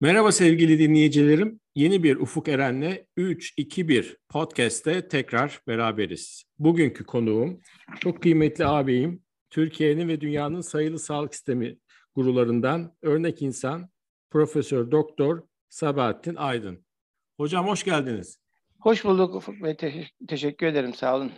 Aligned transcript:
Merhaba 0.00 0.32
sevgili 0.32 0.78
dinleyicilerim. 0.78 1.60
Yeni 1.74 2.02
bir 2.02 2.16
Ufuk 2.16 2.48
Eren'le 2.48 3.04
3-2-1 3.16 4.16
podcast'te 4.28 5.08
tekrar 5.08 5.60
beraberiz. 5.66 6.44
Bugünkü 6.58 7.04
konuğum 7.04 7.60
çok 8.00 8.22
kıymetli 8.22 8.66
ağabeyim. 8.66 9.22
Türkiye'nin 9.50 10.08
ve 10.08 10.20
dünyanın 10.20 10.60
sayılı 10.60 10.98
sağlık 10.98 11.34
sistemi 11.34 11.78
gurularından 12.14 12.96
örnek 13.02 13.42
insan 13.42 13.88
Profesör 14.30 14.90
Doktor 14.90 15.42
Sabahattin 15.68 16.34
Aydın. 16.34 16.84
Hocam 17.36 17.66
hoş 17.66 17.84
geldiniz. 17.84 18.38
Hoş 18.80 19.04
bulduk 19.04 19.34
Ufuk 19.34 19.62
Bey. 19.62 19.76
Te- 19.76 20.08
teşekkür 20.28 20.66
ederim. 20.66 20.94
Sağ 20.94 21.16
olun. 21.16 21.32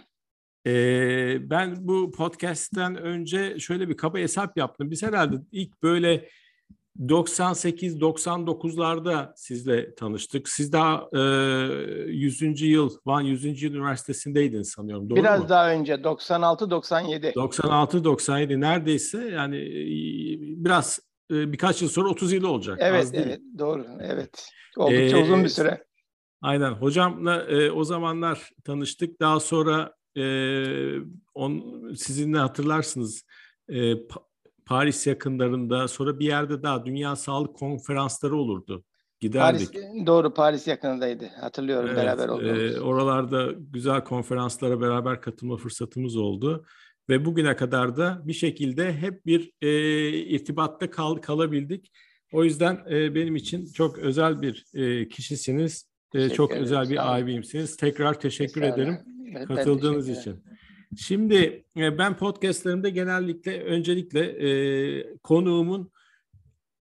Ee, 0.67 1.51
ben 1.51 1.77
bu 1.89 2.11
podcast'ten 2.11 2.97
önce 2.97 3.59
şöyle 3.59 3.89
bir 3.89 3.97
kaba 3.97 4.19
hesap 4.19 4.57
yaptım. 4.57 4.91
Biz 4.91 5.03
herhalde 5.03 5.37
ilk 5.53 5.83
böyle 5.83 6.29
98-99'larda 6.99 9.33
sizle 9.37 9.95
tanıştık. 9.95 10.49
Siz 10.49 10.73
daha 10.73 11.09
e, 11.13 11.19
100. 12.11 12.63
yıl, 12.63 12.91
Van 13.07 13.21
100. 13.21 13.63
Yıl 13.63 13.75
Üniversitesi'ndeydiniz 13.75 14.69
sanıyorum. 14.71 15.11
Doğru 15.11 15.19
Biraz 15.19 15.41
mu? 15.43 15.49
daha 15.49 15.71
önce 15.73 15.95
96-97. 15.95 17.33
96-97 17.33 18.61
neredeyse 18.61 19.29
yani 19.29 19.57
e, 19.57 19.85
biraz 20.65 21.01
e, 21.31 21.53
birkaç 21.53 21.83
yıl 21.83 21.89
sonra 21.89 22.09
30 22.09 22.33
yıl 22.33 22.45
olacak. 22.45 22.79
Evet, 22.81 23.03
Az 23.05 23.13
değil. 23.13 23.25
evet. 23.27 23.41
Doğru. 23.59 23.87
Evet. 24.01 24.49
Oldukça 24.77 25.19
Ee, 25.19 25.23
uzun 25.23 25.45
bir 25.45 25.49
süre. 25.49 25.85
Aynen. 26.43 26.73
Hocamla 26.73 27.43
e, 27.43 27.71
o 27.71 27.85
zamanlar 27.85 28.51
tanıştık. 28.65 29.21
Daha 29.21 29.41
sonra 29.41 29.95
e, 30.17 30.23
on, 31.35 31.63
sizinle 31.95 32.39
hatırlarsınız 32.39 33.25
e, 33.69 33.95
Paris 34.71 35.07
yakınlarında 35.07 35.89
sonra 35.89 36.19
bir 36.19 36.27
yerde 36.27 36.63
daha 36.63 36.87
Dünya 36.87 37.17
Sağlık 37.17 37.57
Konferansları 37.57 38.37
olurdu. 38.37 38.85
Giderdik. 39.21 39.73
Paris, 39.73 40.07
doğru 40.07 40.35
Paris 40.35 40.67
yakınındaydı. 40.67 41.27
Hatırlıyorum 41.41 41.89
Evet, 41.89 41.99
beraber 41.99 42.29
olduğumuz. 42.29 42.77
e, 42.77 42.81
oralarda 42.81 43.53
güzel 43.59 44.05
konferanslara 44.05 44.81
beraber 44.81 45.21
katılma 45.21 45.57
fırsatımız 45.57 46.17
oldu. 46.17 46.65
Ve 47.09 47.25
bugüne 47.25 47.57
kadar 47.57 47.97
da 47.97 48.23
bir 48.25 48.33
şekilde 48.33 48.93
hep 48.93 49.27
bir 49.27 49.53
e, 49.63 50.09
irtibatta 50.09 50.91
kal, 50.91 51.17
kalabildik. 51.17 51.93
O 52.33 52.45
yüzden 52.45 52.85
e, 52.91 53.15
benim 53.15 53.37
için 53.37 53.73
çok 53.73 53.99
özel 53.99 54.43
bir 54.43 54.65
e, 54.75 55.09
kişisiniz. 55.09 55.91
E, 56.15 56.29
çok 56.29 56.51
ederim, 56.51 56.65
özel 56.65 56.91
bir 56.91 57.17
abimsiniz. 57.17 57.77
Tekrar 57.77 58.21
teşekkür 58.21 58.63
ederim 58.63 58.99
katıldığınız 59.49 60.09
için. 60.09 60.45
Şimdi 60.97 61.65
e, 61.77 61.99
ben 61.99 62.17
podcastlerimde 62.17 62.91
genellikle 62.91 63.63
öncelikle 63.63 64.21
e, 64.21 65.17
konuğumun 65.17 65.93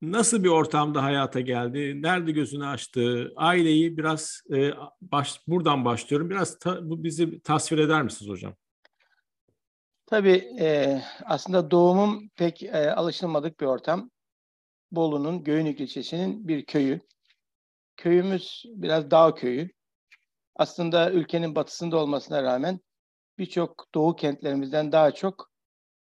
nasıl 0.03 0.45
bir 0.45 0.48
ortamda 0.48 1.03
hayata 1.03 1.41
geldi, 1.41 2.03
nerede 2.03 2.33
gözünü 2.33 2.67
açtı, 2.67 3.33
aileyi 3.36 3.97
biraz 3.97 4.42
e, 4.55 4.70
baş, 5.00 5.41
buradan 5.47 5.84
başlıyorum. 5.84 6.30
Biraz 6.30 6.58
ta- 6.58 6.91
bu 6.91 7.05
bizi 7.05 7.41
tasvir 7.41 7.78
eder 7.78 8.03
misiniz 8.03 8.30
hocam? 8.30 8.55
Tabii 10.06 10.45
e, 10.61 11.00
aslında 11.25 11.70
doğumum 11.70 12.28
pek 12.36 12.62
e, 12.62 12.92
alışılmadık 12.92 13.61
bir 13.61 13.67
ortam. 13.67 14.11
Bolu'nun 14.91 15.45
Göynük 15.45 15.80
ilçesinin 15.80 16.48
bir 16.48 16.64
köyü. 16.64 17.00
Köyümüz 17.97 18.64
biraz 18.67 19.11
dağ 19.11 19.34
köyü. 19.34 19.70
Aslında 20.56 21.12
ülkenin 21.12 21.55
batısında 21.55 21.97
olmasına 21.97 22.42
rağmen 22.42 22.80
birçok 23.38 23.86
doğu 23.94 24.16
kentlerimizden 24.16 24.92
daha 24.92 25.12
çok 25.12 25.50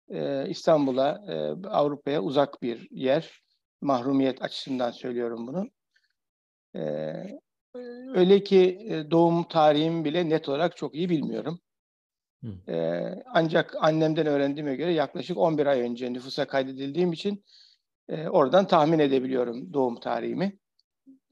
e, 0.09 0.49
İstanbul'a, 0.49 1.25
e, 1.29 1.35
Avrupa'ya 1.69 2.23
uzak 2.23 2.63
bir 2.63 2.89
yer. 2.91 3.43
Mahrumiyet 3.81 4.43
açısından 4.43 4.91
söylüyorum 4.91 5.47
bunu. 5.47 5.71
E, 6.75 7.13
öyle 8.15 8.45
ki 8.45 8.79
e, 8.89 9.11
doğum 9.11 9.49
tarihimi 9.49 10.05
bile 10.05 10.29
net 10.29 10.49
olarak 10.49 10.77
çok 10.77 10.95
iyi 10.95 11.09
bilmiyorum. 11.09 11.61
E, 12.69 13.03
ancak 13.27 13.75
annemden 13.81 14.27
öğrendiğime 14.27 14.77
göre 14.77 14.93
yaklaşık 14.93 15.39
11 15.39 15.67
ay 15.67 15.81
önce 15.81 16.13
nüfusa 16.13 16.47
kaydedildiğim 16.47 17.13
için 17.13 17.45
e, 18.09 18.29
oradan 18.29 18.67
tahmin 18.67 18.99
edebiliyorum 18.99 19.73
doğum 19.73 20.01
tarihimi. 20.01 20.59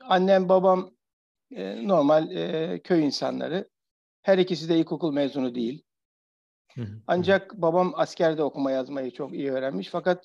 Annem, 0.01 0.49
babam 0.49 0.91
e, 1.51 1.89
normal 1.89 2.31
e, 2.31 2.81
köy 2.85 3.05
insanları. 3.05 3.69
Her 4.23 4.39
ikisi 4.39 4.69
de 4.69 4.79
ilkokul 4.79 5.13
mezunu 5.13 5.55
değil. 5.55 5.84
Ancak 7.07 7.63
babam 7.63 7.93
askerde 7.97 8.43
okuma 8.43 8.71
yazmayı 8.71 9.11
çok 9.11 9.33
iyi 9.35 9.53
öğrenmiş. 9.53 9.89
Fakat 9.89 10.25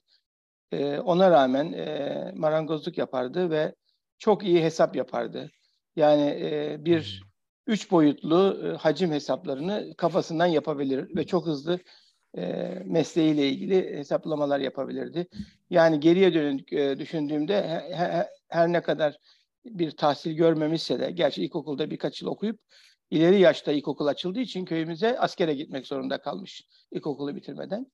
e, 0.72 1.00
ona 1.00 1.32
rağmen 1.32 1.74
e, 1.74 2.32
marangozluk 2.36 2.98
yapardı 2.98 3.50
ve 3.50 3.76
çok 4.18 4.44
iyi 4.44 4.64
hesap 4.64 4.96
yapardı. 4.96 5.52
Yani 5.96 6.40
e, 6.42 6.78
bir 6.86 7.24
üç 7.68 7.92
boyutlu 7.92 8.62
e, 8.66 8.78
hacim 8.78 9.12
hesaplarını 9.12 9.94
kafasından 9.98 10.46
yapabilir 10.46 11.16
ve 11.16 11.26
çok 11.26 11.46
hızlı 11.46 11.80
e, 12.38 12.74
mesleğiyle 12.86 13.50
ilgili 13.50 13.98
hesaplamalar 13.98 14.60
yapabilirdi. 14.60 15.28
Yani 15.70 16.00
geriye 16.00 16.34
dönük 16.34 16.74
e, 16.74 17.00
düşündüğümde 17.00 17.68
he- 17.68 17.96
he- 17.96 18.28
her 18.50 18.74
ne 18.74 18.82
kadar 18.82 19.18
bir 19.66 19.92
tahsil 19.92 20.32
görmemişse 20.32 21.00
de, 21.00 21.12
gerçi 21.12 21.44
ilkokulda 21.44 21.92
birkaç 21.92 22.22
yıl 22.22 22.30
okuyup 22.30 22.60
ileri 23.12 23.40
yaşta 23.40 23.72
ilkokul 23.72 24.08
açıldığı 24.08 24.40
için 24.40 24.66
köyümüze 24.66 25.20
askere 25.20 25.54
gitmek 25.54 25.88
zorunda 25.88 26.22
kalmış 26.22 26.68
ilkokulu 26.92 27.36
bitirmeden. 27.36 27.92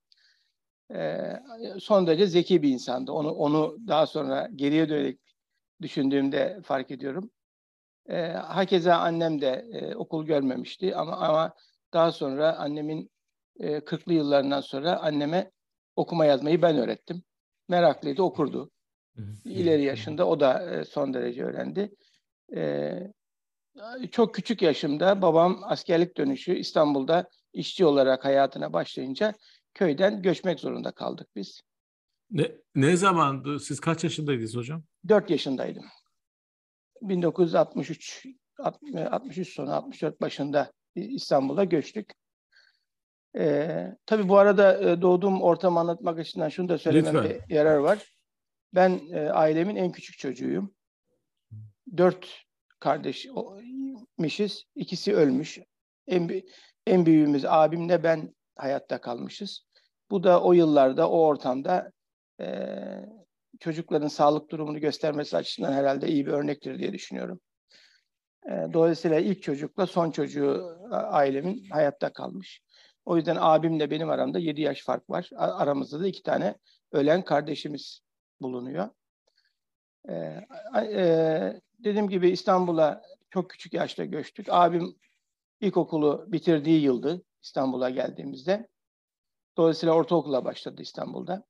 Ee, 0.93 1.33
son 1.79 2.07
derece 2.07 2.27
zeki 2.27 2.61
bir 2.61 2.69
insandı. 2.69 3.11
Onu 3.11 3.31
onu 3.31 3.77
daha 3.87 4.07
sonra 4.07 4.49
geriye 4.55 4.89
dönük 4.89 5.19
düşündüğümde 5.81 6.61
fark 6.63 6.91
ediyorum. 6.91 7.31
Ee, 8.09 8.27
hakeza 8.27 8.95
annem 8.95 9.41
de 9.41 9.65
e, 9.71 9.95
okul 9.95 10.25
görmemişti 10.25 10.95
ama 10.95 11.17
ama 11.17 11.53
daha 11.93 12.11
sonra 12.11 12.57
annemin 12.57 13.11
e, 13.59 13.77
40'lı 13.77 14.13
yıllarından 14.13 14.61
sonra 14.61 14.99
anneme 14.99 15.51
okuma 15.95 16.25
yazmayı 16.25 16.61
ben 16.61 16.77
öğrettim. 16.77 17.23
Meraklıydı, 17.69 18.23
okurdu. 18.23 18.71
İleri 19.45 19.83
yaşında 19.83 20.27
o 20.27 20.39
da 20.39 20.71
e, 20.71 20.85
son 20.85 21.13
derece 21.13 21.43
öğrendi. 21.43 21.95
E, 22.55 22.93
çok 24.11 24.35
küçük 24.35 24.61
yaşımda 24.61 25.21
babam 25.21 25.61
askerlik 25.63 26.17
dönüşü 26.17 26.55
İstanbul'da 26.55 27.29
işçi 27.53 27.85
olarak 27.85 28.25
hayatına 28.25 28.73
başlayınca 28.73 29.33
köyden 29.73 30.21
göçmek 30.21 30.59
zorunda 30.59 30.91
kaldık 30.91 31.27
biz. 31.35 31.61
Ne, 32.31 32.51
ne 32.75 32.97
zamandı? 32.97 33.59
Siz 33.59 33.79
kaç 33.79 34.03
yaşındaydınız 34.03 34.55
hocam? 34.55 34.83
4 35.07 35.29
yaşındaydım. 35.29 35.85
1963 37.01 38.25
63 38.59 39.53
sonu 39.53 39.73
64 39.73 40.21
başında 40.21 40.71
İstanbul'a 40.95 41.63
göçtük. 41.63 42.13
Ee, 43.37 43.95
tabii 44.05 44.29
bu 44.29 44.37
arada 44.37 44.91
e, 44.91 45.01
doğduğum 45.01 45.41
ortamı 45.41 45.79
anlatmak 45.79 46.19
açısından 46.19 46.49
şunu 46.49 46.69
da 46.69 46.77
söylememde 46.77 47.45
yarar 47.49 47.77
var. 47.77 48.15
Ben 48.73 49.01
e, 49.11 49.29
ailemin 49.29 49.75
en 49.75 49.91
küçük 49.91 50.17
çocuğuyum. 50.17 50.75
Dört 51.97 52.44
kardeşmişiz. 52.79 54.63
İkisi 54.75 55.15
ölmüş. 55.15 55.59
En, 56.07 56.41
en 56.87 57.05
büyüğümüz 57.05 57.45
abimle 57.45 58.03
ben 58.03 58.35
hayatta 58.55 59.01
kalmışız. 59.01 59.65
Bu 60.11 60.23
da 60.23 60.43
o 60.43 60.53
yıllarda, 60.53 61.09
o 61.09 61.19
ortamda 61.19 61.91
e, 62.41 62.47
çocukların 63.59 64.07
sağlık 64.07 64.51
durumunu 64.51 64.79
göstermesi 64.79 65.37
açısından 65.37 65.73
herhalde 65.73 66.07
iyi 66.07 66.25
bir 66.25 66.31
örnektir 66.31 66.79
diye 66.79 66.93
düşünüyorum. 66.93 67.39
E, 68.49 68.51
dolayısıyla 68.73 69.19
ilk 69.19 69.43
çocukla 69.43 69.87
son 69.87 70.11
çocuğu 70.11 70.77
ailemin 70.91 71.69
hayatta 71.69 72.13
kalmış. 72.13 72.61
O 73.05 73.17
yüzden 73.17 73.37
abimle 73.39 73.91
benim 73.91 74.09
aramda 74.09 74.39
7 74.39 74.61
yaş 74.61 74.83
fark 74.83 75.09
var. 75.09 75.29
Aramızda 75.35 75.99
da 75.99 76.07
iki 76.07 76.23
tane 76.23 76.55
ölen 76.91 77.25
kardeşimiz 77.25 78.01
bulunuyor. 78.41 78.89
E, 80.09 80.46
a- 80.73 80.81
e, 80.85 81.61
dediğim 81.79 82.09
gibi 82.09 82.29
İstanbul'a 82.29 83.02
çok 83.29 83.49
küçük 83.49 83.73
yaşta 83.73 84.05
göçtük. 84.05 84.47
Abim 84.49 84.96
ilkokulu 85.61 86.25
bitirdiği 86.28 86.81
yıldı 86.81 87.23
İstanbul'a 87.43 87.90
geldiğimizde. 87.90 88.67
Dolayısıyla 89.57 89.96
ortaokula 89.96 90.46
başladı 90.46 90.81
İstanbul'da. 90.81 91.43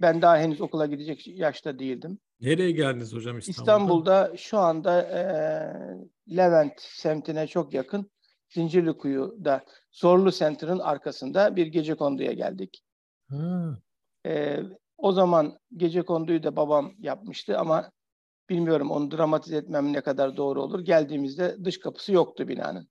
Ben 0.00 0.22
daha 0.22 0.38
henüz 0.38 0.60
okula 0.60 0.86
gidecek 0.86 1.26
yaşta 1.26 1.78
değildim. 1.78 2.18
Nereye 2.40 2.70
geldiniz 2.70 3.12
hocam 3.12 3.38
İstanbul'da? 3.38 3.50
İstanbul'da 3.62 4.36
şu 4.36 4.58
anda 4.58 5.02
e, 5.02 6.36
Levent 6.36 6.72
semtine 6.80 7.46
çok 7.46 7.74
yakın 7.74 8.10
Zincirlikuyu'da 8.48 9.64
Zorlu 9.92 10.32
Center'ın 10.32 10.78
arkasında 10.78 11.56
bir 11.56 11.66
gece 11.66 11.94
konduya 11.94 12.32
geldik. 12.32 12.82
Ha, 13.30 13.78
E, 14.26 14.58
o 14.98 15.12
zaman 15.12 15.58
gece 15.76 16.02
konduyu 16.02 16.42
da 16.42 16.56
babam 16.56 16.94
yapmıştı 16.98 17.58
ama 17.58 17.90
bilmiyorum 18.48 18.90
onu 18.90 19.10
dramatize 19.10 19.56
etmem 19.56 19.92
ne 19.92 20.00
kadar 20.00 20.36
doğru 20.36 20.62
olur. 20.62 20.80
Geldiğimizde 20.80 21.56
dış 21.64 21.80
kapısı 21.80 22.12
yoktu 22.12 22.48
binanın. 22.48 22.88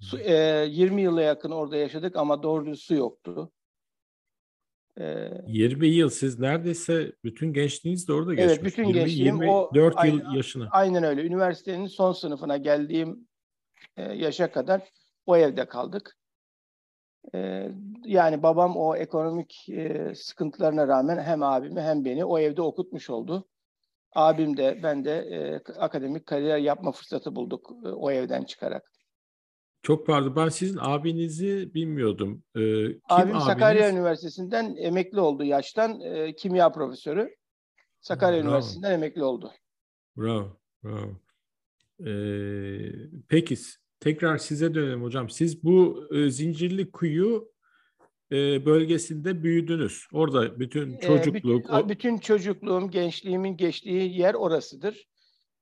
Su, 0.00 0.18
e, 0.18 0.66
20 0.68 1.02
yıla 1.02 1.22
yakın 1.22 1.50
orada 1.50 1.76
yaşadık 1.76 2.16
ama 2.16 2.42
doğru 2.42 2.76
su 2.76 2.94
yoktu. 2.94 3.52
Ee, 5.00 5.30
20 5.46 5.86
yıl 5.88 6.10
siz 6.10 6.38
neredeyse 6.38 7.12
bütün 7.24 7.52
gençliğiniz 7.52 8.08
de 8.08 8.12
orada 8.12 8.34
geçmiş. 8.34 8.52
Evet 8.52 8.64
bütün 8.64 8.84
20, 8.84 8.94
gençliğim 8.94 9.42
24 9.42 9.96
o 9.96 10.06
yıl 10.06 10.34
yaşına. 10.34 10.68
Aynen 10.70 11.04
öyle. 11.04 11.22
Üniversitenin 11.22 11.86
son 11.86 12.12
sınıfına 12.12 12.56
geldiğim 12.56 13.28
e, 13.96 14.02
yaşa 14.02 14.52
kadar 14.52 14.90
o 15.26 15.36
evde 15.36 15.68
kaldık. 15.68 16.16
E, 17.34 17.68
yani 18.04 18.42
babam 18.42 18.76
o 18.76 18.96
ekonomik 18.96 19.68
e, 19.68 20.12
sıkıntılarına 20.14 20.88
rağmen 20.88 21.18
hem 21.18 21.42
abimi 21.42 21.80
hem 21.80 22.04
beni 22.04 22.24
o 22.24 22.38
evde 22.38 22.62
okutmuş 22.62 23.10
oldu. 23.10 23.48
Abim 24.14 24.56
de 24.56 24.80
ben 24.82 25.04
de 25.04 25.12
e, 25.12 25.72
akademik 25.72 26.26
kariyer 26.26 26.58
yapma 26.58 26.92
fırsatı 26.92 27.36
bulduk 27.36 27.70
e, 27.84 27.88
o 27.88 28.10
evden 28.10 28.44
çıkarak. 28.44 28.92
Çok 29.82 30.06
pardon 30.06 30.36
ben 30.36 30.48
sizin 30.48 30.78
abinizi 30.80 31.74
bilmiyordum. 31.74 32.42
Ee, 32.56 32.60
kim 32.60 33.00
Abim 33.08 33.30
abiniz? 33.30 33.44
Sakarya 33.44 33.90
Üniversitesi'nden 33.90 34.76
emekli 34.76 35.20
oldu 35.20 35.44
yaştan 35.44 36.00
e, 36.00 36.34
kimya 36.34 36.72
profesörü. 36.72 37.36
Sakarya 38.00 38.38
bravo. 38.38 38.48
Üniversitesi'nden 38.48 38.92
emekli 38.92 39.22
oldu. 39.24 39.52
Bravo, 40.16 40.56
bravo. 40.84 41.10
Ee, 42.06 42.90
peki 43.28 43.56
tekrar 44.00 44.38
size 44.38 44.74
dönelim 44.74 45.02
hocam. 45.02 45.30
Siz 45.30 45.64
bu 45.64 46.08
e, 46.14 46.30
Zincirli 46.30 46.90
Kuyu 46.90 47.52
e, 48.32 48.66
bölgesinde 48.66 49.42
büyüdünüz. 49.42 50.06
Orada 50.12 50.60
bütün 50.60 50.98
çocukluk... 50.98 51.70
Ee, 51.70 51.72
bütün, 51.72 51.88
bütün 51.88 52.18
çocukluğum, 52.18 52.90
gençliğimin 52.90 53.56
geçtiği 53.56 54.18
yer 54.18 54.34
orasıdır. 54.34 55.08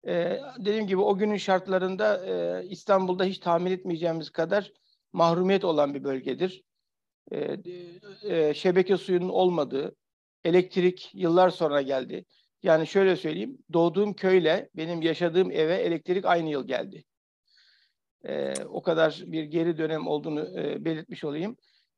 Ee, 0.07 0.41
dediğim 0.59 0.87
gibi 0.87 1.01
o 1.01 1.19
günün 1.19 1.37
şartlarında 1.37 2.27
e, 2.27 2.65
İstanbul'da 2.67 3.25
hiç 3.25 3.39
tahmin 3.39 3.71
etmeyeceğimiz 3.71 4.31
kadar 4.31 4.73
mahrumiyet 5.13 5.65
olan 5.65 5.95
bir 5.95 6.05
bölgedir. 6.05 6.63
Ee, 7.33 7.57
e, 8.23 8.55
şebeke 8.55 8.97
suyunun 8.97 9.29
olmadığı, 9.29 9.97
elektrik 10.45 11.11
yıllar 11.15 11.51
sonra 11.51 11.83
geldi. 11.83 12.25
Yani 12.63 12.87
şöyle 12.87 13.17
söyleyeyim, 13.17 13.59
doğduğum 13.73 14.15
köyle 14.15 14.69
benim 14.77 15.03
yaşadığım 15.03 15.51
eve 15.51 15.75
elektrik 15.75 16.25
aynı 16.25 16.51
yıl 16.51 16.67
geldi. 16.67 17.05
Ee, 18.29 18.55
o 18.65 18.83
kadar 18.83 19.23
bir 19.27 19.45
geri 19.45 19.79
dönem 19.79 20.07
olduğunu 20.07 20.61
e, 20.61 20.85
belirtmiş 20.85 21.25
olayım. 21.25 21.57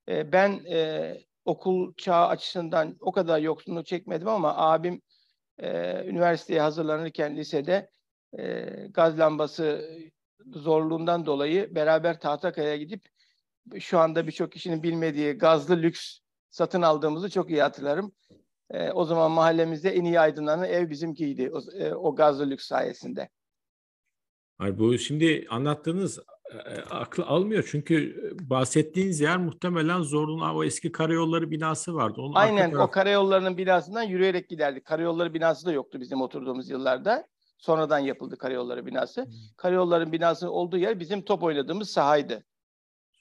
Ee, 0.09 0.33
ben 0.33 0.65
e, 0.71 1.15
okul 1.45 1.95
çağı 1.97 2.27
açısından 2.27 2.97
o 3.01 3.13
kadar 3.13 3.39
yoksunluk 3.39 3.87
çekmedim 3.87 4.29
ama 4.29 4.57
abim 4.57 5.03
e, 5.59 5.69
üniversiteye 6.05 6.61
hazırlanırken 6.61 7.37
lisede 7.37 7.91
e, 8.39 8.65
gaz 8.91 9.19
lambası 9.19 9.91
zorluğundan 10.47 11.27
dolayı 11.27 11.75
beraber 11.75 12.21
Tahtakaya 12.21 12.77
gidip 12.77 13.09
şu 13.79 13.99
anda 13.99 14.27
birçok 14.27 14.53
kişinin 14.53 14.83
bilmediği 14.83 15.33
gazlı 15.33 15.77
lüks 15.77 16.19
satın 16.51 16.83
aldığımızı 16.83 17.31
çok 17.31 17.51
iyi 17.51 17.63
hatırlarım. 17.63 18.13
E, 18.71 18.91
o 18.91 19.05
zaman 19.05 19.31
mahallemizde 19.31 19.91
en 19.91 20.05
iyi 20.05 20.21
aydınlanan 20.21 20.69
ev 20.69 20.91
bizimkiydi 20.91 21.51
o, 21.53 21.61
e, 21.79 21.95
o 21.95 22.15
gazlı 22.15 22.51
lüks 22.51 22.67
sayesinde. 22.67 23.29
Hayır, 24.59 24.79
bu 24.79 24.99
şimdi 24.99 25.47
anlattığınız 25.51 26.19
e, 26.53 26.57
e 26.57 26.81
aklı 26.81 27.25
almıyor 27.25 27.69
çünkü 27.71 28.23
bahsettiğiniz 28.41 29.21
yer 29.21 29.37
muhtemelen 29.37 30.03
Zorlu'nun 30.03 30.55
o 30.55 30.65
eski 30.65 30.93
karayolları 30.93 31.51
binası 31.51 31.95
vardı. 31.95 32.21
Onun 32.21 32.35
Aynen 32.35 32.71
taraf... 32.71 32.89
o 32.89 32.91
karayollarının 32.91 33.57
binasından 33.57 34.03
yürüyerek 34.03 34.49
giderdik. 34.49 34.85
Karayolları 34.85 35.35
binası 35.35 35.67
da 35.67 35.73
yoktu 35.73 36.01
bizim 36.01 36.21
oturduğumuz 36.21 36.71
yıllarda. 36.71 37.27
Sonradan 37.59 37.99
yapıldı 37.99 38.39
karayolları 38.39 38.87
binası. 38.87 39.25
Hmm. 39.25 39.33
Karayolların 39.57 40.13
binasının 40.13 40.51
olduğu 40.51 40.79
yer 40.79 41.01
bizim 41.01 41.23
top 41.23 41.43
oynadığımız 41.43 41.91
sahaydı. 41.91 42.45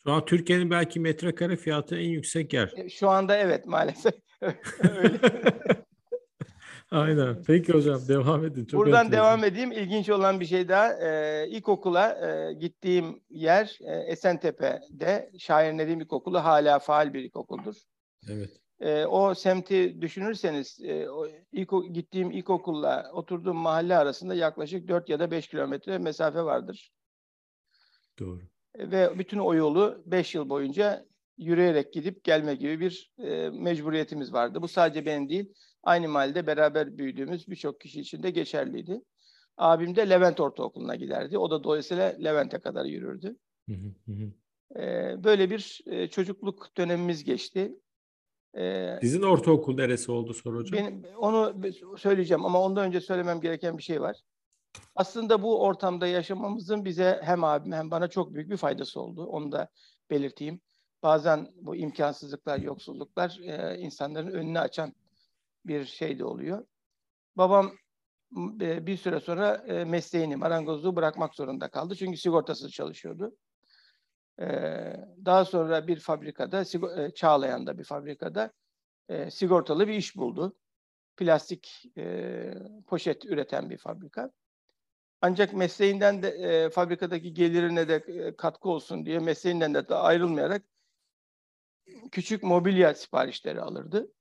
Şu 0.03 0.11
an 0.11 0.25
Türkiye'nin 0.25 0.69
belki 0.69 0.99
metrekare 0.99 1.55
fiyatı 1.55 1.95
en 1.95 2.09
yüksek 2.09 2.53
yer. 2.53 2.73
E, 2.75 2.89
şu 2.89 3.09
anda 3.09 3.37
evet 3.37 3.65
maalesef. 3.65 4.13
Aynen. 6.91 7.43
Peki 7.47 7.73
hocam 7.73 8.01
devam 8.07 8.45
edin. 8.45 8.65
Çok 8.65 8.79
Buradan 8.79 9.05
enteresan. 9.05 9.25
devam 9.25 9.43
edeyim. 9.43 9.71
İlginç 9.71 10.09
olan 10.09 10.39
bir 10.39 10.45
şey 10.45 10.69
daha. 10.69 10.93
Ee, 10.93 11.47
ilkokula 11.49 12.27
e, 12.27 12.53
gittiğim 12.53 13.21
yer 13.29 13.77
e, 13.81 13.95
Esentepe'de. 13.95 15.31
Şair 15.39 15.73
Nedim 15.73 16.01
İlkokulu 16.01 16.39
hala 16.39 16.79
faal 16.79 17.13
bir 17.13 17.23
ilkokuldur. 17.23 17.75
Evet. 18.29 18.49
E, 18.79 19.05
o 19.05 19.33
semti 19.33 20.01
düşünürseniz 20.01 20.79
e, 20.83 21.09
o 21.09 21.27
ilk 21.51 21.71
gittiğim 21.91 22.31
ilkokulla 22.31 23.11
oturduğum 23.13 23.57
mahalle 23.57 23.97
arasında 23.97 24.35
yaklaşık 24.35 24.87
4 24.87 25.09
ya 25.09 25.19
da 25.19 25.31
5 25.31 25.47
kilometre 25.47 25.97
mesafe 25.97 26.43
vardır. 26.43 26.91
Doğru. 28.19 28.41
E, 28.75 28.91
ve 28.91 29.19
bütün 29.19 29.39
o 29.39 29.53
yolu 29.53 30.03
5 30.05 30.35
yıl 30.35 30.49
boyunca 30.49 31.05
yürüyerek 31.37 31.93
gidip 31.93 32.23
gelme 32.23 32.55
gibi 32.55 32.79
bir 32.79 33.13
e, 33.19 33.49
mecburiyetimiz 33.49 34.33
vardı. 34.33 34.61
Bu 34.61 34.67
sadece 34.67 35.05
benim 35.05 35.29
değil, 35.29 35.53
aynı 35.87 36.09
mahallede 36.09 36.47
beraber 36.47 36.97
büyüdüğümüz 36.97 37.47
birçok 37.47 37.81
kişi 37.81 38.01
için 38.01 38.23
de 38.23 38.29
geçerliydi. 38.29 39.01
Abim 39.57 39.95
de 39.95 40.09
Levent 40.09 40.39
Ortaokulu'na 40.39 40.95
giderdi. 40.95 41.37
O 41.37 41.51
da 41.51 41.63
dolayısıyla 41.63 42.15
Levent'e 42.23 42.59
kadar 42.59 42.85
yürürdü. 42.85 43.35
Hı 43.69 43.75
hı 44.05 44.11
hı. 44.11 44.31
E, 44.81 45.15
böyle 45.23 45.49
bir 45.49 45.81
e, 45.85 46.07
çocukluk 46.07 46.77
dönemimiz 46.77 47.23
geçti. 47.23 47.75
Ee, 48.57 48.97
Sizin 49.01 49.21
ortaokul 49.21 49.75
neresi 49.75 50.11
oldu 50.11 50.33
soru 50.33 50.57
hocam? 50.57 50.79
Benim, 50.79 51.03
onu 51.17 51.55
söyleyeceğim 51.97 52.45
ama 52.45 52.61
ondan 52.61 52.85
önce 52.85 53.01
söylemem 53.01 53.41
gereken 53.41 53.77
bir 53.77 53.83
şey 53.83 54.01
var. 54.01 54.17
Aslında 54.95 55.43
bu 55.43 55.63
ortamda 55.63 56.07
yaşamamızın 56.07 56.85
bize 56.85 57.19
hem 57.23 57.43
abim 57.43 57.71
hem 57.71 57.91
bana 57.91 58.07
çok 58.07 58.33
büyük 58.33 58.49
bir 58.49 58.57
faydası 58.57 59.01
oldu. 59.01 59.25
Onu 59.25 59.51
da 59.51 59.69
belirteyim. 60.09 60.61
Bazen 61.03 61.47
bu 61.61 61.75
imkansızlıklar, 61.75 62.59
yoksulluklar 62.59 63.39
e, 63.43 63.77
insanların 63.79 64.31
önünü 64.31 64.59
açan 64.59 64.93
bir 65.67 65.85
şey 65.85 66.19
de 66.19 66.25
oluyor. 66.25 66.65
Babam 67.35 67.71
e, 68.61 68.87
bir 68.87 68.97
süre 68.97 69.19
sonra 69.19 69.55
e, 69.55 69.85
mesleğini, 69.85 70.35
marangozluğu 70.35 70.95
bırakmak 70.95 71.35
zorunda 71.35 71.69
kaldı. 71.69 71.95
Çünkü 71.95 72.17
sigortasız 72.17 72.71
çalışıyordu. 72.71 73.37
Daha 75.25 75.45
sonra 75.45 75.87
bir 75.87 75.99
fabrikada, 75.99 76.63
Çağlayan'da 77.15 77.77
bir 77.77 77.83
fabrikada 77.83 78.51
sigortalı 79.29 79.87
bir 79.87 79.93
iş 79.93 80.15
buldu. 80.15 80.57
Plastik 81.17 81.83
poşet 82.87 83.25
üreten 83.25 83.69
bir 83.69 83.77
fabrika. 83.77 84.31
Ancak 85.21 85.53
mesleğinden 85.53 86.23
de 86.23 86.69
fabrikadaki 86.69 87.33
gelirine 87.33 87.87
de 87.87 88.35
katkı 88.35 88.69
olsun 88.69 89.05
diye 89.05 89.19
mesleğinden 89.19 89.73
de 89.73 89.95
ayrılmayarak 89.95 90.63
küçük 92.11 92.43
mobilya 92.43 92.93
siparişleri 92.93 93.61
alırdı. 93.61 94.11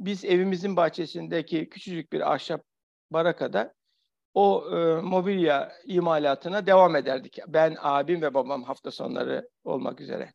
Biz 0.00 0.24
evimizin 0.24 0.76
bahçesindeki 0.76 1.68
küçücük 1.68 2.12
bir 2.12 2.32
ahşap 2.32 2.62
barakada 3.10 3.74
o 4.34 4.64
e, 4.70 5.00
mobilya 5.00 5.72
imalatına 5.84 6.66
devam 6.66 6.96
ederdik. 6.96 7.38
Ben, 7.46 7.76
abim 7.80 8.22
ve 8.22 8.34
babam 8.34 8.62
hafta 8.62 8.90
sonları 8.90 9.48
olmak 9.64 10.00
üzere. 10.00 10.32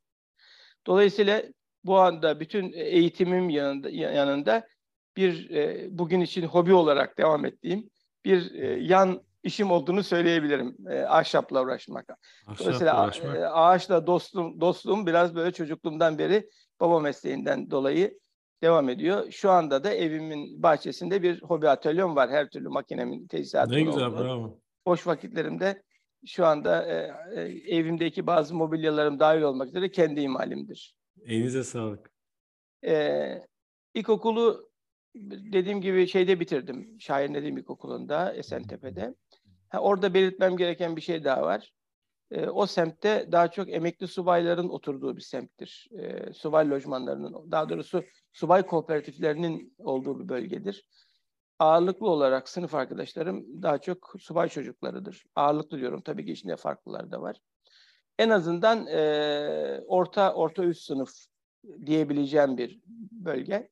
Dolayısıyla 0.88 1.44
bu 1.84 2.00
anda 2.00 2.40
bütün 2.40 2.74
eğitimim 2.74 3.50
yanında, 3.50 3.90
yanında 3.90 4.68
bir 5.18 5.50
e, 5.50 5.88
bugün 5.98 6.22
için 6.22 6.44
hobi 6.44 6.74
olarak 6.74 7.18
devam 7.18 7.46
ettiğim 7.46 7.90
bir 8.26 8.54
e, 8.54 8.80
yan 8.80 9.22
işim 9.44 9.72
olduğunu 9.72 10.04
söyleyebilirim. 10.04 10.78
E, 10.90 11.02
ahşapla 11.02 11.64
uğraşmak. 11.64 12.10
Ahşapla 12.10 12.64
Dolayısıyla 12.64 13.06
uğraşmak. 13.06 13.36
E, 13.36 13.48
ağaçla 13.48 14.08
dostluğum, 14.08 14.62
dostluğum 14.62 15.06
biraz 15.06 15.36
böyle 15.36 15.52
çocukluğumdan 15.52 16.18
beri 16.18 16.50
baba 16.80 17.00
mesleğinden 17.00 17.72
dolayı 17.72 18.20
devam 18.62 18.90
ediyor. 18.90 19.32
Şu 19.32 19.52
anda 19.52 19.84
da 19.84 19.94
evimin 19.94 20.64
bahçesinde 20.64 21.24
bir 21.24 21.42
hobi 21.42 21.70
atölyem 21.70 22.16
var. 22.16 22.30
Her 22.30 22.50
türlü 22.50 22.70
makinemin 22.70 23.28
tesisatı 23.28 23.72
Ne 23.72 23.82
güzel, 23.82 24.06
olduğu. 24.06 24.24
bravo. 24.24 24.60
Boş 24.86 25.08
vakitlerimde 25.08 25.84
şu 26.26 26.46
anda 26.46 26.86
e, 26.88 27.12
e, 27.36 27.42
evimdeki 27.78 28.28
bazı 28.28 28.56
mobilyalarım 28.56 29.20
dahil 29.20 29.42
olmak 29.42 29.68
üzere 29.68 29.92
kendi 29.92 30.22
imalimdir. 30.22 30.96
Elinize 31.26 31.64
sağlık. 31.64 32.12
E, 32.86 33.18
ilkokulu 33.94 34.70
dediğim 35.54 35.82
gibi 35.82 36.08
şeyde 36.08 36.40
bitirdim. 36.40 36.98
Şair 37.00 37.34
Nedim 37.34 37.58
İlkokulu'nda 37.58 38.34
Esentepe'de. 38.34 39.16
Ha, 39.70 39.80
orada 39.80 40.14
belirtmem 40.14 40.58
gereken 40.58 40.96
bir 40.96 41.02
şey 41.02 41.24
daha 41.24 41.42
var. 41.42 41.74
E, 42.32 42.50
o 42.50 42.66
semtte 42.66 43.30
daha 43.32 43.52
çok 43.52 43.70
emekli 43.70 44.08
subayların 44.08 44.70
oturduğu 44.70 45.18
bir 45.18 45.22
semttir. 45.22 45.90
E, 45.92 46.34
subay 46.34 46.70
lojmanlarının, 46.70 47.52
daha 47.52 47.70
doğrusu 47.70 48.04
subay 48.34 48.66
kooperatiflerinin 48.66 49.76
olduğu 49.78 50.20
bir 50.20 50.30
bölgedir. 50.30 50.86
Ağırlıklı 51.60 52.10
olarak 52.10 52.50
sınıf 52.50 52.76
arkadaşlarım 52.76 53.64
daha 53.64 53.78
çok 53.78 54.14
subay 54.20 54.50
çocuklarıdır. 54.50 55.26
Ağırlıklı 55.36 55.78
diyorum 55.78 56.02
tabii 56.02 56.26
ki 56.26 56.32
içinde 56.32 56.56
farklılar 56.56 57.12
da 57.12 57.22
var. 57.22 57.38
En 58.20 58.30
azından 58.30 58.88
e, 58.88 59.82
orta 59.88 60.34
orta 60.34 60.64
üst 60.64 60.82
sınıf 60.82 61.10
diyebileceğim 61.86 62.58
bir 62.58 62.80
bölge. 63.12 63.70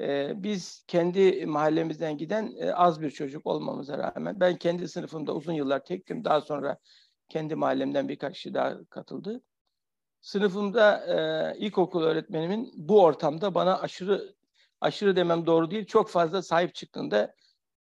E, 0.00 0.32
biz 0.42 0.84
kendi 0.86 1.46
mahallemizden 1.46 2.16
giden 2.16 2.54
e, 2.58 2.72
az 2.72 3.00
bir 3.00 3.10
çocuk 3.10 3.46
olmamıza 3.46 3.98
rağmen 3.98 4.40
ben 4.40 4.56
kendi 4.56 4.88
sınıfımda 4.88 5.34
uzun 5.34 5.52
yıllar 5.52 5.84
tektim. 5.84 6.24
Daha 6.24 6.40
sonra 6.40 6.78
kendi 7.28 7.54
mahallemden 7.54 8.08
birkaç 8.08 8.34
kişi 8.34 8.54
daha 8.54 8.84
katıldı. 8.84 9.42
Sınıfımda 10.20 11.06
e, 11.06 11.58
ilkokul 11.58 12.02
öğretmenimin 12.02 12.72
bu 12.76 13.02
ortamda 13.02 13.54
bana 13.54 13.80
aşırı 13.80 14.34
aşırı 14.80 15.16
demem 15.16 15.46
doğru 15.46 15.70
değil. 15.70 15.86
Çok 15.86 16.10
fazla 16.10 16.42
sahip 16.42 16.74
çıktığında 16.74 17.34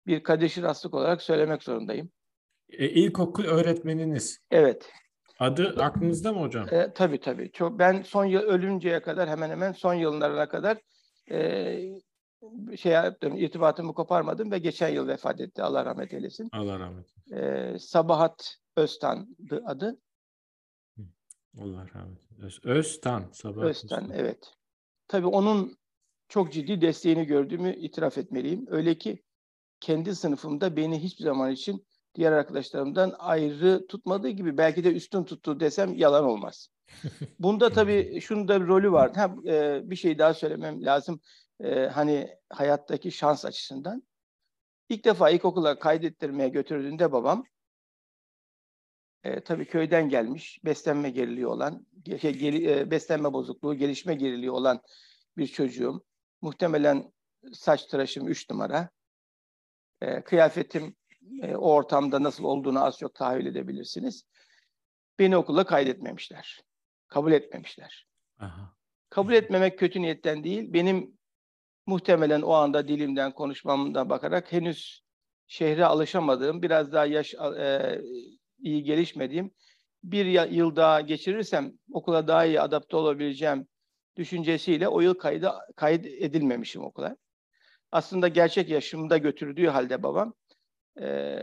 bir 0.06 0.22
kadeşi 0.22 0.62
rastlık 0.62 0.94
olarak 0.94 1.22
söylemek 1.22 1.62
zorundayım. 1.62 2.10
E, 2.70 2.88
ilkokul 2.88 3.44
öğretmeniniz. 3.44 4.38
Evet. 4.50 4.90
Adı 5.38 5.82
aklınızda 5.82 6.32
mı 6.32 6.40
hocam? 6.40 6.74
E, 6.74 6.92
tabii 6.92 7.20
tabii. 7.20 7.52
Çok, 7.52 7.78
ben 7.78 8.02
son 8.02 8.24
yıl 8.24 8.40
ölünceye 8.40 9.02
kadar 9.02 9.28
hemen 9.28 9.50
hemen 9.50 9.72
son 9.72 9.94
yıllarına 9.94 10.48
kadar 10.48 10.78
e, 11.30 11.78
şey 12.76 12.92
yaptım, 12.92 13.36
irtibatımı 13.36 13.94
koparmadım 13.94 14.50
ve 14.50 14.58
geçen 14.58 14.88
yıl 14.88 15.08
vefat 15.08 15.40
etti. 15.40 15.62
Allah 15.62 15.84
rahmet 15.84 16.14
eylesin. 16.14 16.48
Allah 16.52 16.78
rahmet 16.78 17.06
eylesin. 17.30 17.74
E, 17.74 17.78
Sabahat 17.78 18.56
Öztan'dı 18.76 19.62
adı. 19.66 20.00
Allah 21.60 21.86
rahmet 21.94 22.18
eylesin. 22.38 22.68
Öztan. 22.68 23.30
Sabahat 23.32 23.68
Öztan, 23.68 24.02
Öztan, 24.02 24.18
evet. 24.18 24.54
Tabii 25.08 25.26
onun 25.26 25.76
çok 26.28 26.52
ciddi 26.52 26.80
desteğini 26.80 27.26
gördüğümü 27.26 27.76
itiraf 27.76 28.18
etmeliyim. 28.18 28.66
Öyle 28.68 28.98
ki 28.98 29.22
kendi 29.80 30.14
sınıfımda 30.14 30.76
beni 30.76 31.02
hiçbir 31.02 31.24
zaman 31.24 31.50
için 31.50 31.86
diğer 32.14 32.32
arkadaşlarımdan 32.32 33.14
ayrı 33.18 33.86
tutmadığı 33.86 34.28
gibi 34.28 34.58
belki 34.58 34.84
de 34.84 34.92
üstün 34.92 35.24
tuttu 35.24 35.60
desem 35.60 35.94
yalan 35.94 36.24
olmaz. 36.24 36.68
Bunda 37.38 37.70
tabii 37.70 38.20
şunun 38.20 38.48
da 38.48 38.62
bir 38.62 38.66
rolü 38.66 38.92
var. 38.92 39.14
Ha, 39.14 39.34
e, 39.46 39.80
bir 39.90 39.96
şey 39.96 40.18
daha 40.18 40.34
söylemem 40.34 40.84
lazım. 40.84 41.20
E, 41.60 41.86
hani 41.86 42.28
hayattaki 42.50 43.12
şans 43.12 43.44
açısından. 43.44 44.02
İlk 44.88 45.04
defa 45.04 45.30
ilkokula 45.30 45.78
kaydettirmeye 45.78 46.48
götürdüğünde 46.48 47.12
babam 47.12 47.44
e, 49.24 49.40
tabii 49.40 49.64
köyden 49.64 50.08
gelmiş, 50.08 50.60
beslenme 50.64 51.10
geriliği 51.10 51.46
olan, 51.46 51.86
şey, 52.20 52.32
geri, 52.32 52.70
e, 52.70 52.90
beslenme 52.90 53.32
bozukluğu, 53.32 53.74
gelişme 53.74 54.14
geriliği 54.14 54.50
olan 54.50 54.82
bir 55.36 55.46
çocuğum. 55.46 56.04
Muhtemelen 56.40 57.12
saç 57.52 57.86
tıraşım 57.86 58.28
3 58.28 58.50
numara. 58.50 58.90
E, 60.00 60.20
kıyafetim 60.20 60.96
e, 61.42 61.56
o 61.56 61.72
ortamda 61.72 62.22
nasıl 62.22 62.44
olduğunu 62.44 62.84
az 62.84 62.98
çok 62.98 63.14
tahayyül 63.14 63.46
edebilirsiniz. 63.46 64.24
Beni 65.18 65.36
okula 65.36 65.66
kaydetmemişler. 65.66 66.60
Kabul 67.08 67.32
etmemişler. 67.32 68.06
Aha. 68.38 68.74
Kabul 69.08 69.32
etmemek 69.32 69.78
kötü 69.78 70.02
niyetten 70.02 70.44
değil. 70.44 70.72
Benim 70.72 71.18
muhtemelen 71.86 72.42
o 72.42 72.52
anda 72.52 72.88
dilimden, 72.88 73.32
konuşmamdan 73.32 74.10
bakarak 74.10 74.52
henüz 74.52 75.02
şehre 75.46 75.84
alışamadığım, 75.84 76.62
biraz 76.62 76.92
daha 76.92 77.06
yaş 77.06 77.34
e, 77.34 78.00
iyi 78.62 78.82
gelişmediğim 78.82 79.50
bir 80.04 80.50
yıl 80.50 80.76
daha 80.76 81.00
geçirirsem 81.00 81.72
okula 81.92 82.28
daha 82.28 82.44
iyi 82.44 82.60
adapte 82.60 82.96
olabileceğim 82.96 83.66
düşüncesiyle 84.16 84.88
o 84.88 85.00
yıl 85.00 85.14
kaydı, 85.14 85.52
kayıt 85.76 86.06
edilmemişim 86.06 86.84
okula. 86.84 87.16
Aslında 87.92 88.28
gerçek 88.28 88.68
yaşımda 88.68 89.18
götürdüğü 89.18 89.66
halde 89.66 90.02
babam 90.02 90.34
e, 91.00 91.38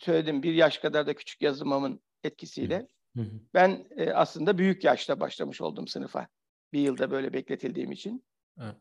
söyledim 0.00 0.42
bir 0.42 0.54
yaş 0.54 0.78
kadar 0.78 1.06
da 1.06 1.14
küçük 1.14 1.42
yazılmamın 1.42 2.00
etkisiyle 2.24 2.88
ben 3.54 3.86
e, 3.96 4.10
aslında 4.10 4.58
büyük 4.58 4.84
yaşta 4.84 5.20
başlamış 5.20 5.60
oldum 5.60 5.88
sınıfa. 5.88 6.28
Bir 6.72 6.80
yılda 6.80 7.10
böyle 7.10 7.32
bekletildiğim 7.32 7.92
için. 7.92 8.24
Evet. 8.60 8.76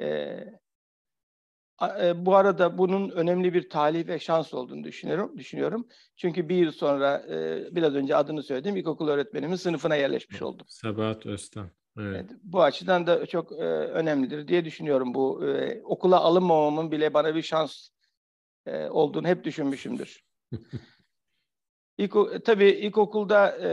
E, 0.00 0.44
bu 2.16 2.36
arada 2.36 2.78
bunun 2.78 3.10
önemli 3.10 3.54
bir 3.54 3.68
talih 3.68 4.06
ve 4.06 4.18
şans 4.18 4.54
olduğunu 4.54 4.84
düşünüyorum. 4.84 5.38
düşünüyorum. 5.38 5.88
Çünkü 6.16 6.48
bir 6.48 6.56
yıl 6.56 6.72
sonra 6.72 7.18
e, 7.30 7.68
biraz 7.74 7.94
önce 7.94 8.16
adını 8.16 8.42
söyledim 8.42 8.76
ilkokul 8.76 9.08
öğretmenimin 9.08 9.56
sınıfına 9.56 9.96
yerleşmiş 9.96 10.42
oldum. 10.42 10.66
Sabahat 10.68 11.26
Öztan. 11.26 11.70
Evet. 11.98 12.26
evet. 12.30 12.40
Bu 12.42 12.62
açıdan 12.62 13.06
da 13.06 13.26
çok 13.26 13.52
e, 13.52 13.64
önemlidir 13.64 14.48
diye 14.48 14.64
düşünüyorum. 14.64 15.14
Bu 15.14 15.46
e, 15.46 15.82
okula 15.82 16.20
alınmamamın 16.20 16.90
bile 16.90 17.14
bana 17.14 17.34
bir 17.34 17.42
şans 17.42 17.88
e, 18.66 18.88
olduğunu 18.88 19.28
hep 19.28 19.44
düşünmüşümdür. 19.44 20.24
İlk, 21.98 22.16
e, 22.16 22.40
tabii 22.40 22.68
ilkokulda 22.70 23.58
e, 23.58 23.72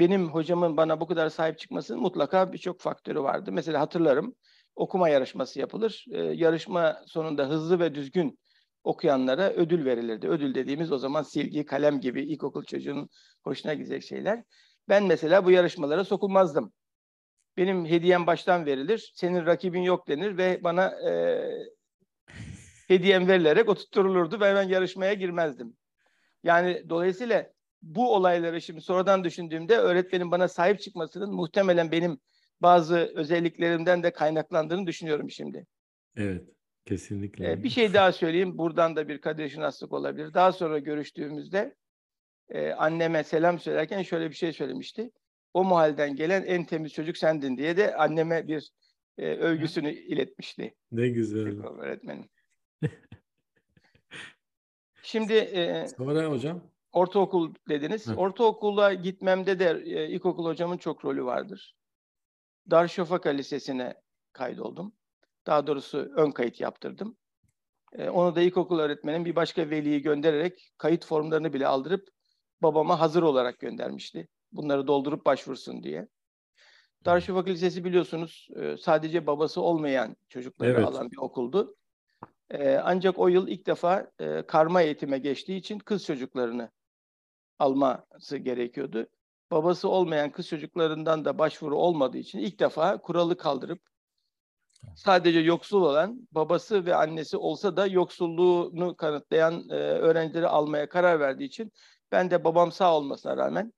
benim 0.00 0.28
hocamın 0.28 0.76
bana 0.76 1.00
bu 1.00 1.06
kadar 1.06 1.28
sahip 1.28 1.58
çıkmasının 1.58 2.00
mutlaka 2.00 2.52
birçok 2.52 2.80
faktörü 2.80 3.20
vardı. 3.20 3.52
Mesela 3.52 3.80
hatırlarım 3.80 4.34
okuma 4.80 5.08
yarışması 5.08 5.60
yapılır. 5.60 6.04
E, 6.12 6.18
yarışma 6.18 7.02
sonunda 7.06 7.48
hızlı 7.48 7.80
ve 7.80 7.94
düzgün 7.94 8.38
okuyanlara 8.84 9.50
ödül 9.50 9.84
verilirdi. 9.84 10.28
Ödül 10.28 10.54
dediğimiz 10.54 10.92
o 10.92 10.98
zaman 10.98 11.22
silgi, 11.22 11.64
kalem 11.64 12.00
gibi 12.00 12.22
ilkokul 12.22 12.64
çocuğunun 12.64 13.08
hoşuna 13.44 13.74
gidecek 13.74 14.02
şeyler. 14.02 14.42
Ben 14.88 15.04
mesela 15.04 15.44
bu 15.44 15.50
yarışmalara 15.50 16.04
sokulmazdım. 16.04 16.72
Benim 17.56 17.86
hediyem 17.86 18.26
baştan 18.26 18.66
verilir, 18.66 19.12
senin 19.14 19.46
rakibin 19.46 19.82
yok 19.82 20.08
denir 20.08 20.36
ve 20.36 20.64
bana 20.64 21.10
e, 21.10 21.42
hediyem 22.88 23.28
verilerek 23.28 23.68
oturtturulurdu 23.68 24.36
ve 24.36 24.54
ben 24.54 24.68
yarışmaya 24.68 25.12
girmezdim. 25.14 25.76
Yani 26.42 26.84
dolayısıyla 26.88 27.46
bu 27.82 28.14
olayları 28.14 28.60
şimdi 28.60 28.80
sonradan 28.80 29.24
düşündüğümde 29.24 29.78
öğretmenin 29.78 30.30
bana 30.30 30.48
sahip 30.48 30.80
çıkmasının 30.80 31.34
muhtemelen 31.34 31.92
benim 31.92 32.20
bazı 32.62 33.12
özelliklerimden 33.14 34.02
de 34.02 34.10
kaynaklandığını 34.12 34.86
düşünüyorum 34.86 35.30
şimdi. 35.30 35.66
Evet, 36.16 36.48
kesinlikle. 36.84 37.50
Ee, 37.50 37.62
bir 37.62 37.70
şey 37.70 37.94
daha 37.94 38.12
söyleyeyim. 38.12 38.58
Buradan 38.58 38.96
da 38.96 39.08
bir 39.08 39.20
kader 39.20 39.48
şinaslık 39.48 39.92
olabilir. 39.92 40.34
Daha 40.34 40.52
sonra 40.52 40.78
görüştüğümüzde 40.78 41.74
e, 42.48 42.70
anneme 42.70 43.24
selam 43.24 43.58
söylerken 43.58 44.02
şöyle 44.02 44.30
bir 44.30 44.34
şey 44.34 44.52
söylemişti. 44.52 45.10
O 45.54 45.64
mahalleden 45.64 46.16
gelen 46.16 46.42
en 46.42 46.64
temiz 46.64 46.92
çocuk 46.92 47.16
sendin 47.16 47.56
diye 47.56 47.76
de 47.76 47.96
anneme 47.96 48.48
bir 48.48 48.70
e, 49.18 49.26
övgüsünü 49.26 49.92
iletmişti. 49.92 50.74
Ne 50.92 51.08
güzel. 51.08 51.62
Öğretmenim. 51.78 52.28
Şimdi 55.02 55.32
e, 55.32 55.86
sonra 55.96 56.24
hocam 56.24 56.62
ortaokul 56.92 57.54
dediniz. 57.68 58.06
Hı. 58.08 58.14
Ortaokula 58.14 58.94
gitmemde 58.94 59.58
de 59.58 59.82
e, 59.84 60.08
ilkokul 60.08 60.44
hocamın 60.44 60.78
çok 60.78 61.04
rolü 61.04 61.24
vardır. 61.24 61.74
Darüşşafaka 62.70 63.30
Lisesi'ne 63.30 63.94
kaydoldum. 64.32 64.92
Daha 65.46 65.66
doğrusu 65.66 65.98
ön 65.98 66.30
kayıt 66.30 66.60
yaptırdım. 66.60 67.16
E, 67.92 68.08
onu 68.08 68.34
da 68.36 68.40
ilkokul 68.40 68.78
öğretmenim 68.78 69.24
bir 69.24 69.36
başka 69.36 69.70
veliyi 69.70 70.02
göndererek 70.02 70.72
kayıt 70.78 71.06
formlarını 71.06 71.52
bile 71.52 71.66
aldırıp 71.66 72.08
babama 72.62 73.00
hazır 73.00 73.22
olarak 73.22 73.58
göndermişti. 73.58 74.28
Bunları 74.52 74.86
doldurup 74.86 75.26
başvursun 75.26 75.82
diye. 75.82 76.08
Darüşşafaka 77.04 77.50
Lisesi 77.50 77.84
biliyorsunuz 77.84 78.48
e, 78.56 78.76
sadece 78.76 79.26
babası 79.26 79.60
olmayan 79.60 80.16
çocukları 80.28 80.70
evet. 80.70 80.88
alan 80.88 81.10
bir 81.10 81.16
okuldu. 81.16 81.76
E, 82.50 82.76
ancak 82.76 83.18
o 83.18 83.28
yıl 83.28 83.48
ilk 83.48 83.66
defa 83.66 84.10
e, 84.18 84.42
karma 84.46 84.82
eğitime 84.82 85.18
geçtiği 85.18 85.56
için 85.56 85.78
kız 85.78 86.04
çocuklarını 86.04 86.70
alması 87.58 88.36
gerekiyordu 88.36 89.06
babası 89.50 89.88
olmayan 89.88 90.32
kız 90.32 90.48
çocuklarından 90.48 91.24
da 91.24 91.38
başvuru 91.38 91.76
olmadığı 91.76 92.18
için 92.18 92.38
ilk 92.38 92.60
defa 92.60 92.98
kuralı 92.98 93.36
kaldırıp 93.36 93.80
sadece 94.96 95.40
yoksul 95.40 95.82
olan 95.82 96.28
babası 96.32 96.86
ve 96.86 96.94
annesi 96.94 97.36
olsa 97.36 97.76
da 97.76 97.86
yoksulluğunu 97.86 98.96
kanıtlayan 98.96 99.68
e, 99.70 99.74
öğrencileri 99.74 100.48
almaya 100.48 100.88
karar 100.88 101.20
verdiği 101.20 101.44
için 101.44 101.72
ben 102.12 102.30
de 102.30 102.44
babam 102.44 102.72
sağ 102.72 102.96
olmasına 102.96 103.36
rağmen 103.36 103.72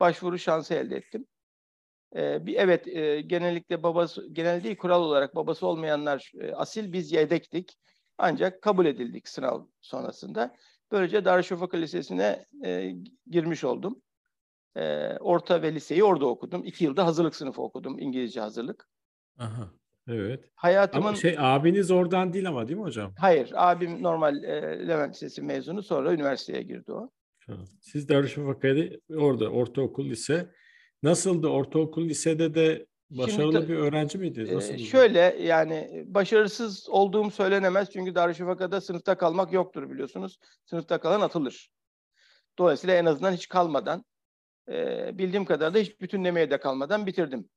başvuru 0.00 0.38
şansı 0.38 0.74
elde 0.74 0.96
ettim. 0.96 1.26
E, 2.16 2.46
bir 2.46 2.54
evet 2.54 2.88
e, 2.88 3.20
genellikle 3.20 3.82
babası 3.82 4.28
genel 4.32 4.64
değil 4.64 4.76
kural 4.76 5.02
olarak 5.02 5.34
babası 5.34 5.66
olmayanlar 5.66 6.32
e, 6.40 6.52
asil 6.52 6.92
biz 6.92 7.12
yedektik. 7.12 7.78
Ancak 8.18 8.62
kabul 8.62 8.86
edildik 8.86 9.28
sınav 9.28 9.64
sonrasında. 9.80 10.56
Böylece 10.92 11.24
Darüşşafaka 11.24 11.76
Lisesi'ne 11.76 12.46
e, 12.64 12.92
girmiş 13.26 13.64
oldum. 13.64 14.02
E, 14.78 15.16
orta 15.20 15.62
ve 15.62 15.74
liseyi 15.74 16.04
orada 16.04 16.26
okudum. 16.26 16.64
İki 16.64 16.84
yılda 16.84 17.06
hazırlık 17.06 17.36
sınıfı 17.36 17.62
okudum. 17.62 17.98
İngilizce 17.98 18.40
hazırlık. 18.40 18.88
Aha, 19.38 19.70
evet. 20.08 20.50
Hayatımın... 20.54 21.06
Ama 21.06 21.16
şey 21.16 21.36
abiniz 21.38 21.90
oradan 21.90 22.32
değil 22.32 22.48
ama 22.48 22.68
değil 22.68 22.78
mi 22.78 22.84
hocam? 22.84 23.14
Hayır. 23.18 23.50
Abim 23.54 24.02
normal 24.02 24.44
e, 24.44 24.88
Levent 24.88 25.14
Lisesi 25.14 25.42
mezunu. 25.42 25.82
Sonra 25.82 26.12
üniversiteye 26.12 26.62
girdi 26.62 26.92
o. 26.92 27.10
Siz 27.80 28.08
Darüşşafaka'da 28.08 28.96
orada 29.16 29.48
ortaokul, 29.48 30.04
lise. 30.04 30.50
Nasıldı 31.02 31.48
ortaokul, 31.48 32.04
lisede 32.04 32.54
de 32.54 32.86
başarılı 33.10 33.52
Şimdi, 33.52 33.68
bir 33.68 33.76
öğrenci 33.76 34.18
miydiniz? 34.18 34.52
Nasıldı? 34.52 34.74
E, 34.74 34.78
şöyle 34.78 35.36
yani 35.40 36.04
başarısız 36.06 36.88
olduğum 36.88 37.30
söylenemez. 37.30 37.90
Çünkü 37.90 38.14
Darüşşafaka'da 38.14 38.80
sınıfta 38.80 39.18
kalmak 39.18 39.52
yoktur 39.52 39.90
biliyorsunuz. 39.90 40.38
Sınıfta 40.64 41.00
kalan 41.00 41.20
atılır. 41.20 41.70
Dolayısıyla 42.58 42.96
en 42.96 43.04
azından 43.04 43.32
hiç 43.32 43.48
kalmadan 43.48 44.04
e, 44.68 45.10
bildiğim 45.18 45.44
kadarıyla 45.44 45.80
hiç 45.80 46.00
bütünlemeye 46.00 46.50
de 46.50 46.60
kalmadan 46.60 47.06
bitirdim. 47.06 47.48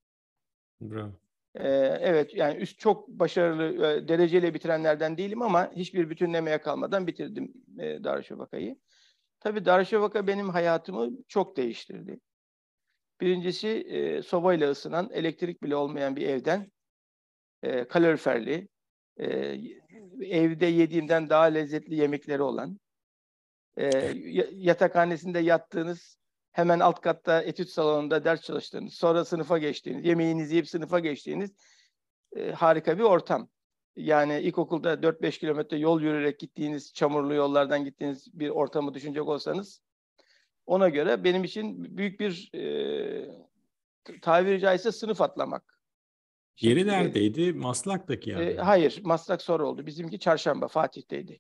Bravo. 0.82 1.12
E, 1.56 1.68
evet 2.02 2.36
yani 2.36 2.58
üst 2.58 2.80
çok 2.80 3.08
başarılı 3.08 3.88
e, 3.88 4.08
dereceyle 4.08 4.54
bitirenlerden 4.54 5.18
değilim 5.18 5.42
ama 5.42 5.72
hiçbir 5.76 6.10
bütünlemeye 6.10 6.58
kalmadan 6.58 7.08
bitirdim 7.08 7.54
e, 7.80 8.04
Darüşşafaka'yı. 8.04 8.76
Tabii 9.40 9.66
Darüşşafaka 9.66 10.28
benim 10.28 10.50
hayatımı 10.50 11.10
çok 11.28 11.58
değiştirdi. 11.58 12.20
Birincisi 13.22 13.68
e, 13.68 14.22
sobayla 14.22 14.72
ısınan, 14.72 15.10
elektrik 15.14 15.64
bile 15.64 15.76
olmayan 15.76 16.16
bir 16.16 16.28
evden 16.28 16.72
e, 17.64 17.88
kaloriferli, 17.88 18.68
e, 19.18 19.28
evde 20.22 20.66
yediğinden 20.66 21.30
daha 21.30 21.44
lezzetli 21.44 21.96
yemekleri 21.96 22.42
olan, 22.42 22.80
e, 23.78 24.14
yatakhanesinde 24.52 25.40
yattığınız, 25.40 26.18
hemen 26.52 26.80
alt 26.80 27.02
katta 27.02 27.42
etüt 27.42 27.70
salonunda 27.70 28.26
ders 28.26 28.42
çalıştığınız, 28.42 28.94
sonra 28.94 29.26
sınıfa 29.26 29.58
geçtiğiniz, 29.58 30.06
yemeğinizi 30.06 30.54
yiyip 30.54 30.70
sınıfa 30.70 31.00
geçtiğiniz 31.00 31.52
e, 32.36 32.52
harika 32.52 32.98
bir 32.98 33.04
ortam. 33.04 33.50
Yani 33.96 34.40
ilkokulda 34.40 34.94
4-5 34.94 35.40
kilometre 35.40 35.78
yol 35.78 36.02
yürüyerek 36.02 36.40
gittiğiniz, 36.40 36.94
çamurlu 36.94 37.34
yollardan 37.34 37.86
gittiğiniz 37.86 38.40
bir 38.40 38.50
ortamı 38.50 38.94
düşünecek 38.94 39.28
olsanız, 39.28 39.82
ona 40.66 40.90
göre 40.90 41.24
benim 41.24 41.44
için 41.44 41.98
büyük 41.98 42.20
bir 42.20 42.50
e, 42.56 43.42
tabiri 44.22 44.60
caizse 44.60 44.92
sınıf 44.92 45.22
atlamak. 45.22 45.80
Yeri 46.60 46.88
neredeydi? 46.88 47.54
Maslak'taki 47.54 48.30
yani. 48.30 48.44
E, 48.44 48.56
hayır, 48.58 49.02
Maslak 49.04 49.42
sonra 49.42 49.66
oldu. 49.66 49.86
Bizimki 49.86 50.20
Çarşamba, 50.20 50.68
Fatih'teydi. 50.68 51.40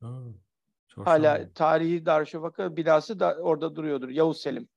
Ha, 0.00 0.22
Hala 0.96 1.52
tarihi 1.52 2.06
Darüşşafaka 2.06 2.76
binası 2.76 3.20
da 3.20 3.36
orada 3.40 3.76
duruyordur. 3.76 4.08
Yavuz 4.08 4.40
Selim. 4.40 4.68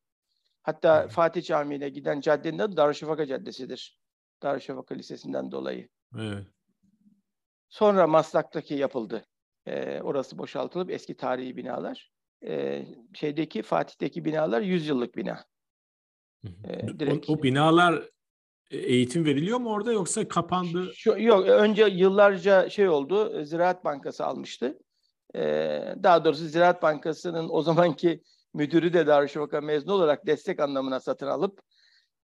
Hatta 0.61 1.01
evet. 1.01 1.11
Fatih 1.11 1.43
Camii'ne 1.43 1.89
giden 1.89 2.21
caddenin 2.21 2.59
adı 2.59 2.77
Darüşşafaka 2.77 3.25
Caddesi'dir. 3.25 3.99
Darüşşafaka 4.43 4.95
Lisesi'nden 4.95 5.51
dolayı. 5.51 5.89
Evet. 6.19 6.47
Sonra 7.69 8.07
Maslak'taki 8.07 8.73
yapıldı. 8.73 9.25
Ee, 9.65 10.01
orası 10.01 10.37
boşaltılıp 10.37 10.91
eski 10.91 11.17
tarihi 11.17 11.57
binalar. 11.57 12.11
Ee, 12.45 12.85
şeydeki 13.13 13.61
Fatih'teki 13.61 14.25
binalar 14.25 14.61
100 14.61 14.87
yıllık 14.87 15.15
bina. 15.15 15.45
Ee, 16.43 16.99
direkt. 16.99 17.29
O, 17.29 17.33
o 17.33 17.43
binalar 17.43 18.03
e, 18.71 18.77
eğitim 18.77 19.25
veriliyor 19.25 19.59
mu 19.59 19.69
orada 19.69 19.91
yoksa 19.93 20.27
kapandı? 20.27 20.91
Şu, 20.95 21.15
yok 21.19 21.47
önce 21.47 21.85
yıllarca 21.85 22.69
şey 22.69 22.89
oldu 22.89 23.43
Ziraat 23.45 23.85
Bankası 23.85 24.25
almıştı. 24.25 24.77
Ee, 25.35 25.95
daha 26.03 26.25
doğrusu 26.25 26.45
Ziraat 26.45 26.81
Bankası'nın 26.81 27.47
o 27.49 27.61
zamanki 27.61 28.21
müdürü 28.53 28.93
de 28.93 29.07
Darüşşafaka 29.07 29.61
mezunu 29.61 29.93
olarak 29.93 30.27
destek 30.27 30.59
anlamına 30.59 30.99
satın 30.99 31.27
alıp 31.27 31.59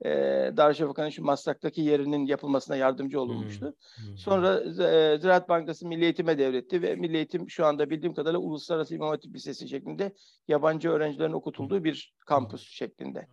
e, 0.04 0.10
Darüşşafaka'nın 0.56 1.10
şu 1.10 1.24
Maslak'taki 1.24 1.80
yerinin 1.80 2.26
yapılmasına 2.26 2.76
yardımcı 2.76 3.20
olunmuştu. 3.20 3.74
Hmm. 3.96 4.06
Hmm. 4.06 4.18
Sonra 4.18 4.60
e, 4.60 5.18
Ziraat 5.18 5.48
Bankası 5.48 5.88
Milli 5.88 6.04
Eğitim'e 6.04 6.38
devretti 6.38 6.82
ve 6.82 6.96
Milli 6.96 7.16
Eğitim 7.16 7.50
şu 7.50 7.66
anda 7.66 7.90
bildiğim 7.90 8.14
kadarıyla 8.14 8.40
Uluslararası 8.40 8.94
İmam 8.94 9.08
Hatip 9.08 9.34
Lisesi 9.34 9.68
şeklinde 9.68 10.14
yabancı 10.48 10.90
öğrencilerin 10.90 11.32
okutulduğu 11.32 11.84
bir 11.84 12.14
kampüs 12.26 12.60
hmm. 12.60 12.72
şeklinde. 12.72 13.28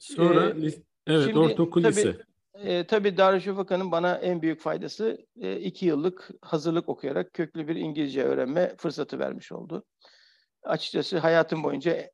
Sonra 0.00 0.48
ee, 0.48 0.70
evet 1.06 1.24
şimdi, 1.24 1.38
ortaokul 1.38 1.82
tabii, 1.82 1.96
lise. 1.96 2.18
E, 2.54 2.86
tabii 2.86 3.16
Darüşşafaka'nın 3.16 3.92
bana 3.92 4.14
en 4.14 4.42
büyük 4.42 4.60
faydası 4.60 5.26
e, 5.40 5.60
iki 5.60 5.86
yıllık 5.86 6.30
hazırlık 6.42 6.88
okuyarak 6.88 7.32
köklü 7.32 7.68
bir 7.68 7.76
İngilizce 7.76 8.24
öğrenme 8.24 8.76
fırsatı 8.76 9.18
vermiş 9.18 9.52
oldu. 9.52 9.84
Açıkçası 10.62 11.18
hayatım 11.18 11.64
boyunca 11.64 12.10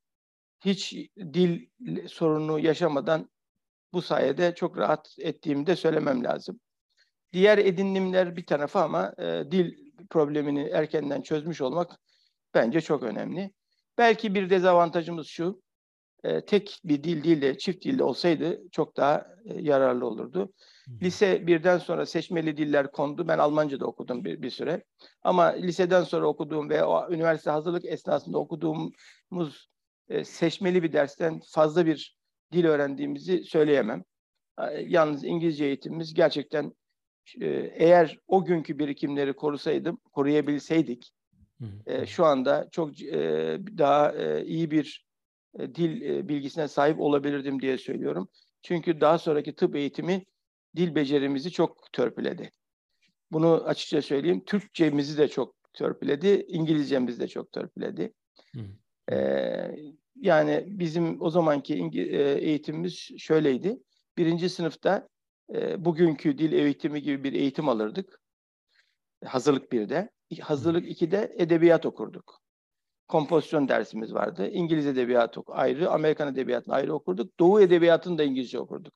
hiç 0.64 0.94
dil 1.18 1.66
sorunu 2.08 2.58
yaşamadan 2.58 3.30
bu 3.92 4.02
sayede 4.02 4.54
çok 4.54 4.78
rahat 4.78 5.16
ettiğimi 5.18 5.66
de 5.66 5.76
söylemem 5.76 6.24
lazım. 6.24 6.60
Diğer 7.32 7.58
edinimler 7.58 8.36
bir 8.36 8.46
tarafa 8.46 8.82
ama 8.82 9.14
e, 9.18 9.44
dil 9.50 9.92
problemini 10.10 10.68
erkenden 10.68 11.22
çözmüş 11.22 11.60
olmak 11.60 11.98
bence 12.54 12.80
çok 12.80 13.02
önemli. 13.02 13.52
Belki 13.98 14.34
bir 14.34 14.50
dezavantajımız 14.50 15.26
şu, 15.26 15.62
e, 16.24 16.40
tek 16.40 16.80
bir 16.84 17.04
dil 17.04 17.24
değil 17.24 17.42
de 17.42 17.58
çift 17.58 17.84
dilde 17.84 18.04
olsaydı 18.04 18.62
çok 18.72 18.96
daha 18.96 19.26
e, 19.44 19.60
yararlı 19.60 20.06
olurdu. 20.06 20.52
Lise 21.02 21.46
birden 21.46 21.78
sonra 21.78 22.06
seçmeli 22.06 22.56
diller 22.56 22.92
kondu. 22.92 23.28
Ben 23.28 23.38
Almanca 23.38 23.80
da 23.80 23.86
okudum 23.86 24.24
bir, 24.24 24.42
bir 24.42 24.50
süre. 24.50 24.84
Ama 25.22 25.44
liseden 25.44 26.02
sonra 26.02 26.26
okuduğum 26.26 26.70
ve 26.70 26.84
o 26.84 27.12
üniversite 27.12 27.50
hazırlık 27.50 27.84
esnasında 27.84 28.38
okuduğumuz 28.38 29.70
e, 30.08 30.24
seçmeli 30.24 30.82
bir 30.82 30.92
dersten 30.92 31.40
fazla 31.50 31.86
bir 31.86 32.16
dil 32.52 32.64
öğrendiğimizi 32.64 33.44
söyleyemem. 33.44 34.04
E, 34.58 34.80
yalnız 34.80 35.24
İngilizce 35.24 35.64
eğitimimiz 35.64 36.14
gerçekten 36.14 36.72
e, 37.40 37.46
eğer 37.74 38.18
o 38.28 38.44
günkü 38.44 38.78
birikimleri 38.78 39.32
korusaydım, 39.32 39.98
koruyabilseydik 40.12 41.12
e, 41.86 42.06
şu 42.06 42.24
anda 42.24 42.68
çok 42.72 43.02
e, 43.02 43.58
daha 43.78 44.12
e, 44.12 44.44
iyi 44.44 44.70
bir 44.70 45.09
e, 45.58 45.74
dil 45.74 46.02
e, 46.02 46.28
bilgisine 46.28 46.68
sahip 46.68 47.00
olabilirdim 47.00 47.62
diye 47.62 47.78
söylüyorum. 47.78 48.28
Çünkü 48.62 49.00
daha 49.00 49.18
sonraki 49.18 49.54
tıp 49.54 49.76
eğitimi 49.76 50.24
dil 50.76 50.94
becerimizi 50.94 51.50
çok 51.50 51.92
törpüledi. 51.92 52.50
Bunu 53.32 53.62
açıkça 53.64 54.02
söyleyeyim. 54.02 54.44
Türkçemizi 54.46 55.18
de 55.18 55.28
çok 55.28 55.54
törpüledi, 55.72 56.44
İngilizcemizi 56.48 57.20
de 57.20 57.28
çok 57.28 57.52
törpüledi. 57.52 58.12
Hı. 58.54 58.60
Ee, 59.14 59.76
yani 60.16 60.64
bizim 60.66 61.22
o 61.22 61.30
zamanki 61.30 61.74
e, 61.94 62.32
eğitimimiz 62.32 63.08
şöyleydi. 63.18 63.78
Birinci 64.18 64.48
sınıfta 64.48 65.08
e, 65.54 65.84
bugünkü 65.84 66.38
dil 66.38 66.52
eğitimi 66.52 67.02
gibi 67.02 67.24
bir 67.24 67.32
eğitim 67.32 67.68
alırdık. 67.68 68.20
Hazırlık 69.24 69.72
birde. 69.72 70.10
Hazırlık 70.40 70.88
ikide 70.88 71.34
edebiyat 71.38 71.86
okurduk. 71.86 72.39
Kompozisyon 73.10 73.68
dersimiz 73.68 74.14
vardı. 74.14 74.48
İngiliz 74.48 74.86
edebiyatı 74.86 75.40
ayrı, 75.48 75.90
Amerikan 75.90 76.32
edebiyatını 76.32 76.74
ayrı 76.74 76.94
okurduk. 76.94 77.38
Doğu 77.40 77.60
edebiyatını 77.60 78.18
da 78.18 78.22
İngilizce 78.24 78.58
okurduk. 78.58 78.94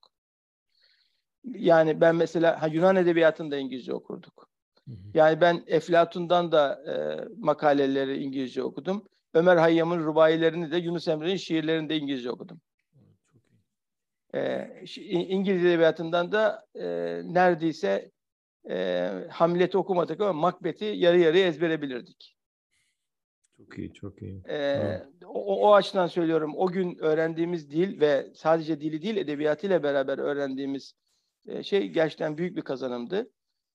Yani 1.43 2.01
ben 2.01 2.15
mesela 2.15 2.61
ha, 2.61 2.67
Yunan 2.67 2.95
edebiyatını 2.95 3.51
da 3.51 3.57
İngilizce 3.57 3.93
okurduk. 3.93 4.49
Yani 5.13 5.41
ben 5.41 5.63
Eflatun'dan 5.67 6.51
da 6.51 6.83
e, 6.91 6.93
makaleleri 7.37 8.23
İngilizce 8.23 8.63
okudum. 8.63 9.07
Ömer 9.33 9.57
Hayyam'ın 9.57 10.03
rubayilerini 10.03 10.71
de 10.71 10.77
Yunus 10.77 11.07
Emre'nin 11.07 11.35
şiirlerini 11.35 11.89
de 11.89 11.97
İngilizce 11.97 12.31
okudum. 12.31 12.61
Ee, 14.35 14.83
İngiliz 15.09 15.65
edebiyatından 15.65 16.31
da 16.31 16.65
e, 16.75 16.85
neredeyse 17.23 18.11
e, 18.69 19.09
Hamlet'i 19.29 19.77
okumadık 19.77 20.21
ama 20.21 20.33
Macbeth'i 20.33 20.85
yarı 20.85 21.19
yarıya 21.19 21.47
ezbere 21.47 21.81
bilirdik. 21.81 22.34
Çok 23.57 23.77
iyi, 23.77 23.93
çok 23.93 24.21
iyi. 24.21 24.43
Ee, 24.49 25.03
o, 25.25 25.69
o 25.69 25.73
açıdan 25.73 26.07
söylüyorum. 26.07 26.53
O 26.55 26.67
gün 26.67 26.97
öğrendiğimiz 26.97 27.71
dil 27.71 27.99
ve 27.99 28.27
sadece 28.35 28.81
dili 28.81 29.01
değil 29.01 29.17
edebiyatıyla 29.17 29.83
beraber 29.83 30.17
öğrendiğimiz 30.17 30.93
e, 31.47 31.63
şey 31.63 31.87
gerçekten 31.87 32.37
büyük 32.37 32.57
bir 32.57 32.61
kazanımdı. 32.61 33.31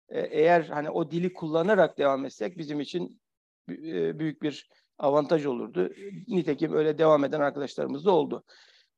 E, 0.09 0.21
eğer 0.21 0.62
hani 0.62 0.90
o 0.90 1.11
dili 1.11 1.33
kullanarak 1.33 1.99
devam 1.99 2.25
etsek 2.25 2.59
bizim 2.59 2.81
için 2.81 3.21
e, 3.69 4.19
büyük 4.19 4.43
bir 4.43 4.69
avantaj 4.99 5.47
olurdu. 5.47 5.93
Nitekim 6.29 6.73
öyle 6.73 6.99
devam 6.99 7.25
eden 7.25 7.40
arkadaşlarımız 7.40 8.05
da 8.05 8.11
oldu. 8.11 8.45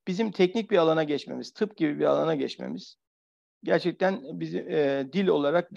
Bizim 0.07 0.31
teknik 0.31 0.71
bir 0.71 0.77
alana 0.77 1.05
geçmemiz, 1.05 1.53
tıp 1.53 1.77
gibi 1.77 1.99
bir 1.99 2.05
alana 2.05 2.35
geçmemiz 2.35 2.97
gerçekten 3.65 4.41
bizi 4.41 4.59
e, 4.59 5.07
dil 5.13 5.27
olarak 5.27 5.71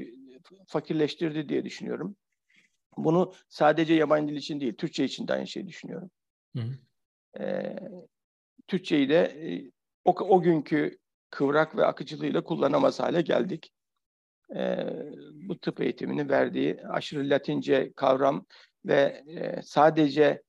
fakirleştirdi 0.68 1.50
diye 1.50 1.65
düşünüyorum. 1.65 2.15
Bunu 2.97 3.34
sadece 3.49 3.93
yabancı 3.93 4.34
dil 4.34 4.38
için 4.38 4.60
değil, 4.60 4.75
Türkçe 4.75 5.03
için 5.03 5.27
de 5.27 5.34
aynı 5.34 5.47
şeyi 5.47 5.67
düşünüyorum. 5.67 6.12
Hı 6.55 6.63
E, 7.39 7.75
Türkçeyi 8.67 9.10
de 9.10 9.21
e, 9.21 9.71
o, 10.05 10.12
o 10.12 10.41
günkü 10.41 10.97
kıvrak 11.29 11.77
ve 11.77 11.86
akıcılığıyla 11.86 12.43
kullanamaz 12.43 12.99
hale 12.99 13.21
geldik. 13.21 13.71
E, 14.55 14.88
bu 15.34 15.60
tıp 15.60 15.81
eğitimini 15.81 16.29
verdiği 16.29 16.77
aşırı 16.89 17.29
Latince 17.29 17.93
kavram 17.95 18.45
ve 18.86 19.23
e, 19.27 19.62
sadece 19.62 20.43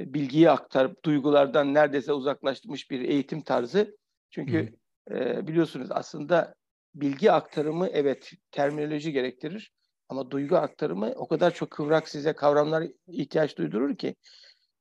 bilgiyi 0.00 0.50
aktarıp 0.50 1.04
duygulardan 1.04 1.74
neredeyse 1.74 2.12
uzaklaşmış 2.12 2.90
bir 2.90 3.00
eğitim 3.00 3.42
tarzı. 3.42 3.96
Çünkü 4.30 4.74
e, 5.10 5.46
biliyorsunuz 5.46 5.88
aslında 5.90 6.54
bilgi 6.94 7.32
aktarımı 7.32 7.88
evet 7.88 8.32
terminoloji 8.50 9.12
gerektirir 9.12 9.72
ama 10.10 10.30
duygu 10.30 10.56
aktarımı 10.56 11.12
o 11.16 11.28
kadar 11.28 11.54
çok 11.54 11.70
kıvrak 11.70 12.08
size 12.08 12.32
kavramlar 12.32 12.86
ihtiyaç 13.06 13.58
duydurur 13.58 13.96
ki 13.96 14.16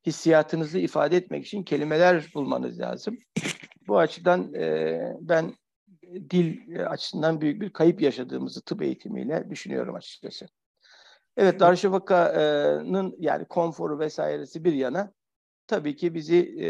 hissiyatınızı 0.06 0.80
ifade 0.80 1.18
etmek 1.18 1.46
için 1.46 1.64
kelimeler 1.64 2.32
bulmanız 2.36 2.80
lazım. 2.80 3.18
Bu 3.88 4.00
açıdan 4.00 4.54
e, 4.54 5.00
ben 5.22 5.54
dil 6.30 6.58
açısından 6.88 7.42
büyük 7.42 7.62
bir 7.62 7.74
kayıp 7.74 8.02
yaşadığımızı 8.02 8.62
tıp 8.62 8.82
eğitimiyle 8.82 9.50
düşünüyorum 9.50 9.96
açıkçası. 9.96 10.48
Evet 11.38 11.60
Darüşşafaka'nın 11.60 13.16
yani 13.20 13.46
konforu 13.46 14.00
vesairesi 14.00 14.64
bir 14.64 14.74
yana 14.74 15.14
tabii 15.68 15.96
ki 15.96 16.14
bizi 16.14 16.56
e, 16.60 16.70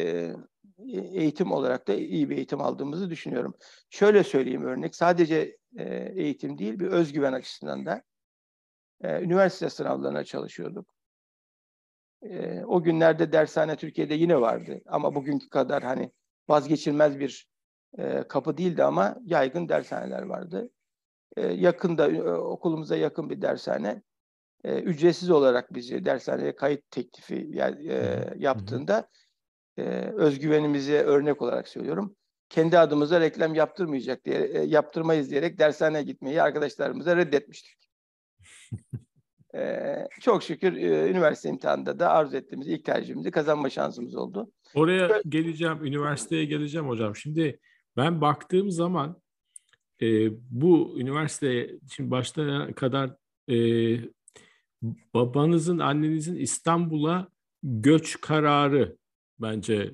eğitim 1.20 1.52
olarak 1.52 1.88
da 1.88 1.94
iyi 1.94 2.30
bir 2.30 2.38
eğitim 2.38 2.62
aldığımızı 2.62 3.10
düşünüyorum. 3.10 3.54
Şöyle 3.90 4.24
söyleyeyim 4.24 4.66
örnek 4.66 4.96
sadece 4.96 5.58
e, 5.78 6.14
eğitim 6.16 6.58
değil 6.58 6.80
bir 6.80 6.88
özgüven 6.88 7.34
açısından 7.34 7.86
da 7.86 8.04
e, 9.04 9.22
üniversite 9.22 9.70
sınavlarına 9.70 10.24
çalışıyorduk. 10.24 10.96
E, 12.22 12.64
o 12.66 12.84
günlerde 12.84 13.32
dershane 13.32 13.76
Türkiye'de 13.76 14.14
yine 14.14 14.42
vardı 14.42 14.82
ama 14.86 15.16
bugünkü 15.16 15.50
kadar 15.50 15.84
hani 15.84 16.12
vazgeçilmez 16.50 17.20
bir 17.20 17.48
e, 17.98 18.24
kapı 18.28 18.58
değildi 18.58 18.84
ama 18.84 19.18
yaygın 19.26 19.70
dershaneler 19.70 20.22
vardı. 20.22 20.70
e, 21.38 21.48
yakında 21.48 22.12
e, 22.12 22.22
okulumuza 22.32 22.96
yakın 22.96 23.30
bir 23.30 23.42
dershane 23.42 24.02
e, 24.64 24.80
ücretsiz 24.80 25.30
olarak 25.30 25.74
bizi 25.74 26.06
dershaneye 26.06 26.56
kayıt 26.56 26.92
teklifi 26.92 27.52
e, 27.90 28.34
yaptığında 28.38 29.10
e, 29.78 29.84
özgüvenimize 30.18 31.04
örnek 31.04 31.42
olarak 31.42 31.68
söylüyorum. 31.68 32.16
Kendi 32.50 32.80
adımıza 32.80 33.22
reklam 33.22 33.56
yaptırmayacak 33.56 34.26
diye 34.26 34.40
e, 34.40 34.60
yaptırmayız 34.62 35.32
diyerek 35.32 35.60
dershaneye 35.60 36.04
gitmeyi 36.04 36.42
arkadaşlarımıza 36.42 37.18
reddetmiştik. 37.18 37.89
Ee, 39.56 40.08
çok 40.22 40.44
şükür 40.44 40.74
e, 40.74 41.10
üniversite 41.10 41.50
imtihanında 41.50 42.00
da 42.00 42.10
arzu 42.10 42.38
ettiğimiz 42.38 42.68
ilk 42.68 42.86
tercihimizi 42.86 43.32
kazanma 43.32 43.70
şansımız 43.70 44.16
oldu. 44.16 44.52
Oraya 44.74 45.10
Böyle... 45.10 45.22
geleceğim, 45.30 45.86
üniversiteye 45.86 46.46
geleceğim 46.46 46.88
hocam. 46.88 47.16
Şimdi 47.16 47.60
ben 47.98 48.22
baktığım 48.22 48.72
zaman 48.72 49.22
e, 50.02 50.32
bu 50.50 50.96
üniversiteye 51.00 51.80
şimdi 51.92 52.12
başta 52.12 52.68
kadar 52.76 53.16
e, 53.52 53.58
babanızın, 55.14 55.80
annenizin 55.80 56.36
İstanbul'a 56.36 57.28
göç 57.64 58.22
kararı 58.22 58.98
bence 59.40 59.92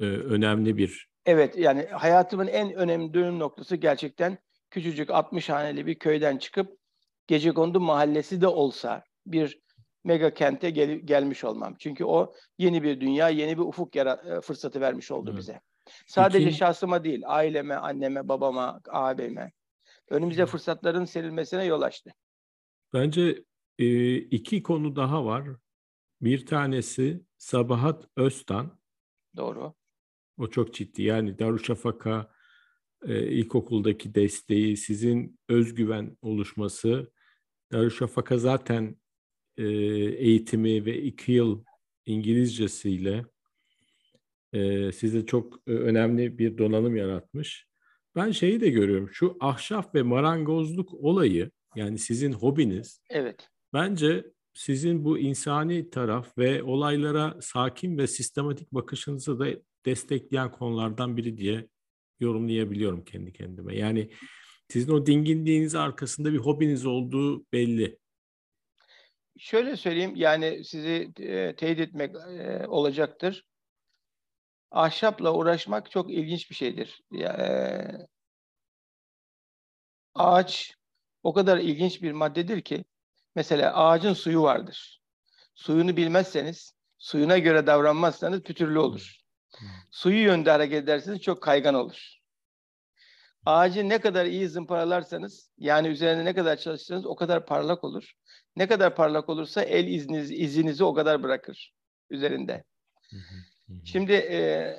e, 0.00 0.04
önemli 0.04 0.76
bir. 0.76 1.08
Evet 1.26 1.58
yani 1.58 1.82
hayatımın 1.82 2.46
en 2.46 2.74
önemli 2.74 3.14
dönüm 3.14 3.38
noktası 3.38 3.76
gerçekten 3.76 4.38
küçücük 4.70 5.10
60 5.10 5.48
haneli 5.48 5.86
bir 5.86 5.94
köyden 5.94 6.38
çıkıp 6.38 6.77
Gecekondu 7.28 7.80
mahallesi 7.80 8.40
de 8.40 8.46
olsa 8.46 9.04
bir 9.26 9.60
mega 10.04 10.34
kente 10.34 10.70
gel, 10.70 10.90
gelmiş 10.90 11.44
olmam. 11.44 11.76
Çünkü 11.78 12.04
o 12.04 12.34
yeni 12.58 12.82
bir 12.82 13.00
dünya, 13.00 13.28
yeni 13.28 13.58
bir 13.58 13.62
ufuk 13.62 13.94
yara, 13.94 14.12
e, 14.12 14.40
fırsatı 14.40 14.80
vermiş 14.80 15.10
oldu 15.10 15.30
evet. 15.30 15.38
bize. 15.38 15.60
Sadece 16.06 16.48
İki... 16.48 16.56
şahsıma 16.56 17.04
değil, 17.04 17.22
aileme, 17.26 17.74
anneme, 17.74 18.28
babama, 18.28 18.80
ağabeyime. 18.88 19.52
Önümüze 20.08 20.46
fırsatların 20.46 21.04
serilmesine 21.04 21.64
yol 21.64 21.82
açtı. 21.82 22.10
Bence 22.92 23.44
e, 23.78 24.16
iki 24.16 24.62
konu 24.62 24.96
daha 24.96 25.24
var. 25.24 25.48
Bir 26.20 26.46
tanesi 26.46 27.22
Sabahat 27.38 28.08
Öztan. 28.16 28.78
Doğru. 29.36 29.74
O 30.38 30.46
çok 30.50 30.74
ciddi. 30.74 31.02
Yani 31.02 31.38
Darüşşafaka 31.38 32.32
e, 33.06 33.26
ilkokuldaki 33.26 34.14
desteği, 34.14 34.76
sizin 34.76 35.38
özgüven 35.48 36.16
oluşması 36.22 37.12
Darüşşafaka 37.72 38.38
zaten 38.38 38.96
e, 39.56 39.64
eğitimi 40.18 40.86
ve 40.86 41.02
iki 41.02 41.32
yıl 41.32 41.64
İngilizcesiyle 42.06 43.24
e, 44.52 44.92
size 44.92 45.26
çok 45.26 45.60
e, 45.66 45.70
önemli 45.70 46.38
bir 46.38 46.58
donanım 46.58 46.96
yaratmış. 46.96 47.66
Ben 48.16 48.30
şeyi 48.30 48.60
de 48.60 48.68
görüyorum. 48.68 49.10
Şu 49.12 49.36
ahşap 49.40 49.94
ve 49.94 50.02
marangozluk 50.02 50.94
olayı 50.94 51.50
yani 51.76 51.98
sizin 51.98 52.32
hobiniz. 52.32 53.02
Evet. 53.10 53.48
Bence 53.72 54.24
sizin 54.54 55.04
bu 55.04 55.18
insani 55.18 55.90
taraf 55.90 56.38
ve 56.38 56.62
olaylara 56.62 57.38
sakin 57.40 57.98
ve 57.98 58.06
sistematik 58.06 58.72
bakışınızı 58.72 59.38
da 59.38 59.46
destekleyen 59.86 60.50
konulardan 60.52 61.16
biri 61.16 61.36
diye 61.36 61.68
yorumlayabiliyorum 62.20 63.04
kendi 63.04 63.32
kendime. 63.32 63.76
Yani 63.76 64.10
sizin 64.68 64.92
o 64.92 65.06
dinginliğiniz 65.06 65.74
arkasında 65.74 66.32
bir 66.32 66.38
hobiniz 66.38 66.86
olduğu 66.86 67.44
belli. 67.52 67.98
Şöyle 69.38 69.76
söyleyeyim 69.76 70.16
yani 70.16 70.64
sizi 70.64 71.12
e, 71.20 71.56
teyit 71.56 71.80
etmek 71.80 72.14
e, 72.16 72.66
olacaktır. 72.66 73.44
Ahşapla 74.70 75.34
uğraşmak 75.34 75.90
çok 75.90 76.10
ilginç 76.10 76.50
bir 76.50 76.54
şeydir. 76.54 77.02
Ya, 77.12 77.32
e, 77.32 77.48
ağaç 80.14 80.74
o 81.22 81.32
kadar 81.32 81.58
ilginç 81.58 82.02
bir 82.02 82.12
maddedir 82.12 82.60
ki 82.60 82.84
mesela 83.34 83.74
ağacın 83.74 84.12
suyu 84.12 84.42
vardır. 84.42 85.00
Suyunu 85.54 85.96
bilmezseniz, 85.96 86.72
suyuna 86.98 87.38
göre 87.38 87.66
davranmazsanız 87.66 88.42
pütürlü 88.42 88.78
olur. 88.78 89.20
Hmm. 89.58 89.68
Suyu 89.90 90.22
yönde 90.22 90.50
hareket 90.50 90.84
ederseniz 90.84 91.20
çok 91.20 91.42
kaygan 91.42 91.74
olur. 91.74 92.17
Ağacı 93.46 93.88
ne 93.88 94.00
kadar 94.00 94.26
iyi 94.26 94.48
zımparalarsanız 94.48 95.50
yani 95.58 95.88
üzerine 95.88 96.24
ne 96.24 96.34
kadar 96.34 96.56
çalışırsanız 96.56 97.06
o 97.06 97.16
kadar 97.16 97.46
parlak 97.46 97.84
olur. 97.84 98.12
Ne 98.56 98.66
kadar 98.66 98.94
parlak 98.94 99.28
olursa 99.28 99.62
el 99.62 99.86
izniniz, 99.86 100.30
izinizi 100.30 100.84
o 100.84 100.94
kadar 100.94 101.22
bırakır 101.22 101.74
üzerinde. 102.10 102.64
Şimdi 103.84 104.12
e, 104.12 104.76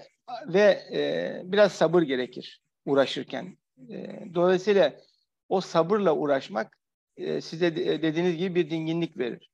ve 0.47 0.83
e, 0.93 1.41
biraz 1.43 1.71
sabır 1.71 2.01
gerekir 2.01 2.61
uğraşırken. 2.85 3.57
E, 3.89 4.19
dolayısıyla 4.35 4.93
o 5.49 5.61
sabırla 5.61 6.15
uğraşmak 6.15 6.77
e, 7.17 7.41
size 7.41 7.75
de, 7.75 8.01
dediğiniz 8.01 8.37
gibi 8.37 8.55
bir 8.55 8.69
dinginlik 8.69 9.17
verir. 9.17 9.49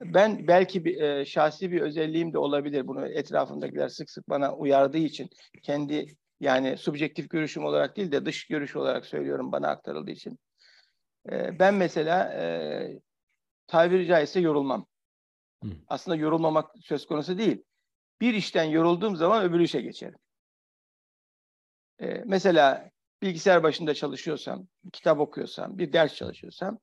Ben 0.00 0.48
belki 0.48 0.84
bir, 0.84 1.00
e, 1.00 1.24
şahsi 1.24 1.72
bir 1.72 1.80
özelliğim 1.80 2.32
de 2.32 2.38
olabilir. 2.38 2.86
Bunu 2.86 3.06
etrafımdakiler 3.06 3.88
sık 3.88 4.10
sık 4.10 4.28
bana 4.28 4.56
uyardığı 4.56 4.98
için 4.98 5.30
kendi 5.62 6.16
yani 6.42 6.76
subjektif 6.76 7.30
görüşüm 7.30 7.64
olarak 7.64 7.96
değil 7.96 8.12
de 8.12 8.26
dış 8.26 8.46
görüş 8.46 8.76
olarak 8.76 9.06
söylüyorum 9.06 9.52
bana 9.52 9.68
aktarıldığı 9.68 10.10
için. 10.10 10.38
E, 11.30 11.58
ben 11.58 11.74
mesela 11.74 12.32
e, 12.32 12.44
tabiri 13.66 14.06
caizse 14.06 14.40
yorulmam. 14.40 14.86
Hı. 15.64 15.70
Aslında 15.88 16.16
yorulmamak 16.16 16.70
söz 16.80 17.06
konusu 17.06 17.38
değil. 17.38 17.64
Bir 18.20 18.34
işten 18.34 18.64
yorulduğum 18.64 19.16
zaman 19.16 19.44
öbür 19.44 19.60
işe 19.60 19.80
geçerim. 19.80 20.18
E, 22.00 22.22
mesela 22.26 22.90
bilgisayar 23.22 23.62
başında 23.62 23.94
çalışıyorsam, 23.94 24.66
kitap 24.92 25.20
okuyorsam, 25.20 25.78
bir 25.78 25.92
ders 25.92 26.14
çalışıyorsam 26.14 26.78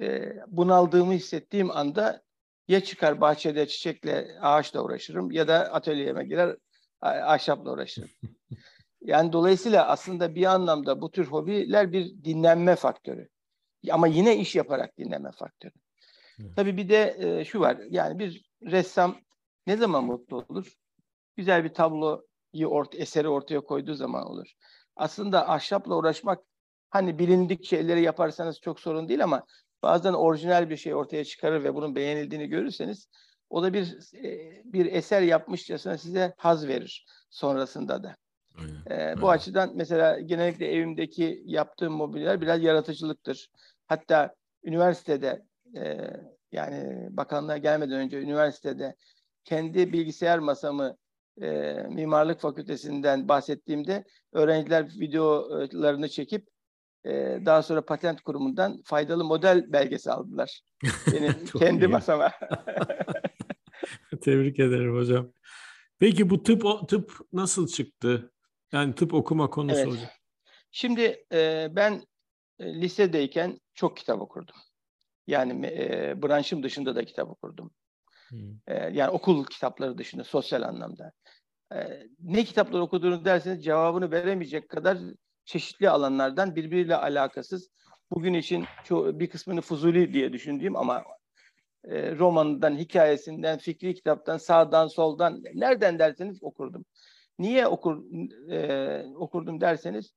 e, 0.00 0.32
bunaldığımı 0.46 1.12
hissettiğim 1.12 1.70
anda 1.70 2.22
ya 2.68 2.84
çıkar 2.84 3.20
bahçede 3.20 3.66
çiçekle, 3.66 4.38
ağaçla 4.40 4.82
uğraşırım 4.82 5.30
ya 5.30 5.48
da 5.48 5.72
atölyeme 5.72 6.24
girer 6.24 6.56
ahşapla 7.00 7.72
uğraşırım. 7.72 8.08
Yani 9.00 9.32
dolayısıyla 9.32 9.88
aslında 9.88 10.34
bir 10.34 10.44
anlamda 10.44 11.00
bu 11.00 11.10
tür 11.10 11.26
hobiler 11.26 11.92
bir 11.92 12.24
dinlenme 12.24 12.76
faktörü. 12.76 13.28
Ama 13.90 14.06
yine 14.06 14.36
iş 14.36 14.56
yaparak 14.56 14.98
dinlenme 14.98 15.30
faktörü. 15.32 15.72
Evet. 16.40 16.50
Tabii 16.56 16.76
bir 16.76 16.88
de 16.88 17.16
e, 17.18 17.44
şu 17.44 17.60
var. 17.60 17.78
Yani 17.90 18.18
bir 18.18 18.50
ressam 18.62 19.16
ne 19.66 19.76
zaman 19.76 20.04
mutlu 20.04 20.36
olur? 20.36 20.72
Güzel 21.36 21.64
bir 21.64 21.74
tabloyu 21.74 22.66
ort 22.66 22.94
eseri 22.94 23.28
ortaya 23.28 23.60
koyduğu 23.60 23.94
zaman 23.94 24.26
olur. 24.26 24.52
Aslında 24.96 25.48
ahşapla 25.48 25.96
uğraşmak 25.96 26.44
hani 26.90 27.18
bilindik 27.18 27.64
şeyleri 27.64 28.02
yaparsanız 28.02 28.60
çok 28.60 28.80
sorun 28.80 29.08
değil 29.08 29.24
ama 29.24 29.46
bazen 29.82 30.12
orijinal 30.12 30.70
bir 30.70 30.76
şey 30.76 30.94
ortaya 30.94 31.24
çıkarır 31.24 31.64
ve 31.64 31.74
bunun 31.74 31.96
beğenildiğini 31.96 32.48
görürseniz 32.48 33.08
o 33.50 33.62
da 33.62 33.72
bir 33.72 33.98
e, 34.24 34.62
bir 34.64 34.86
eser 34.86 35.22
yapmışçasına 35.22 35.98
size 35.98 36.34
haz 36.36 36.68
verir 36.68 37.06
sonrasında 37.30 38.02
da. 38.02 38.16
Aynen. 38.58 38.80
Ee, 38.90 39.20
bu 39.20 39.30
açıdan 39.30 39.72
mesela 39.74 40.20
genellikle 40.20 40.72
evimdeki 40.72 41.42
yaptığım 41.44 41.92
mobilyalar 41.92 42.40
biraz 42.40 42.62
yaratıcılıktır. 42.62 43.50
Hatta 43.86 44.34
üniversitede 44.64 45.42
e, 45.76 45.98
yani 46.52 47.08
bakanlığa 47.10 47.56
gelmeden 47.56 48.00
önce 48.00 48.20
üniversitede 48.20 48.96
kendi 49.44 49.92
bilgisayar 49.92 50.38
masamı 50.38 50.96
e, 51.42 51.72
mimarlık 51.90 52.40
fakültesinden 52.40 53.28
bahsettiğimde 53.28 54.04
öğrenciler 54.32 54.84
videolarını 54.84 56.08
çekip 56.08 56.48
e, 57.04 57.40
daha 57.46 57.62
sonra 57.62 57.84
patent 57.84 58.20
kurumundan 58.20 58.82
faydalı 58.84 59.24
model 59.24 59.72
belgesi 59.72 60.10
aldılar. 60.10 60.60
Benim 61.12 61.44
kendi 61.58 61.84
iyi. 61.84 61.88
masama. 61.88 62.32
Tebrik 64.20 64.58
ederim 64.58 64.96
hocam. 64.96 65.32
Peki 65.98 66.30
bu 66.30 66.42
tıp 66.42 66.88
tıp 66.88 67.12
nasıl 67.32 67.68
çıktı? 67.68 68.32
Yani 68.72 68.94
tıp 68.94 69.14
okuma 69.14 69.50
konusu 69.50 69.76
evet. 69.76 69.88
olacak. 69.88 70.12
Şimdi 70.70 71.24
e, 71.32 71.68
ben 71.70 72.02
e, 72.58 72.74
lisedeyken 72.74 73.60
çok 73.74 73.96
kitap 73.96 74.20
okurdum. 74.20 74.56
Yani 75.26 75.66
e, 75.66 76.14
branşım 76.22 76.62
dışında 76.62 76.96
da 76.96 77.04
kitap 77.04 77.30
okurdum. 77.30 77.70
Hmm. 78.28 78.54
E, 78.66 78.74
yani 78.74 79.10
okul 79.10 79.44
kitapları 79.44 79.98
dışında 79.98 80.24
sosyal 80.24 80.62
anlamda. 80.62 81.12
E, 81.74 82.06
ne 82.18 82.44
kitaplar 82.44 82.80
okuduğunu 82.80 83.24
derseniz 83.24 83.64
cevabını 83.64 84.10
veremeyecek 84.10 84.68
kadar 84.68 84.98
çeşitli 85.44 85.90
alanlardan 85.90 86.56
birbiriyle 86.56 86.96
alakasız. 86.96 87.70
Bugün 88.10 88.34
için 88.34 88.64
çoğu, 88.84 89.20
bir 89.20 89.30
kısmını 89.30 89.60
fuzuli 89.60 90.12
diye 90.12 90.32
düşündüğüm 90.32 90.76
ama 90.76 91.04
e, 91.84 92.16
romanından, 92.16 92.76
hikayesinden, 92.76 93.58
fikri 93.58 93.94
kitaptan, 93.94 94.36
sağdan, 94.36 94.88
soldan 94.88 95.42
nereden 95.54 95.98
derseniz 95.98 96.42
okurdum. 96.42 96.84
Niye 97.38 97.66
okur 97.66 98.04
e, 98.50 99.04
okurdum 99.14 99.60
derseniz 99.60 100.12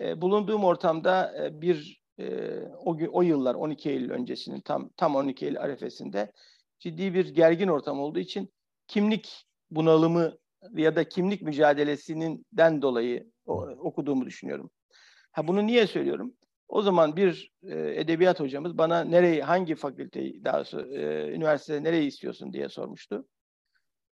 e, 0.00 0.20
bulunduğum 0.20 0.64
ortamda 0.64 1.44
e, 1.44 1.60
bir 1.60 2.02
e, 2.18 2.56
o, 2.62 2.98
o 3.12 3.22
yıllar 3.22 3.54
12 3.54 3.90
Eylül 3.90 4.10
öncesinin 4.10 4.60
tam 4.60 4.90
tam 4.96 5.16
12 5.16 5.46
Eylül 5.46 5.60
arefesinde 5.60 6.32
ciddi 6.78 7.14
bir 7.14 7.34
gergin 7.34 7.68
ortam 7.68 8.00
olduğu 8.00 8.18
için 8.18 8.52
kimlik 8.86 9.46
bunalımı 9.70 10.38
ya 10.72 10.96
da 10.96 11.08
kimlik 11.08 11.42
mücadelesinden 11.42 12.82
dolayı 12.82 13.30
okuduğumu 13.78 14.26
düşünüyorum. 14.26 14.70
Ha 15.32 15.48
bunu 15.48 15.66
niye 15.66 15.86
söylüyorum? 15.86 16.34
O 16.70 16.82
zaman 16.82 17.16
bir 17.16 17.52
e, 17.62 18.00
edebiyat 18.00 18.40
hocamız 18.40 18.78
bana 18.78 19.04
nereyi, 19.04 19.42
hangi 19.42 19.74
fakülteyi, 19.74 20.44
daha 20.44 20.64
sonra 20.64 20.86
e, 20.86 21.32
üniversitede 21.32 21.84
nereyi 21.84 22.08
istiyorsun 22.08 22.52
diye 22.52 22.68
sormuştu. 22.68 23.28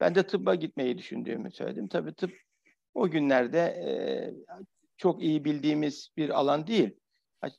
Ben 0.00 0.14
de 0.14 0.26
tıbba 0.26 0.54
gitmeyi 0.54 0.98
düşündüğümü 0.98 1.50
söyledim. 1.50 1.88
Tabii 1.88 2.14
tıp 2.14 2.30
o 2.94 3.10
günlerde 3.10 3.58
e, 3.58 3.90
çok 4.96 5.22
iyi 5.22 5.44
bildiğimiz 5.44 6.08
bir 6.16 6.30
alan 6.30 6.66
değil. 6.66 6.90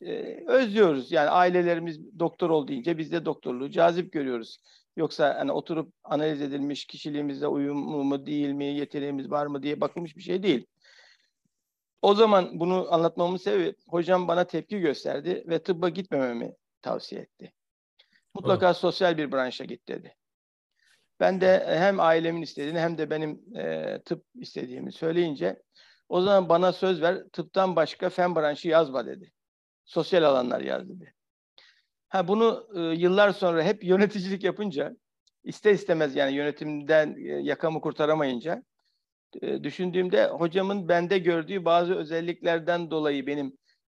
E, 0.02 0.44
özlüyoruz. 0.48 1.12
Yani 1.12 1.30
ailelerimiz 1.30 2.20
doktor 2.20 2.50
ol 2.50 2.68
deyince 2.68 2.98
biz 2.98 3.12
de 3.12 3.26
doktorluğu 3.26 3.72
cazip 3.72 4.12
görüyoruz. 4.12 4.58
Yoksa 4.98 5.36
hani 5.40 5.52
oturup 5.52 5.94
analiz 6.04 6.42
edilmiş 6.42 6.86
kişiliğimizde 6.86 7.48
uyumlu 7.48 8.04
mu 8.04 8.26
değil 8.26 8.50
mi, 8.50 8.66
yeteneğimiz 8.66 9.32
var 9.32 9.46
mı 9.46 9.64
diye 9.64 9.82
bakılmış 9.82 10.18
bir 10.18 10.22
şey 10.22 10.44
değil. 10.44 10.66
O 12.02 12.14
zaman 12.14 12.60
bunu 12.60 12.88
anlatmamın 12.94 13.38
sebebi 13.38 13.76
hocam 13.88 14.28
bana 14.28 14.44
tepki 14.48 14.80
gösterdi 14.80 15.44
ve 15.48 15.64
tıbba 15.64 15.90
gitmememi 15.90 16.56
tavsiye 16.82 17.22
etti. 17.22 17.54
Mutlaka 18.34 18.66
evet. 18.66 18.78
sosyal 18.78 19.18
bir 19.18 19.32
branşa 19.32 19.66
git 19.66 19.88
dedi. 19.88 20.16
Ben 21.20 21.42
de 21.42 21.66
hem 21.68 22.00
ailemin 22.00 22.42
istediğini 22.42 22.80
hem 22.80 22.98
de 22.98 23.10
benim 23.10 23.58
e, 23.58 23.98
tıp 24.06 24.26
istediğimi 24.36 24.92
söyleyince 24.92 25.62
o 26.10 26.22
zaman 26.22 26.50
bana 26.50 26.74
söz 26.74 27.02
ver 27.02 27.24
tıptan 27.34 27.76
başka 27.76 28.10
fen 28.10 28.36
branşı 28.36 28.68
yazma 28.68 29.06
dedi. 29.06 29.32
Sosyal 29.86 30.24
alanlar 30.24 30.62
yaz 30.62 30.90
dedi. 30.90 31.14
Ha 32.10 32.28
bunu 32.28 32.68
e, 32.76 32.80
yıllar 32.80 33.32
sonra 33.32 33.64
hep 33.64 33.84
yöneticilik 33.84 34.44
yapınca 34.44 34.96
ister 35.44 35.74
istemez 35.74 36.16
yani 36.16 36.36
yönetimden 36.36 37.16
e, 37.18 37.28
yakamı 37.28 37.82
kurtaramayınca 37.82 38.64
e, 39.42 39.64
düşündüğümde 39.64 40.28
hocamın 40.28 40.90
bende 40.90 41.18
gördüğü 41.18 41.66
bazı 41.66 41.96
özelliklerden 41.96 42.92
dolayı 42.92 43.28
benim 43.28 43.58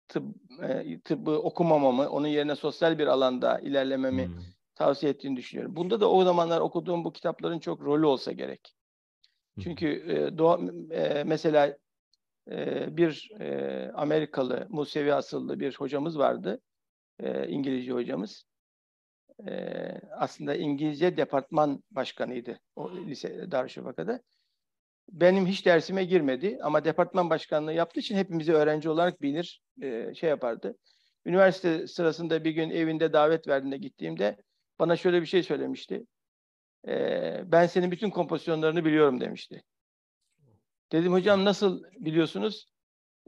tıp, 0.08 0.24
e, 0.62 1.00
tıbbı 1.00 1.30
okumamamı, 1.30 2.08
onun 2.08 2.28
yerine 2.28 2.56
sosyal 2.56 2.98
bir 2.98 3.06
alanda 3.06 3.58
ilerlememi 3.58 4.26
hmm. 4.26 4.34
tavsiye 4.74 5.12
ettiğini 5.12 5.36
düşünüyorum. 5.36 5.76
Bunda 5.76 6.00
da 6.00 6.10
o 6.10 6.24
zamanlar 6.24 6.60
okuduğum 6.60 7.04
bu 7.04 7.12
kitapların 7.12 7.58
çok 7.58 7.80
rolü 7.80 8.06
olsa 8.06 8.32
gerek. 8.32 8.74
Çünkü 9.60 9.86
e, 9.88 10.38
doğa, 10.38 10.60
e, 10.90 11.24
mesela 11.24 11.76
e, 12.50 12.96
bir 12.96 13.30
e, 13.40 13.90
Amerikalı 13.94 14.66
Musevi 14.70 15.14
asıllı 15.14 15.60
bir 15.60 15.74
hocamız 15.74 16.18
vardı. 16.18 16.60
E, 17.18 17.48
İngilizce 17.48 17.92
hocamız. 17.92 18.44
E, 19.48 19.52
aslında 20.10 20.54
İngilizce 20.54 21.16
departman 21.16 21.82
başkanıydı 21.90 22.60
o 22.76 22.92
lise 22.96 23.50
Darüşşafaka'da. 23.50 24.20
Benim 25.12 25.46
hiç 25.46 25.66
dersime 25.66 26.04
girmedi 26.04 26.58
ama 26.62 26.84
departman 26.84 27.30
başkanlığı 27.30 27.72
yaptığı 27.72 28.00
için 28.00 28.16
hepimizi 28.16 28.52
öğrenci 28.52 28.90
olarak 28.90 29.22
bilir, 29.22 29.62
e, 29.82 30.14
şey 30.14 30.30
yapardı. 30.30 30.76
Üniversite 31.26 31.86
sırasında 31.86 32.44
bir 32.44 32.50
gün 32.50 32.70
evinde 32.70 33.12
davet 33.12 33.48
verdiğinde 33.48 33.76
gittiğimde 33.76 34.36
bana 34.78 34.96
şöyle 34.96 35.20
bir 35.20 35.26
şey 35.26 35.42
söylemişti. 35.42 36.04
E, 36.88 36.92
ben 37.46 37.66
senin 37.66 37.90
bütün 37.90 38.10
kompozisyonlarını 38.10 38.84
biliyorum 38.84 39.20
demişti. 39.20 39.62
Dedim 40.92 41.12
hocam 41.12 41.44
nasıl 41.44 41.82
biliyorsunuz? 41.98 42.66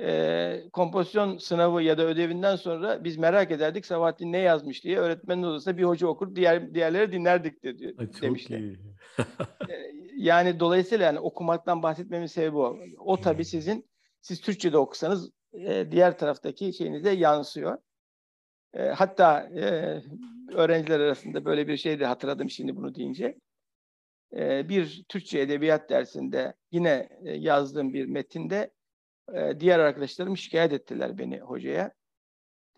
E, 0.00 0.62
kompozisyon 0.72 1.38
sınavı 1.38 1.82
ya 1.82 1.98
da 1.98 2.02
ödevinden 2.02 2.56
sonra 2.56 3.04
biz 3.04 3.16
merak 3.16 3.50
ederdik 3.50 3.86
Sabahattin 3.86 4.32
ne 4.32 4.38
yazmış 4.38 4.84
diye 4.84 4.98
öğretmenin 4.98 5.42
odasında 5.42 5.78
bir 5.78 5.84
hoca 5.84 6.06
okur 6.06 6.36
diğer 6.36 6.74
diğerleri 6.74 7.12
dinlerdik 7.12 7.64
de, 7.64 7.94
Ay, 7.98 8.06
çok 8.12 8.22
demişti. 8.22 8.56
Iyi. 8.56 8.78
Yani 10.22 10.61
dolayısıyla 10.61 11.06
yani 11.06 11.20
okumaktan 11.20 11.82
bahsetmemin 11.82 12.26
sebebi 12.26 12.56
o. 12.56 12.78
O 12.98 13.20
tabii 13.20 13.44
sizin 13.44 13.90
siz 14.20 14.40
Türkçe'de 14.40 14.78
okusanız 14.78 15.30
e, 15.52 15.90
diğer 15.90 16.18
taraftaki 16.18 16.72
şeyinize 16.72 17.11
yansıyor. 17.11 17.78
E, 18.74 18.82
hatta 18.82 19.40
e, 19.40 19.64
öğrenciler 20.54 21.00
arasında 21.00 21.44
böyle 21.44 21.68
bir 21.68 21.76
şey 21.76 22.00
de 22.00 22.06
hatırladım 22.06 22.50
şimdi 22.50 22.76
bunu 22.76 22.94
deyince. 22.94 23.38
E, 24.37 24.68
bir 24.68 25.04
Türkçe 25.08 25.40
edebiyat 25.40 25.90
dersinde 25.90 26.54
yine 26.70 27.08
e, 27.24 27.32
yazdığım 27.32 27.92
bir 27.94 28.06
metinde 28.06 28.70
e, 29.35 29.61
diğer 29.61 29.78
arkadaşlarım 29.78 30.37
şikayet 30.37 30.72
ettiler 30.72 31.18
beni 31.18 31.40
hocaya. 31.40 31.92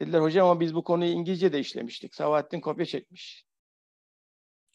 Dediler 0.01 0.21
hocam 0.21 0.49
ama 0.49 0.61
biz 0.61 0.75
bu 0.75 0.85
konuyu 0.85 1.11
İngilizce 1.11 1.53
de 1.53 1.59
işlemiştik. 1.59 2.15
Sabahattin 2.15 2.61
kopya 2.61 2.87
çekmiş. 2.87 3.45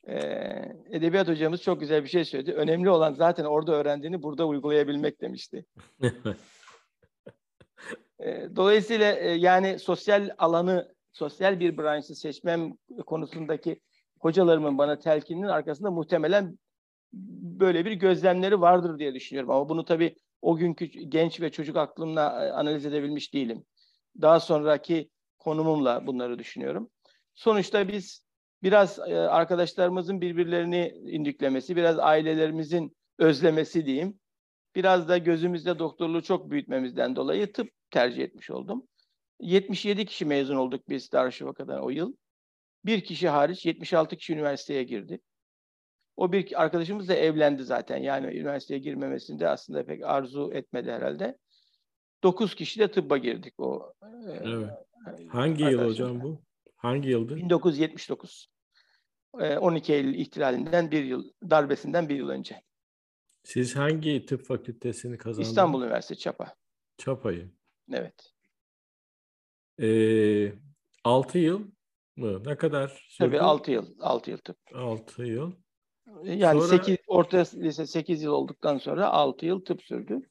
Ee, 0.10 0.76
edebiyat 0.92 1.28
hocamız 1.28 1.62
çok 1.62 1.80
güzel 1.80 2.04
bir 2.04 2.10
şey 2.10 2.26
söyledi. 2.26 2.54
Önemli 2.54 2.90
olan 2.90 3.14
zaten 3.14 3.46
orada 3.46 3.72
öğrendiğini 3.72 4.24
burada 4.24 4.48
uygulayabilmek 4.48 5.22
demişti. 5.22 5.66
ee, 8.20 8.50
dolayısıyla 8.56 9.14
e, 9.14 9.30
yani 9.30 9.80
sosyal 9.80 10.30
alanı, 10.38 10.96
sosyal 11.12 11.60
bir 11.60 11.78
branşı 11.78 12.16
seçmem 12.16 12.74
konusundaki 13.06 13.82
hocalarımın 14.20 14.78
bana 14.78 15.00
telkininin 15.00 15.48
arkasında 15.48 15.92
muhtemelen 15.92 16.60
böyle 17.60 17.86
bir 17.86 17.92
gözlemleri 17.92 18.62
vardır 18.62 19.00
diye 19.00 19.14
düşünüyorum. 19.14 19.52
Ama 19.52 19.70
bunu 19.70 19.86
tabii 19.86 20.16
o 20.42 20.56
günkü 20.56 20.86
genç 20.86 21.42
ve 21.42 21.52
çocuk 21.52 21.78
aklımla 21.78 22.46
e, 22.46 22.52
analiz 22.52 22.86
edebilmiş 22.86 23.34
değilim. 23.34 23.66
Daha 24.22 24.40
sonraki 24.40 25.10
konumumla 25.40 26.08
bunları 26.08 26.40
düşünüyorum. 26.40 26.90
Sonuçta 27.36 27.88
biz 27.88 28.29
biraz 28.64 29.00
e, 29.00 29.18
arkadaşlarımızın 29.18 30.22
birbirlerini 30.22 30.88
indiklemesi, 30.88 31.76
biraz 31.76 32.00
ailelerimizin 32.00 32.98
özlemesi 33.18 33.86
diyeyim. 33.86 34.20
Biraz 34.76 35.10
da 35.10 35.18
gözümüzde 35.18 35.80
doktorluğu 35.80 36.22
çok 36.22 36.52
büyütmemizden 36.52 37.16
dolayı 37.16 37.54
tıp 37.54 37.70
tercih 37.92 38.24
etmiş 38.24 38.50
oldum. 38.50 38.88
77 39.40 40.06
kişi 40.06 40.26
mezun 40.26 40.56
olduk 40.56 40.90
biz 40.90 41.12
Darüşşafaka'dan 41.12 41.84
o 41.84 41.90
yıl. 41.90 42.14
Bir 42.86 43.02
kişi 43.02 43.30
hariç 43.30 43.66
76 43.66 44.18
kişi 44.18 44.34
üniversiteye 44.34 44.84
girdi. 44.84 45.20
O 46.18 46.32
bir 46.32 46.62
arkadaşımız 46.62 47.10
da 47.10 47.14
evlendi 47.14 47.64
zaten. 47.64 47.98
Yani 47.98 48.38
üniversiteye 48.38 48.80
girmemesini 48.80 49.40
de 49.40 49.48
aslında 49.48 49.86
pek 49.86 50.04
arzu 50.04 50.52
etmedi 50.54 50.92
herhalde. 50.92 51.38
Dokuz 52.24 52.56
kişi 52.56 52.80
de 52.80 52.92
tıbba 52.92 53.18
girdik 53.18 53.60
o. 53.60 53.94
E, 54.04 54.08
evet. 54.44 54.70
Hangi 55.30 55.64
yıl 55.64 55.86
hocam 55.86 56.22
bu? 56.22 56.42
Hangi 56.80 57.10
yıldı? 57.10 57.36
1979. 57.36 58.50
12 59.34 59.94
Eylül 59.94 60.14
ihtilalinden 60.16 60.92
bir 60.92 61.04
yıl, 61.04 61.32
darbesinden 61.50 62.10
bir 62.10 62.16
yıl 62.16 62.30
önce. 62.30 62.62
Siz 63.44 63.76
hangi 63.76 64.26
tıp 64.26 64.46
fakültesini 64.46 65.18
kazandınız? 65.18 65.48
İstanbul 65.48 65.84
Üniversitesi 65.84 66.22
Çapa. 66.22 66.56
Çapa'yı. 66.98 67.52
Evet. 67.92 68.34
Ee, 69.82 70.54
6 71.04 71.38
yıl 71.38 71.62
mı? 72.16 72.44
Ne 72.46 72.56
kadar 72.56 72.88
sürdü? 72.88 73.28
Tabii 73.28 73.42
6 73.42 73.72
yıl. 73.72 74.00
6 74.00 74.32
yıl 74.32 74.38
tıp. 74.38 74.58
6 74.74 75.24
yıl. 75.24 75.52
Yani 76.24 76.62
sonra... 76.62 76.78
8, 76.84 76.98
orta 77.08 77.38
lise 77.38 77.88
8 77.88 78.24
yıl 78.24 78.32
olduktan 78.32 78.78
sonra 78.78 79.10
6 79.10 79.46
yıl 79.46 79.66
tıp 79.66 79.84
sürdü. 79.84 80.22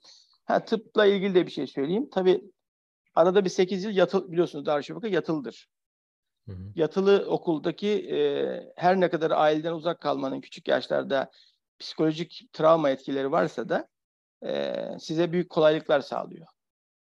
Ha, 0.44 0.64
tıpla 0.64 1.06
ilgili 1.06 1.34
de 1.34 1.46
bir 1.46 1.50
şey 1.50 1.66
söyleyeyim. 1.66 2.08
Tabii 2.12 2.42
arada 3.14 3.44
bir 3.44 3.50
8 3.50 3.84
yıl 3.84 3.90
yatıl, 3.90 4.32
biliyorsunuz 4.32 4.66
Darüşşafaka 4.66 5.08
yatıldır. 5.08 5.68
Hı 6.48 6.52
hı. 6.52 6.72
Yatılı 6.74 7.26
okuldaki 7.28 7.88
e, 7.88 8.72
her 8.76 9.00
ne 9.00 9.10
kadar 9.10 9.30
aileden 9.30 9.72
uzak 9.72 10.00
kalmanın 10.00 10.40
küçük 10.40 10.68
yaşlarda 10.68 11.30
psikolojik 11.78 12.48
travma 12.52 12.90
etkileri 12.90 13.32
varsa 13.32 13.68
da 13.68 13.88
e, 14.46 14.74
size 15.00 15.32
büyük 15.32 15.50
kolaylıklar 15.50 16.00
sağlıyor. 16.00 16.46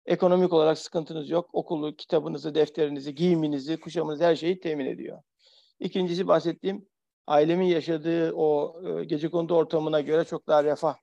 Ekonomik 0.07 0.53
olarak 0.53 0.79
sıkıntınız 0.79 1.31
yok. 1.31 1.51
Okulu, 1.53 1.97
kitabınızı, 1.97 2.55
defterinizi, 2.55 3.15
giyiminizi, 3.15 3.81
kuşamınızı 3.81 4.25
her 4.25 4.37
şeyi 4.37 4.61
temin 4.61 4.87
ediyor. 4.87 5.23
İkincisi 5.81 6.29
bahsettiğim 6.29 6.89
ailemin 7.27 7.67
yaşadığı 7.67 8.33
o 8.33 8.81
e, 8.87 9.05
gece 9.05 9.31
kondu 9.31 9.55
ortamına 9.55 10.01
göre 10.01 10.25
çok 10.25 10.47
daha 10.49 10.65
refah 10.65 10.97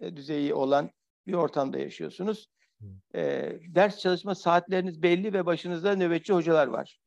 e, 0.00 0.16
düzeyi 0.16 0.54
olan 0.54 0.90
bir 1.26 1.32
ortamda 1.34 1.78
yaşıyorsunuz. 1.78 2.48
E, 3.14 3.52
ders 3.74 3.98
çalışma 3.98 4.34
saatleriniz 4.34 5.02
belli 5.02 5.32
ve 5.32 5.46
başınızda 5.46 5.96
nöbetçi 5.96 6.32
hocalar 6.32 6.66
var. 6.66 6.98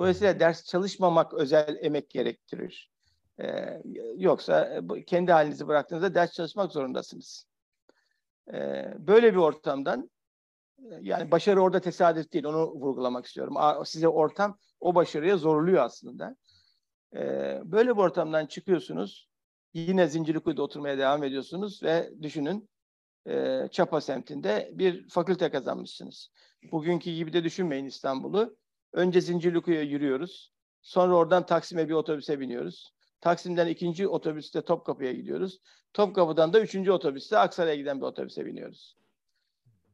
Dolayısıyla 0.00 0.40
ders 0.40 0.64
çalışmamak 0.64 1.34
özel 1.34 1.76
emek 1.80 2.10
gerektirir. 2.10 2.90
E, 3.40 3.46
yoksa 4.16 4.82
e, 4.96 5.04
kendi 5.04 5.32
halinizi 5.32 5.68
bıraktığınızda 5.68 6.14
ders 6.14 6.32
çalışmak 6.32 6.72
zorundasınız. 6.72 7.46
E, 8.52 8.84
böyle 8.98 9.32
bir 9.32 9.38
ortamdan 9.38 10.10
e, 10.78 10.84
yani 11.00 11.30
başarı 11.30 11.62
orada 11.62 11.80
tesadüf 11.80 12.32
değil 12.32 12.44
onu 12.44 12.70
vurgulamak 12.70 13.26
istiyorum. 13.26 13.84
Size 13.84 14.08
ortam 14.08 14.58
o 14.80 14.94
başarıya 14.94 15.36
zorluyor 15.36 15.84
aslında. 15.84 16.36
E, 17.14 17.20
böyle 17.64 17.96
bir 17.96 18.00
ortamdan 18.00 18.46
çıkıyorsunuz. 18.46 19.28
Yine 19.74 20.06
Zincirlikuyu'da 20.06 20.62
oturmaya 20.62 20.98
devam 20.98 21.24
ediyorsunuz 21.24 21.82
ve 21.82 22.10
düşünün 22.22 22.68
e, 23.28 23.68
Çapa 23.70 24.00
semtinde 24.00 24.70
bir 24.72 25.08
fakülte 25.08 25.50
kazanmışsınız. 25.50 26.30
Bugünkü 26.72 27.10
gibi 27.10 27.32
de 27.32 27.44
düşünmeyin 27.44 27.86
İstanbul'u. 27.86 28.59
Önce 28.92 29.20
Zincirlikuyu'ya 29.20 29.82
yürüyoruz. 29.82 30.52
Sonra 30.82 31.16
oradan 31.16 31.46
Taksim'e 31.46 31.88
bir 31.88 31.94
otobüse 31.94 32.40
biniyoruz. 32.40 32.92
Taksim'den 33.20 33.66
ikinci 33.66 34.08
otobüste 34.08 34.62
Topkapı'ya 34.62 35.12
gidiyoruz. 35.12 35.60
Topkapı'dan 35.92 36.52
da 36.52 36.60
üçüncü 36.60 36.90
otobüste 36.92 37.38
Aksaray'a 37.38 37.74
giden 37.74 38.00
bir 38.00 38.06
otobüse 38.06 38.46
biniyoruz. 38.46 38.96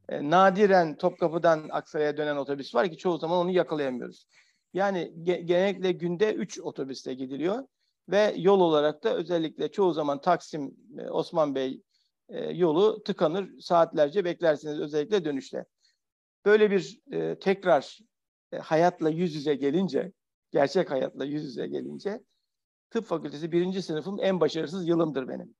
E, 0.08 0.30
nadiren 0.30 0.96
Topkapı'dan 0.96 1.68
Aksaray'a 1.70 2.16
dönen 2.16 2.36
otobüs 2.36 2.74
var 2.74 2.90
ki 2.90 2.96
çoğu 2.96 3.18
zaman 3.18 3.38
onu 3.38 3.50
yakalayamıyoruz. 3.50 4.26
Yani 4.74 5.12
ge- 5.22 5.40
genellikle 5.40 5.92
günde 5.92 6.34
3 6.34 6.60
otobüste 6.60 7.14
gidiliyor 7.14 7.64
ve 8.08 8.34
yol 8.36 8.60
olarak 8.60 9.04
da 9.04 9.14
özellikle 9.14 9.72
çoğu 9.72 9.92
zaman 9.92 10.20
Taksim 10.20 10.76
e, 10.98 11.10
Osman 11.10 11.54
Bey 11.54 11.82
e, 12.28 12.44
yolu 12.44 13.02
tıkanır. 13.02 13.60
Saatlerce 13.60 14.24
beklersiniz 14.24 14.80
özellikle 14.80 15.24
dönüşte. 15.24 15.64
Böyle 16.44 16.70
bir 16.70 17.00
e, 17.12 17.38
tekrar 17.38 17.98
e, 18.52 18.58
hayatla 18.58 19.10
yüz 19.10 19.34
yüze 19.34 19.54
gelince, 19.54 20.12
gerçek 20.50 20.90
hayatla 20.90 21.24
yüz 21.24 21.44
yüze 21.44 21.66
gelince 21.66 22.20
tıp 22.90 23.04
fakültesi 23.04 23.52
birinci 23.52 23.82
sınıfım 23.82 24.18
en 24.20 24.40
başarısız 24.40 24.88
yılımdır 24.88 25.28
benim. 25.28 25.54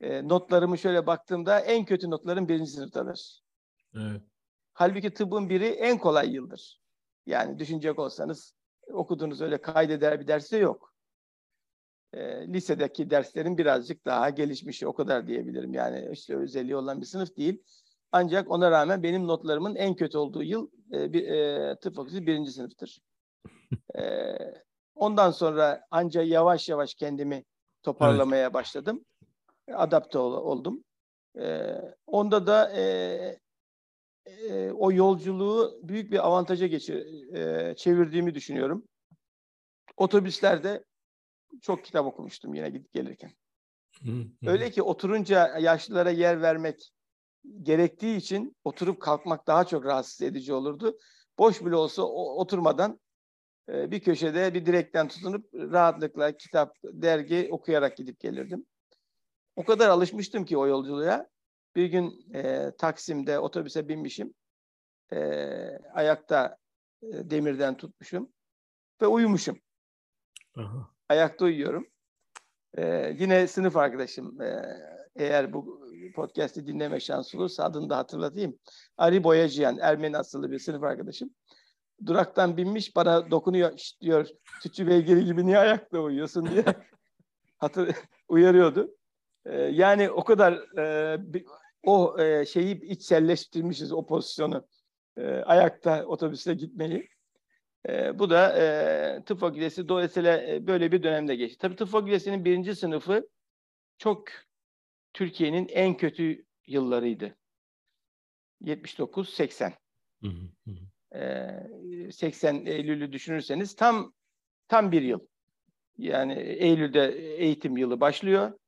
E, 0.00 0.28
notlarımı 0.28 0.78
şöyle 0.78 1.06
baktığımda 1.06 1.60
en 1.60 1.84
kötü 1.84 2.10
notlarım 2.10 2.48
birinci 2.48 2.70
sınıftadır. 2.70 3.40
Evet. 3.94 4.22
Halbuki 4.72 5.14
tıbbın 5.14 5.48
biri 5.48 5.66
en 5.66 5.98
kolay 5.98 6.34
yıldır. 6.34 6.80
Yani 7.26 7.58
düşünecek 7.58 7.98
olsanız 7.98 8.54
okuduğunuz 8.92 9.40
öyle 9.40 9.60
kaydeder 9.60 10.20
bir 10.20 10.26
dersi 10.26 10.56
yok. 10.56 10.94
E, 12.12 12.48
lisedeki 12.52 13.10
derslerin 13.10 13.58
birazcık 13.58 14.06
daha 14.06 14.30
gelişmişi 14.30 14.86
o 14.86 14.94
kadar 14.94 15.26
diyebilirim. 15.26 15.74
Yani 15.74 16.08
işte 16.12 16.36
özelliği 16.36 16.76
olan 16.76 17.00
bir 17.00 17.06
sınıf 17.06 17.36
değil. 17.36 17.62
Ancak 18.12 18.50
ona 18.50 18.70
rağmen 18.70 19.02
benim 19.02 19.26
notlarımın 19.26 19.74
en 19.74 19.94
kötü 19.94 20.18
olduğu 20.18 20.42
yıl 20.42 20.70
e, 20.92 21.12
bir, 21.12 21.28
e, 21.28 21.76
tıp 21.76 21.96
fakültesi 21.96 22.26
birinci 22.26 22.50
sınıftır. 22.50 22.98
e, 23.98 24.36
ondan 24.94 25.30
sonra 25.30 25.86
ancak 25.90 26.26
yavaş 26.26 26.68
yavaş 26.68 26.94
kendimi 26.94 27.44
toparlamaya 27.82 28.42
evet. 28.42 28.54
başladım. 28.54 29.04
Adapte 29.72 30.18
ol, 30.18 30.32
oldum. 30.32 30.84
E, 31.38 31.74
onda 32.06 32.46
da 32.46 32.72
e, 32.76 32.82
e, 34.26 34.70
o 34.70 34.92
yolculuğu 34.92 35.80
büyük 35.82 36.12
bir 36.12 36.26
avantaja 36.26 36.66
geçir, 36.66 37.32
e, 37.34 37.74
çevirdiğimi 37.76 38.34
düşünüyorum. 38.34 38.84
Otobüslerde 39.96 40.84
çok 41.62 41.84
kitap 41.84 42.06
okumuştum 42.06 42.54
yine 42.54 42.70
gidip 42.70 42.92
gelirken. 42.92 43.30
Öyle 44.46 44.70
ki 44.70 44.82
oturunca 44.82 45.58
yaşlılara 45.58 46.10
yer 46.10 46.42
vermek 46.42 46.92
gerektiği 47.62 48.16
için 48.16 48.56
oturup 48.64 49.00
kalkmak 49.00 49.46
daha 49.46 49.64
çok 49.64 49.84
rahatsız 49.84 50.22
edici 50.22 50.52
olurdu. 50.52 50.98
Boş 51.38 51.64
bile 51.64 51.76
olsa 51.76 52.02
oturmadan 52.02 53.00
e, 53.68 53.90
bir 53.90 54.00
köşede 54.00 54.54
bir 54.54 54.66
direkten 54.66 55.08
tutunup 55.08 55.54
rahatlıkla 55.54 56.36
kitap, 56.36 56.76
dergi 56.84 57.48
okuyarak 57.52 57.96
gidip 57.96 58.20
gelirdim. 58.20 58.66
O 59.56 59.64
kadar 59.64 59.88
alışmıştım 59.88 60.44
ki 60.44 60.58
o 60.58 60.66
yolculuğa. 60.66 61.28
Bir 61.76 61.86
gün 61.86 62.34
e, 62.34 62.72
Taksim'de 62.78 63.38
otobüse 63.38 63.88
binmişim. 63.88 64.34
E, 65.12 65.18
ayakta 65.94 66.56
e, 67.02 67.30
demirden 67.30 67.76
tutmuşum 67.76 68.32
ve 69.02 69.06
uyumuşum. 69.06 69.58
Aha. 70.56 70.90
Ayakta 71.08 71.44
uyuyorum. 71.44 71.86
E, 72.74 73.14
yine 73.18 73.46
sınıf 73.46 73.76
arkadaşım 73.76 74.42
e, 74.42 74.62
eğer 75.16 75.52
bu 75.52 75.87
podcast'i 76.12 76.66
dinleme 76.66 77.00
şansı 77.00 77.38
olursa 77.38 77.64
adını 77.64 77.90
da 77.90 77.96
hatırlatayım. 77.96 78.58
Ali 78.98 79.24
Boyacıyan, 79.24 79.78
Ermeni 79.80 80.18
asıllı 80.18 80.50
bir 80.50 80.58
sınıf 80.58 80.82
arkadaşım. 80.82 81.30
Duraktan 82.06 82.56
binmiş 82.56 82.96
bana 82.96 83.30
dokunuyor 83.30 83.72
diyor 84.00 84.28
tütçü 84.62 84.86
beygiri 84.86 85.24
gibi 85.24 85.46
niye 85.46 85.58
ayakta 85.58 86.00
uyuyorsun 86.00 86.50
diye 86.50 86.64
hatır, 87.58 87.96
uyarıyordu. 88.28 88.94
Ee, 89.46 89.56
yani 89.56 90.10
o 90.10 90.24
kadar 90.24 90.78
e, 90.78 91.18
o 91.82 92.20
e, 92.20 92.46
şeyi 92.46 92.80
içselleştirmişiz 92.80 93.92
o 93.92 94.06
pozisyonu. 94.06 94.66
E, 95.16 95.22
ayakta 95.22 96.04
otobüste 96.04 96.54
gitmeyi. 96.54 97.08
E, 97.88 98.18
bu 98.18 98.30
da 98.30 98.58
e, 98.58 99.22
tıp 99.24 99.40
fakültesi 99.40 99.88
dolayısıyla 99.88 100.42
e, 100.42 100.66
böyle 100.66 100.92
bir 100.92 101.02
dönemde 101.02 101.36
geçti. 101.36 101.58
Tabii 101.58 101.76
tıp 101.76 101.88
fakültesinin 101.88 102.44
birinci 102.44 102.74
sınıfı 102.74 103.28
çok 103.98 104.24
Türkiye'nin 105.18 105.68
en 105.68 105.96
kötü 105.96 106.44
yıllarıydı. 106.66 107.36
79-80. 108.62 109.72
Ee, 111.14 112.12
80 112.12 112.66
Eylül'ü 112.66 113.12
düşünürseniz 113.12 113.76
tam 113.76 114.12
tam 114.68 114.92
bir 114.92 115.02
yıl. 115.02 115.20
Yani 115.98 116.32
Eylül'de 116.38 117.08
eğitim 117.38 117.76
yılı 117.76 118.00
başlıyor. 118.00 118.58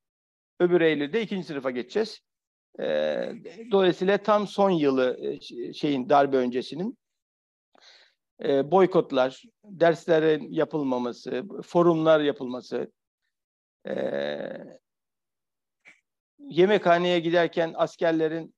Öbür 0.59 0.81
Eylül'de 0.81 1.21
ikinci 1.21 1.47
sınıfa 1.47 1.71
geçeceğiz. 1.71 2.21
Ee, 2.79 3.33
dolayısıyla 3.71 4.17
tam 4.17 4.47
son 4.47 4.69
yılı 4.69 5.17
e, 5.21 5.73
şeyin 5.73 6.09
darbe 6.09 6.37
öncesinin 6.37 6.97
e, 8.43 8.71
boykotlar, 8.71 9.43
derslerin 9.63 10.51
yapılmaması, 10.51 11.43
forumlar 11.63 12.19
yapılması, 12.19 12.91
e, 13.87 13.95
yemekhaneye 16.49 17.19
giderken 17.19 17.73
askerlerin 17.75 18.55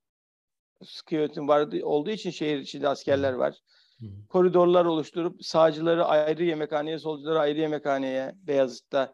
sıkı 0.83 1.15
yönetim 1.15 1.47
vardı 1.47 1.85
olduğu 1.85 2.09
için 2.09 2.29
şehir 2.29 2.59
içinde 2.59 2.87
askerler 2.87 3.33
var. 3.33 3.55
Koridorlar 4.29 4.85
oluşturup 4.85 5.45
sağcıları 5.45 6.05
ayrı 6.05 6.43
yemekhaneye, 6.43 6.99
solcuları 6.99 7.39
ayrı 7.39 7.59
yemekhaneye 7.59 8.31
Beyazıt'ta 8.35 9.13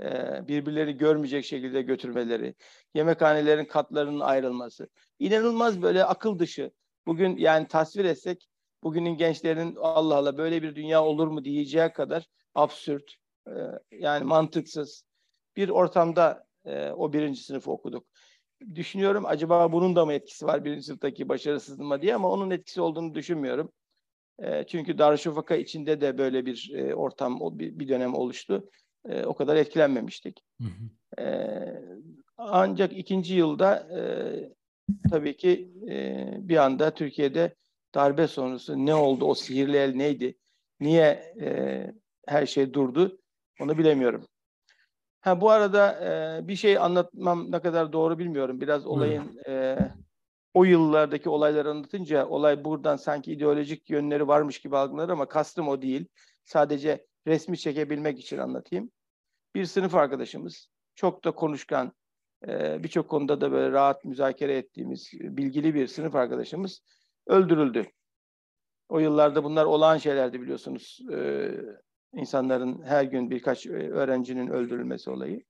e, 0.00 0.40
birbirleri 0.48 0.96
görmeyecek 0.96 1.44
şekilde 1.44 1.82
götürmeleri, 1.82 2.54
yemekhanelerin 2.94 3.64
katlarının 3.64 4.20
ayrılması. 4.20 4.88
İnanılmaz 5.18 5.82
böyle 5.82 6.04
akıl 6.04 6.38
dışı. 6.38 6.70
Bugün 7.06 7.36
yani 7.36 7.68
tasvir 7.68 8.04
etsek 8.04 8.48
bugünün 8.82 9.16
gençlerin 9.16 9.76
Allah 9.80 10.16
Allah 10.16 10.38
böyle 10.38 10.62
bir 10.62 10.74
dünya 10.74 11.04
olur 11.04 11.28
mu 11.28 11.44
diyeceği 11.44 11.92
kadar 11.92 12.26
absürt, 12.54 13.14
e, 13.46 13.52
yani 13.90 14.24
mantıksız 14.24 15.04
bir 15.56 15.68
ortamda 15.68 16.49
e, 16.70 16.92
o 16.92 17.12
birinci 17.12 17.42
sınıfı 17.42 17.70
okuduk. 17.70 18.06
Düşünüyorum 18.74 19.26
acaba 19.26 19.72
bunun 19.72 19.96
da 19.96 20.04
mı 20.04 20.12
etkisi 20.12 20.46
var 20.46 20.64
birinci 20.64 20.82
sınıftaki 20.82 21.28
başarısızlığıma 21.28 22.02
diye 22.02 22.14
ama 22.14 22.28
onun 22.30 22.50
etkisi 22.50 22.80
olduğunu 22.80 23.14
düşünmüyorum. 23.14 23.72
E, 24.42 24.66
çünkü 24.66 24.98
Darüşşafaka 24.98 25.54
içinde 25.54 26.00
de 26.00 26.18
böyle 26.18 26.46
bir 26.46 26.72
e, 26.74 26.94
ortam, 26.94 27.40
bir 27.58 27.88
dönem 27.88 28.14
oluştu. 28.14 28.70
E, 29.08 29.24
o 29.24 29.34
kadar 29.34 29.56
etkilenmemiştik. 29.56 30.44
Hı 30.60 30.64
hı. 30.64 31.22
E, 31.22 31.26
ancak 32.38 32.92
ikinci 32.92 33.34
yılda 33.34 33.88
e, 33.98 34.00
tabii 35.10 35.36
ki 35.36 35.70
e, 35.88 36.26
bir 36.38 36.56
anda 36.56 36.94
Türkiye'de 36.94 37.54
darbe 37.94 38.26
sonrası 38.26 38.86
ne 38.86 38.94
oldu, 38.94 39.24
o 39.24 39.34
sihirli 39.34 39.76
el 39.76 39.94
neydi, 39.94 40.38
niye 40.80 41.34
e, 41.40 41.86
her 42.26 42.46
şey 42.46 42.74
durdu 42.74 43.18
onu 43.60 43.78
bilemiyorum. 43.78 44.26
Ha 45.20 45.40
bu 45.40 45.50
arada 45.50 46.00
e, 46.38 46.48
bir 46.48 46.56
şey 46.56 46.78
anlatmam 46.78 47.52
ne 47.52 47.60
kadar 47.60 47.92
doğru 47.92 48.18
bilmiyorum. 48.18 48.60
Biraz 48.60 48.86
olayın 48.86 49.38
e, 49.48 49.78
o 50.54 50.64
yıllardaki 50.64 51.28
olayları 51.28 51.70
anlatınca 51.70 52.26
olay 52.26 52.64
buradan 52.64 52.96
sanki 52.96 53.32
ideolojik 53.32 53.90
yönleri 53.90 54.28
varmış 54.28 54.60
gibi 54.60 54.76
algılanır 54.76 55.08
ama 55.08 55.28
kastım 55.28 55.68
o 55.68 55.82
değil. 55.82 56.06
Sadece 56.44 57.06
resmi 57.26 57.58
çekebilmek 57.58 58.18
için 58.20 58.38
anlatayım. 58.38 58.90
Bir 59.54 59.64
sınıf 59.64 59.94
arkadaşımız, 59.94 60.68
çok 60.94 61.24
da 61.24 61.30
konuşkan, 61.30 61.92
e, 62.48 62.82
birçok 62.82 63.08
konuda 63.08 63.40
da 63.40 63.52
böyle 63.52 63.72
rahat 63.72 64.04
müzakere 64.04 64.56
ettiğimiz 64.56 65.10
bilgili 65.12 65.74
bir 65.74 65.86
sınıf 65.86 66.14
arkadaşımız 66.14 66.82
öldürüldü. 67.26 67.86
O 68.88 68.98
yıllarda 68.98 69.44
bunlar 69.44 69.64
olağan 69.64 69.98
şeylerdi 69.98 70.40
biliyorsunuz. 70.40 71.00
E, 71.12 71.50
insanların 72.14 72.82
her 72.82 73.04
gün 73.04 73.30
birkaç 73.30 73.66
e, 73.66 73.70
öğrencinin 73.70 74.48
öldürülmesi 74.48 75.10
olayı. 75.10 75.44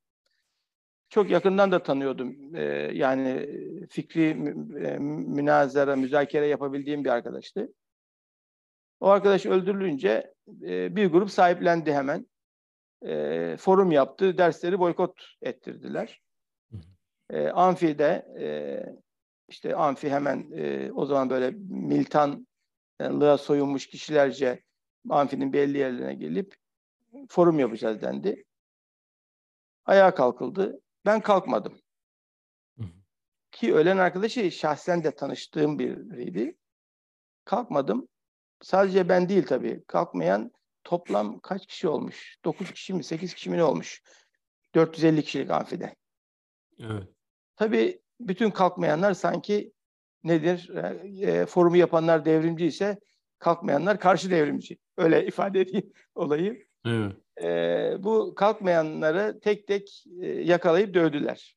Çok 1.09 1.31
yakından 1.31 1.73
da 1.73 1.83
tanıyordum. 1.83 2.57
E, 2.57 2.63
yani 2.95 3.49
fikri 3.91 4.29
e, 4.85 4.99
münazara, 4.99 5.97
müzakere 5.97 6.47
yapabildiğim 6.47 7.05
bir 7.05 7.11
arkadaştı. 7.11 7.73
O 9.01 9.09
arkadaş 9.09 9.47
öldürülünce 9.47 10.35
bir 10.97 11.07
grup 11.07 11.31
sahiplendi 11.31 11.95
hemen. 11.95 12.27
Forum 13.57 13.93
yaptı, 13.93 14.39
dersleri 14.39 14.79
boykot 14.79 15.25
ettirdiler. 15.43 16.23
Amfi'de 17.55 18.27
işte 19.49 19.77
Amfi 19.77 20.11
hemen 20.11 20.51
o 20.95 21.07
zaman 21.07 21.31
böyle 21.31 21.51
militanlığa 21.69 23.39
soyunmuş 23.39 23.87
kişilerce 23.87 24.63
Amfi'nin 25.09 25.53
belli 25.53 25.79
yerlerine 25.79 26.15
gelip 26.15 26.55
forum 27.29 27.59
yapacağız 27.59 28.03
dendi. 28.03 28.45
Ayağa 29.85 30.15
kalkıldı. 30.15 30.81
Ben 31.07 31.21
kalkmadım. 31.21 31.81
Ki 33.51 33.75
ölen 33.75 33.99
arkadaşı 33.99 34.51
şahsen 34.51 35.05
de 35.05 35.11
tanıştığım 35.15 35.79
biriydi. 35.79 36.57
Kalkmadım. 37.45 38.09
Sadece 38.63 39.09
ben 39.09 39.29
değil 39.29 39.47
tabii. 39.47 39.85
Kalkmayan 39.87 40.53
toplam 40.85 41.39
kaç 41.39 41.67
kişi 41.67 41.89
olmuş? 41.89 42.37
9 42.45 42.73
kişi 42.73 42.95
mi 42.95 43.05
8 43.05 43.35
kişi 43.35 43.51
mi 43.51 43.57
ne 43.57 43.65
olmuş? 43.65 44.03
450 44.75 45.23
kişilik 45.23 45.51
amfide. 45.51 45.97
Evet. 46.79 47.09
Tabii 47.57 48.01
bütün 48.21 48.51
kalkmayanlar 48.51 49.15
sanki 49.15 49.73
nedir? 50.25 50.69
E, 51.23 51.47
forumu 51.47 51.77
yapanlar 51.77 52.25
devrimci 52.25 52.67
ise 52.67 53.01
kalkmayanlar 53.41 54.01
karşı 54.01 54.31
devrimci. 54.31 54.79
Öyle 54.97 55.27
ifade 55.27 55.61
edeyim 55.61 55.93
olayı. 56.15 56.67
Evet. 56.87 57.17
E, 57.43 57.97
bu 57.99 58.35
kalkmayanları 58.35 59.41
tek 59.41 59.67
tek 59.67 60.05
e, 60.21 60.27
yakalayıp 60.27 60.95
dövdüler. 60.95 61.57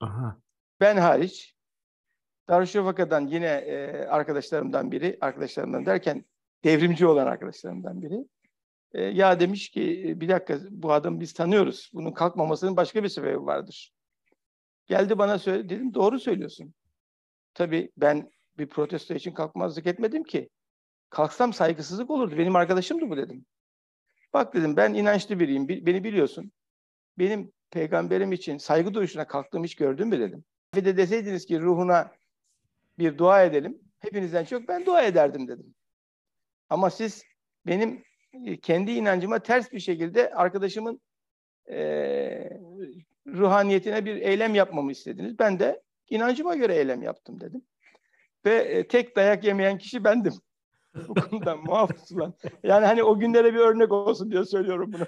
Aha. 0.00 0.40
Ben 0.80 0.96
hariç 0.96 1.56
Darüşşafaka'dan 2.48 3.26
yine 3.26 3.46
e, 3.46 4.06
arkadaşlarımdan 4.06 4.92
biri, 4.92 5.18
arkadaşlarımdan 5.20 5.86
derken 5.86 6.24
devrimci 6.64 7.06
olan 7.06 7.26
arkadaşlarımdan 7.26 8.02
biri. 8.02 8.26
E, 8.92 9.02
ya 9.02 9.40
demiş 9.40 9.70
ki 9.70 10.14
bir 10.16 10.28
dakika 10.28 10.58
bu 10.70 10.92
adamı 10.92 11.20
biz 11.20 11.32
tanıyoruz. 11.32 11.90
Bunun 11.94 12.12
kalkmamasının 12.12 12.76
başka 12.76 13.02
bir 13.04 13.08
sebebi 13.08 13.46
vardır. 13.46 13.92
Geldi 14.86 15.18
bana 15.18 15.38
söyledi. 15.38 15.68
Dedim 15.68 15.94
doğru 15.94 16.20
söylüyorsun. 16.20 16.74
Tabii 17.54 17.92
ben 17.96 18.30
bir 18.58 18.66
protesto 18.66 19.14
için 19.14 19.32
kalkmazlık 19.32 19.86
etmedim 19.86 20.24
ki. 20.24 20.48
Kalksam 21.10 21.52
saygısızlık 21.52 22.10
olurdu. 22.10 22.38
Benim 22.38 22.56
arkadaşımdı 22.56 23.10
bu 23.10 23.16
dedim. 23.16 23.46
Bak 24.32 24.54
dedim 24.54 24.76
ben 24.76 24.94
inançlı 24.94 25.40
biriyim. 25.40 25.68
Beni 25.68 26.04
biliyorsun. 26.04 26.52
Benim 27.18 27.52
peygamberim 27.70 28.32
için 28.32 28.58
saygı 28.58 28.94
duruşuna 28.94 29.26
kalktığımı 29.26 29.64
hiç 29.64 29.74
gördün 29.74 30.08
mü 30.08 30.20
dedim. 30.20 30.44
Bir 30.74 30.84
de 30.84 30.96
deseydiniz 30.96 31.46
ki 31.46 31.60
ruhuna 31.60 32.12
bir 32.98 33.18
dua 33.18 33.42
edelim. 33.44 33.78
Hepinizden 33.98 34.44
çok 34.44 34.68
ben 34.68 34.86
dua 34.86 35.02
ederdim 35.02 35.48
dedim. 35.48 35.74
Ama 36.68 36.90
siz 36.90 37.22
benim 37.66 38.02
e, 38.46 38.60
kendi 38.60 38.92
inancıma 38.92 39.38
ters 39.38 39.72
bir 39.72 39.80
şekilde 39.80 40.34
arkadaşımın 40.34 41.00
e, 41.70 41.78
ruhaniyetine 43.26 44.04
bir 44.04 44.16
eylem 44.16 44.54
yapmamı 44.54 44.92
istediniz. 44.92 45.38
Ben 45.38 45.58
de 45.58 45.82
inancıma 46.10 46.56
göre 46.56 46.74
eylem 46.76 47.02
yaptım 47.02 47.40
dedim. 47.40 47.62
Ve 48.46 48.54
e, 48.54 48.88
tek 48.88 49.16
dayak 49.16 49.44
yemeyen 49.44 49.78
kişi 49.78 50.04
bendim. 50.04 50.32
Bu 51.08 51.14
konuda 51.14 51.56
muaf 51.66 51.96
tutulan. 51.96 52.34
Yani 52.62 52.86
hani 52.86 53.02
o 53.02 53.18
günlere 53.18 53.54
bir 53.54 53.58
örnek 53.58 53.92
olsun 53.92 54.30
diye 54.30 54.44
söylüyorum 54.44 54.92
bunu. 54.92 55.06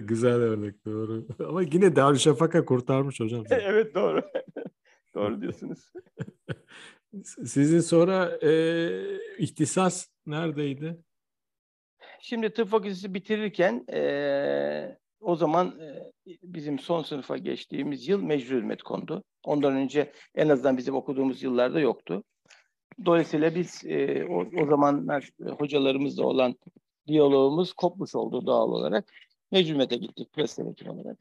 Güzel 0.06 0.34
örnek 0.34 0.84
doğru. 0.84 1.26
Ama 1.48 1.62
yine 1.62 1.96
Darüşşafaka 1.96 2.64
kurtarmış 2.64 3.20
hocam. 3.20 3.44
evet 3.50 3.94
doğru. 3.94 4.22
doğru 5.14 5.40
diyorsunuz. 5.40 5.92
Sizin 7.24 7.80
sonra 7.80 8.38
e, 8.42 8.90
ihtisas 9.38 10.08
neredeydi? 10.26 10.98
Şimdi 12.20 12.50
tıp 12.50 12.68
fakültesi 12.68 13.14
bitirirken 13.14 13.84
e, 13.92 14.98
o 15.20 15.36
zaman 15.36 15.80
e, 15.80 16.12
bizim 16.42 16.78
son 16.78 17.02
sınıfa 17.02 17.36
geçtiğimiz 17.36 18.08
yıl 18.08 18.22
mecbur 18.22 18.56
hizmet 18.56 18.82
kondu. 18.82 19.24
Ondan 19.44 19.76
önce 19.76 20.12
en 20.34 20.48
azından 20.48 20.76
bizim 20.76 20.94
okuduğumuz 20.94 21.42
yıllarda 21.42 21.80
yoktu. 21.80 22.24
Dolayısıyla 23.04 23.54
biz 23.54 23.84
e, 23.86 24.26
o, 24.26 24.62
o 24.62 24.66
zamanlar 24.66 25.30
hocalarımızla 25.58 26.26
olan 26.26 26.54
diyalogumuz 27.06 27.72
kopmuş 27.72 28.14
oldu 28.14 28.46
doğal 28.46 28.68
olarak. 28.68 29.12
Mecbumete 29.52 29.96
gittik 29.96 30.32
preslen 30.32 30.70
hekim 30.70 30.90
olarak. 30.90 31.18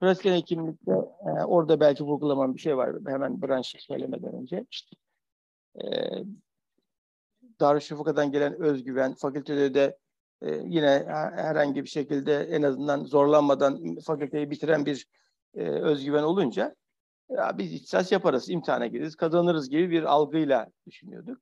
Preslen 0.00 0.36
hekimlikte 0.36 0.92
e, 1.26 1.44
orada 1.44 1.80
belki 1.80 2.04
vurgulamam 2.04 2.54
bir 2.54 2.60
şey 2.60 2.76
var. 2.76 2.96
Hemen 3.06 3.42
branşı 3.42 3.78
söylemeden 3.80 4.34
önce. 4.34 4.66
E, 5.80 5.84
Darüşşafaka'dan 7.60 8.32
gelen 8.32 8.62
özgüven, 8.62 9.14
fakültede 9.14 9.74
de 9.74 9.98
e, 10.42 10.54
yine 10.64 11.04
herhangi 11.36 11.84
bir 11.84 11.88
şekilde 11.88 12.34
en 12.34 12.62
azından 12.62 13.04
zorlanmadan 13.04 13.98
fakülteyi 14.06 14.50
bitiren 14.50 14.86
bir 14.86 15.06
e, 15.54 15.62
özgüven 15.62 16.22
olunca 16.22 16.76
ya 17.30 17.58
biz 17.58 17.72
ihtisas 17.72 18.12
yaparız, 18.12 18.50
imtihana 18.50 18.86
gireriz, 18.86 19.16
kazanırız 19.16 19.68
gibi 19.68 19.90
bir 19.90 20.02
algıyla 20.02 20.70
düşünüyorduk. 20.86 21.40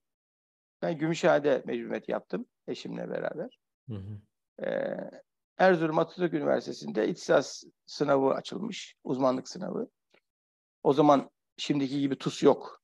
Ben 0.83 0.99
Gümüşhane'de 0.99 1.63
mecburiyet 1.67 2.09
yaptım 2.09 2.47
eşimle 2.67 3.11
beraber. 3.11 3.59
Hı 3.89 3.95
hı. 3.95 4.21
Ee, 4.67 5.11
Erzurum 5.59 5.99
Atatürk 5.99 6.35
Üniversitesi'nde 6.35 7.09
ihtisas 7.09 7.65
sınavı 7.87 8.35
açılmış, 8.35 8.95
uzmanlık 9.05 9.49
sınavı. 9.49 9.89
O 10.83 10.93
zaman 10.93 11.31
şimdiki 11.57 12.01
gibi 12.01 12.19
TUS 12.19 12.43
yok. 12.43 12.83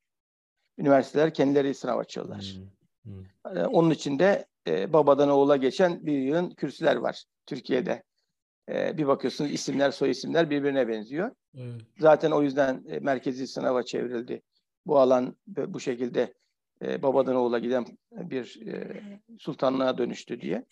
Üniversiteler 0.79 1.35
kendileri 1.35 1.75
sınav 1.75 1.99
açıyorlar. 1.99 2.57
Hı 3.05 3.11
hı. 3.11 3.59
Ee, 3.59 3.67
onun 3.67 3.91
için 3.91 4.19
de 4.19 4.47
e, 4.67 4.93
babadan 4.93 5.29
oğula 5.29 5.57
geçen 5.57 6.07
bir 6.07 6.19
yığın 6.19 6.51
kürsüler 6.51 6.97
var 6.97 7.25
Türkiye'de. 7.47 8.03
E, 8.69 8.99
bir 8.99 9.07
bakıyorsunuz 9.07 9.53
isimler, 9.53 9.91
soy 9.91 10.11
isimler 10.11 10.51
birbirine 10.51 10.89
benziyor. 10.89 11.31
Evet. 11.59 11.81
Zaten 11.99 12.31
o 12.31 12.43
yüzden 12.43 12.85
e, 12.89 12.99
merkezi 12.99 13.47
sınava 13.47 13.83
çevrildi. 13.83 14.43
Bu 14.87 14.99
alan 14.99 15.37
bu 15.47 15.81
şekilde 15.81 16.35
e, 16.83 17.03
babadan 17.03 17.37
oğula 17.37 17.59
giden 17.59 17.87
bir 18.13 18.67
e, 18.67 19.03
sultanlığa 19.39 19.99
dönüştü 19.99 20.41
diye. 20.41 20.65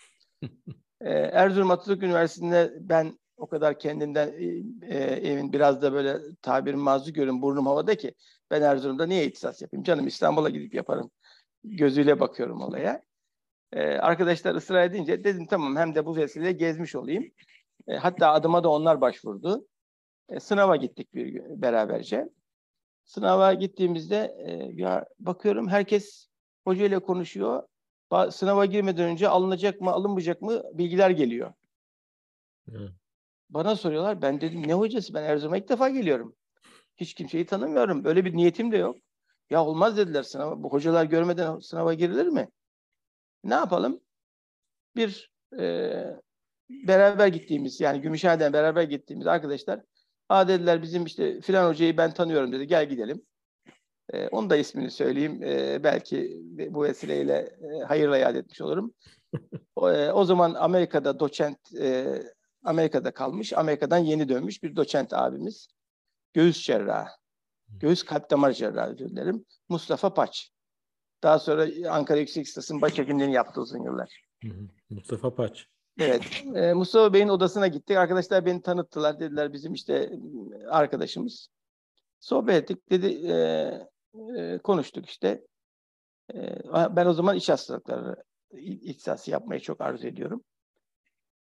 e, 1.00 1.10
Erzurum 1.10 1.70
Atatürk 1.70 2.02
Üniversitesi'nde 2.02 2.74
ben 2.80 3.18
o 3.36 3.46
kadar 3.46 3.78
kendinden 3.78 4.28
e, 4.28 4.44
e, 4.94 4.98
evin 5.32 5.52
biraz 5.52 5.82
da 5.82 5.92
böyle 5.92 6.18
tabir 6.42 6.74
mazı 6.74 7.10
görün 7.10 7.42
burnum 7.42 7.66
havada 7.66 7.94
ki 7.94 8.14
ben 8.50 8.62
Erzurum'da 8.62 9.06
niye 9.06 9.26
ihtisas 9.26 9.62
yapayım 9.62 9.84
canım 9.84 10.06
İstanbul'a 10.06 10.50
gidip 10.50 10.74
yaparım 10.74 11.10
gözüyle 11.64 12.20
bakıyorum 12.20 12.60
olaya. 12.60 13.02
E, 13.72 13.82
arkadaşlar 13.82 14.54
ısrar 14.54 14.84
edince 14.84 15.24
dedim 15.24 15.46
tamam 15.46 15.76
hem 15.76 15.94
de 15.94 16.06
bu 16.06 16.16
vesileyle 16.16 16.52
gezmiş 16.52 16.94
olayım. 16.96 17.24
E, 17.90 17.96
hatta 17.96 18.32
adıma 18.32 18.64
da 18.64 18.68
onlar 18.68 19.00
başvurdu. 19.00 19.66
E, 20.28 20.40
sınava 20.40 20.76
gittik 20.76 21.14
bir 21.14 21.42
beraberce. 21.62 22.28
Sınava 23.04 23.54
gittiğimizde 23.54 24.36
e, 24.46 24.52
ya 24.82 25.06
bakıyorum 25.18 25.68
herkes 25.68 26.28
hocayla 26.64 27.00
konuşuyor. 27.00 27.62
Ba- 28.10 28.32
sınava 28.32 28.64
girmeden 28.66 29.04
önce 29.04 29.28
alınacak 29.28 29.80
mı 29.80 29.90
alınmayacak 29.90 30.42
mı 30.42 30.62
bilgiler 30.74 31.10
geliyor. 31.10 31.52
Evet. 32.70 32.90
Bana 33.50 33.76
soruyorlar. 33.76 34.22
Ben 34.22 34.40
dedim 34.40 34.68
ne 34.68 34.74
hocası? 34.74 35.14
Ben 35.14 35.22
Erzurum'a 35.22 35.56
ilk 35.56 35.68
defa 35.68 35.88
geliyorum. 35.88 36.36
Hiç 36.96 37.14
kimseyi 37.14 37.46
tanımıyorum. 37.46 38.04
Böyle 38.04 38.24
bir 38.24 38.36
niyetim 38.36 38.72
de 38.72 38.76
yok. 38.76 38.96
Ya 39.50 39.64
olmaz 39.64 39.96
dediler 39.96 40.22
sınava. 40.22 40.62
Bu 40.62 40.72
hocalar 40.72 41.04
görmeden 41.04 41.58
sınava 41.58 41.94
girilir 41.94 42.26
mi? 42.26 42.48
Ne 43.44 43.54
yapalım? 43.54 44.00
Bir 44.96 45.32
e, 45.58 46.20
beraber 46.70 47.26
gittiğimiz 47.26 47.80
yani 47.80 48.00
Gümüşhane'den 48.00 48.52
beraber 48.52 48.82
gittiğimiz 48.82 49.26
arkadaşlar 49.26 49.80
ha 50.28 50.48
dediler 50.48 50.82
bizim 50.82 51.04
işte 51.04 51.40
filan 51.40 51.68
hocayı 51.68 51.96
ben 51.96 52.14
tanıyorum 52.14 52.52
dedi 52.52 52.66
gel 52.66 52.88
gidelim. 52.88 53.22
E, 54.12 54.28
onun 54.28 54.50
da 54.50 54.56
ismini 54.56 54.90
söyleyeyim. 54.90 55.42
E, 55.42 55.84
belki 55.84 56.42
bu 56.70 56.82
vesileyle 56.82 57.56
e, 57.62 57.84
hayırla 57.84 58.16
yad 58.16 58.34
etmiş 58.34 58.60
olurum. 58.60 58.94
o, 59.76 59.90
e, 59.90 60.12
o 60.12 60.24
zaman 60.24 60.54
Amerika'da 60.54 61.20
doçent 61.20 61.74
e, 61.80 62.22
Amerika'da 62.64 63.10
kalmış. 63.10 63.52
Amerika'dan 63.52 63.98
yeni 63.98 64.28
dönmüş 64.28 64.62
bir 64.62 64.76
doçent 64.76 65.12
abimiz. 65.12 65.68
Göğüs 66.32 66.62
cerrahı. 66.62 67.08
Göğüs 67.68 68.02
kalp 68.02 68.30
damar 68.30 68.52
cerrahı 68.52 68.92
özür. 68.92 69.34
Mustafa 69.68 70.14
Paç. 70.14 70.50
Daha 71.22 71.38
sonra 71.38 71.90
Ankara 71.90 72.18
Yüksek 72.18 72.46
Lisesi'nin 72.46 72.82
başhekimliğini 72.82 73.34
yaptı 73.34 73.60
uzun 73.60 73.84
yıllar. 73.84 74.22
Mustafa 74.90 75.34
Paç. 75.34 75.66
Evet. 76.00 76.44
E, 76.54 76.72
Mustafa 76.72 77.12
Bey'in 77.12 77.28
odasına 77.28 77.66
gittik. 77.66 77.96
Arkadaşlar 77.96 78.46
beni 78.46 78.62
tanıttılar. 78.62 79.20
Dediler 79.20 79.52
bizim 79.52 79.72
işte 79.72 80.12
arkadaşımız. 80.68 81.48
Sohbet 82.20 82.56
ettik. 82.56 82.90
Dedi 82.90 83.06
e, 83.06 83.34
e, 84.38 84.58
konuştuk 84.58 85.06
işte. 85.06 85.44
E, 86.34 86.56
ben 86.90 87.06
o 87.06 87.12
zaman 87.12 87.36
iç 87.36 87.48
hastalıkları 87.48 88.16
ihtisası 88.60 89.30
yapmayı 89.30 89.60
çok 89.60 89.80
arzu 89.80 90.06
ediyorum. 90.06 90.44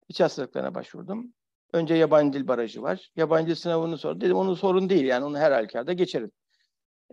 İç 0.07 0.19
hastalıklarına 0.19 0.75
başvurdum. 0.75 1.33
Önce 1.73 1.93
yabancı 1.93 2.39
dil 2.39 2.47
barajı 2.47 2.81
var. 2.81 3.11
Yabancı 3.15 3.47
dil 3.47 3.55
sınavını 3.55 3.97
sor. 3.97 4.21
Dedim 4.21 4.37
onun 4.37 4.53
sorun 4.53 4.89
değil 4.89 5.05
yani 5.05 5.25
onu 5.25 5.37
her 5.37 5.51
halükarda 5.51 5.93
geçerim. 5.93 6.31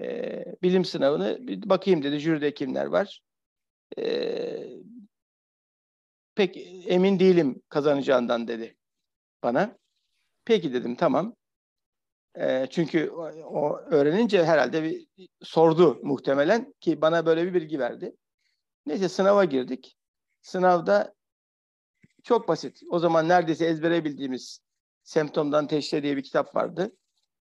E, 0.01 0.45
bilim 0.63 0.85
sınavını 0.85 1.39
bir 1.41 1.69
bakayım 1.69 2.03
dedi. 2.03 2.19
Jüride 2.19 2.55
kimler 2.55 2.87
var. 2.87 3.21
E, 3.99 4.77
pek 6.37 6.57
emin 6.87 7.19
değilim 7.19 7.63
kazanacağından 7.69 8.49
dedi 8.49 8.77
bana. 9.43 9.79
Peki 10.45 10.73
dedim 10.73 10.97
tamam. 10.97 11.37
E, 12.39 12.67
çünkü 12.71 13.11
o, 13.45 13.79
öğrenince 13.79 14.45
herhalde 14.45 14.83
bir 14.83 15.09
sordu 15.43 16.01
muhtemelen 16.03 16.75
ki 16.81 17.01
bana 17.01 17.27
böyle 17.27 17.47
bir 17.47 17.55
bilgi 17.55 17.79
verdi. 17.79 18.17
Neyse 18.87 19.09
sınava 19.09 19.45
girdik. 19.45 19.97
Sınavda 20.43 21.15
çok 22.23 22.49
basit. 22.49 22.81
O 22.91 22.99
zaman 22.99 23.29
neredeyse 23.29 23.67
ezbere 23.67 24.05
bildiğimiz 24.05 24.61
Semptomdan 25.03 25.67
Teşhir 25.67 26.03
diye 26.03 26.17
bir 26.17 26.23
kitap 26.23 26.57
vardı. 26.57 26.97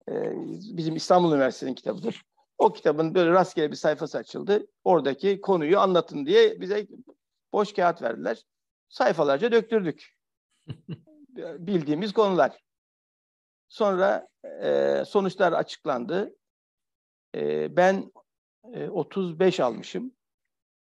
Ee, 0.10 0.34
bizim 0.78 0.96
İstanbul 0.96 1.34
Üniversitesi'nin 1.34 1.76
kitabıdır. 1.76 2.22
O 2.58 2.74
kitabın 2.74 3.16
böyle 3.16 3.32
rastgele 3.32 3.72
bir 3.72 3.76
sayfası 3.76 4.18
açıldı. 4.18 4.68
Oradaki 4.84 5.42
konuyu 5.42 5.80
anlatın 5.80 6.26
diye 6.26 6.62
bize 6.62 6.88
boş 7.54 7.74
kağıt 7.74 8.02
verdiler 8.02 8.44
sayfalarca 8.90 9.52
döktürdük. 9.52 10.16
Bildiğimiz 11.38 12.14
konular. 12.14 12.60
Sonra 13.68 14.28
e, 14.62 15.04
sonuçlar 15.06 15.54
açıklandı. 15.54 16.36
E, 17.36 17.76
ben 17.78 18.12
e, 18.74 18.90
35 18.90 19.60
almışım. 19.60 20.14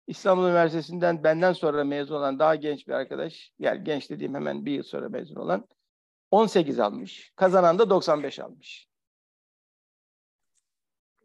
İstanbul 0.08 0.46
Üniversitesi'nden 0.46 1.24
benden 1.24 1.54
sonra 1.54 1.84
mezun 1.84 2.16
olan 2.16 2.40
daha 2.40 2.56
genç 2.56 2.88
bir 2.88 2.94
arkadaş, 2.94 3.54
yani 3.60 3.84
genç 3.84 4.10
dediğim 4.10 4.36
hemen 4.36 4.66
bir 4.66 4.72
yıl 4.72 4.84
sonra 4.84 5.10
mezun 5.10 5.36
olan 5.36 5.68
18 6.32 6.80
almış. 6.80 7.34
Kazanan 7.36 7.80
da 7.80 7.90
95 7.90 8.40
almış. 8.40 8.90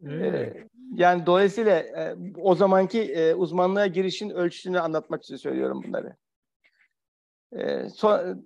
Ee, 0.09 0.67
yani 0.95 1.27
dolayısıyla 1.27 1.79
e, 1.79 2.17
o 2.37 2.55
zamanki 2.55 3.03
e, 3.03 3.35
uzmanlığa 3.35 3.87
girişin 3.87 4.31
ölçüsünü 4.31 4.81
anlatmak 4.81 5.23
için 5.23 5.37
söylüyorum 5.37 5.83
bunları. 5.87 6.17
E, 7.59 7.89
son, 7.89 8.45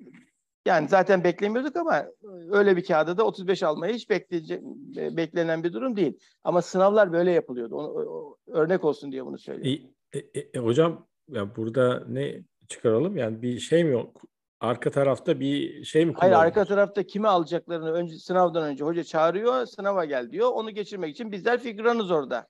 yani 0.66 0.88
zaten 0.88 1.24
beklemiyorduk 1.24 1.76
ama 1.76 2.06
öyle 2.50 2.76
bir 2.76 2.84
kağıda 2.84 3.18
da 3.18 3.24
35 3.24 3.62
almayı 3.62 3.94
hiç 3.94 4.11
bekleyecek, 4.11 4.62
beklenen 4.96 5.64
bir 5.64 5.72
durum 5.72 5.96
değil. 5.96 6.18
Ama 6.44 6.62
sınavlar 6.62 7.12
böyle 7.12 7.30
yapılıyordu. 7.30 7.76
Onu, 7.76 7.88
o, 7.88 8.36
örnek 8.46 8.84
olsun 8.84 9.12
diye 9.12 9.26
bunu 9.26 9.38
söylüyorum. 9.38 9.90
E, 10.12 10.18
e, 10.18 10.48
e, 10.54 10.59
hocam 10.59 11.06
ya 11.28 11.56
burada 11.56 12.04
ne 12.09 12.42
çıkaralım? 12.68 13.16
Yani 13.16 13.42
bir 13.42 13.59
şey 13.59 13.84
mi 13.84 13.92
yok? 13.92 14.22
Arka 14.61 14.90
tarafta 14.90 15.40
bir 15.40 15.84
şey 15.84 16.06
mi 16.06 16.14
Hayır 16.16 16.32
arka 16.32 16.64
tarafta 16.64 17.02
kimi 17.02 17.28
alacaklarını 17.28 17.92
önce 17.92 18.16
sınavdan 18.16 18.64
önce 18.64 18.84
hoca 18.84 19.04
çağırıyor, 19.04 19.66
sınava 19.66 20.04
gel 20.04 20.30
diyor. 20.30 20.50
Onu 20.52 20.70
geçirmek 20.70 21.11
için 21.11 21.32
bizler 21.32 21.61
figüranız 21.61 22.11
orada. 22.11 22.46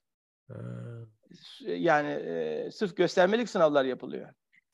Ha. 0.49 0.55
Yani 1.67 2.09
e, 2.09 2.69
sırf 2.73 2.97
göstermelik 2.97 3.49
sınavlar 3.49 3.85
yapılıyor. 3.85 4.29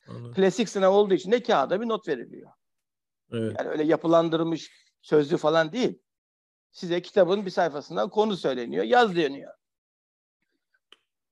Anladım. 0.09 0.35
Klasik 0.35 0.69
sınav 0.69 0.93
olduğu 0.93 1.15
için 1.15 1.33
de 1.33 1.43
kağıda 1.43 1.81
bir 1.81 1.89
not 1.89 2.09
veriliyor. 2.09 2.51
Evet. 3.33 3.57
Yani 3.59 3.69
öyle 3.69 3.85
yapılandırılmış 3.85 4.71
sözlü 5.03 5.37
falan 5.37 5.73
değil. 5.73 5.99
Size 6.71 7.03
kitabın 7.03 7.47
bir 7.47 7.51
sayfasından 7.51 8.11
konu 8.11 8.37
söyleniyor, 8.37 8.85
yaz 8.85 9.17
deniyor. 9.17 9.53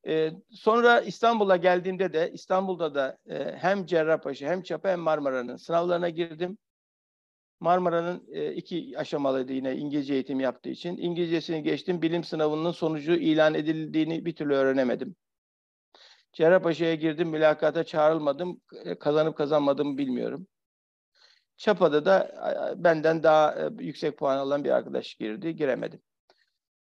Ee, 0.06 0.32
sonra 0.50 1.00
İstanbul'a 1.00 1.56
geldiğimde 1.56 2.12
de 2.12 2.30
İstanbul'da 2.32 2.94
da 2.94 3.18
e, 3.30 3.56
hem 3.56 3.86
Cerrahpaşa 3.86 4.46
hem 4.46 4.62
Çapa 4.62 4.88
hem 4.88 5.00
Marmara'nın 5.00 5.56
sınavlarına 5.56 6.08
girdim. 6.08 6.58
Marmara'nın 7.60 8.26
e, 8.32 8.52
iki 8.54 8.98
aşamalıydı 8.98 9.52
yine 9.52 9.76
İngilizce 9.76 10.14
eğitim 10.14 10.40
yaptığı 10.40 10.70
için. 10.70 10.96
İngilizcesini 10.96 11.62
geçtim. 11.62 12.02
Bilim 12.02 12.24
sınavının 12.24 12.70
sonucu 12.70 13.12
ilan 13.12 13.54
edildiğini 13.54 14.24
bir 14.24 14.36
türlü 14.36 14.54
öğrenemedim. 14.54 15.16
Cerrahpaşa'ya 16.32 16.94
girdim. 16.94 17.28
Mülakata 17.28 17.84
çağrılmadım. 17.84 18.60
E, 18.84 18.98
kazanıp 18.98 19.36
kazanmadığımı 19.36 19.98
bilmiyorum. 19.98 20.46
Çapa'da 21.56 22.04
da 22.04 22.30
benden 22.76 23.22
daha 23.22 23.54
e, 23.54 23.70
yüksek 23.78 24.18
puan 24.18 24.38
alan 24.38 24.64
bir 24.64 24.70
arkadaş 24.70 25.14
girdi. 25.14 25.56
Giremedim. 25.56 26.00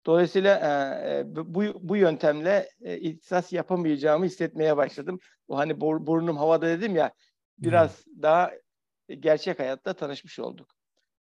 Dolayısıyla 0.06 0.60
e, 1.06 1.24
bu, 1.36 1.64
bu 1.90 1.96
yöntemle 1.96 2.70
ihtisas 2.80 3.54
yapamayacağımı 3.54 4.26
hissetmeye 4.26 4.78
başladım. 4.78 5.20
O 5.48 5.58
hani 5.58 5.82
burnum 5.82 6.38
havada 6.38 6.68
dedim 6.68 6.96
ya 6.96 7.14
biraz 7.58 8.06
hmm. 8.06 8.22
daha 8.22 8.52
gerçek 9.20 9.60
hayatta 9.60 9.94
tanışmış 9.94 10.40
olduk. 10.40 10.72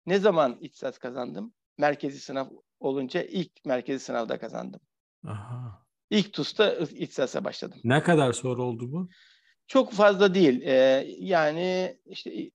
Ne 0.07 0.19
zaman 0.19 0.59
ihtisas 0.61 0.99
kazandım? 0.99 1.55
Merkezi 1.79 2.21
sınav 2.21 2.47
olunca 2.81 3.23
ilk 3.23 3.65
merkezi 3.65 4.05
sınavda 4.05 4.39
kazandım. 4.39 4.81
Aha. 5.27 5.84
İlk 6.11 6.33
TUS'ta 6.33 6.73
ihtisasa 6.75 7.45
başladım. 7.45 7.81
Ne 7.85 8.03
kadar 8.03 8.33
sonra 8.33 8.63
oldu 8.63 8.93
bu? 8.93 9.09
Çok 9.67 9.93
fazla 9.93 10.35
değil. 10.35 10.63
Ee, 10.63 11.07
yani 11.19 11.99
işte 12.07 12.51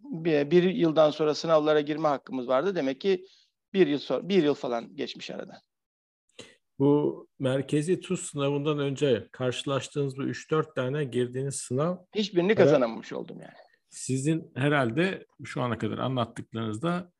bir, 0.00 0.50
bir 0.50 0.62
yıldan 0.62 1.10
sonra 1.10 1.34
sınavlara 1.34 1.80
girme 1.80 2.08
hakkımız 2.08 2.48
vardı. 2.48 2.74
Demek 2.74 3.00
ki 3.00 3.26
bir 3.72 3.86
yıl 3.86 3.98
sonra, 3.98 4.28
bir 4.28 4.42
yıl 4.42 4.54
falan 4.54 4.96
geçmiş 4.96 5.30
aradan. 5.30 5.58
Bu 6.78 7.28
merkezi 7.38 8.00
TUS 8.00 8.30
sınavından 8.30 8.78
önce 8.78 9.28
karşılaştığınız 9.32 10.16
bu 10.16 10.22
3-4 10.22 10.74
tane 10.74 11.04
girdiğiniz 11.04 11.54
sınav 11.54 11.96
hiçbirini 12.14 12.54
kazanamamış 12.54 13.12
oldum 13.12 13.40
yani. 13.40 13.56
Sizin 13.90 14.52
herhalde 14.54 15.26
şu 15.44 15.62
ana 15.62 15.78
kadar 15.78 15.98
anlattıklarınızda 15.98 17.12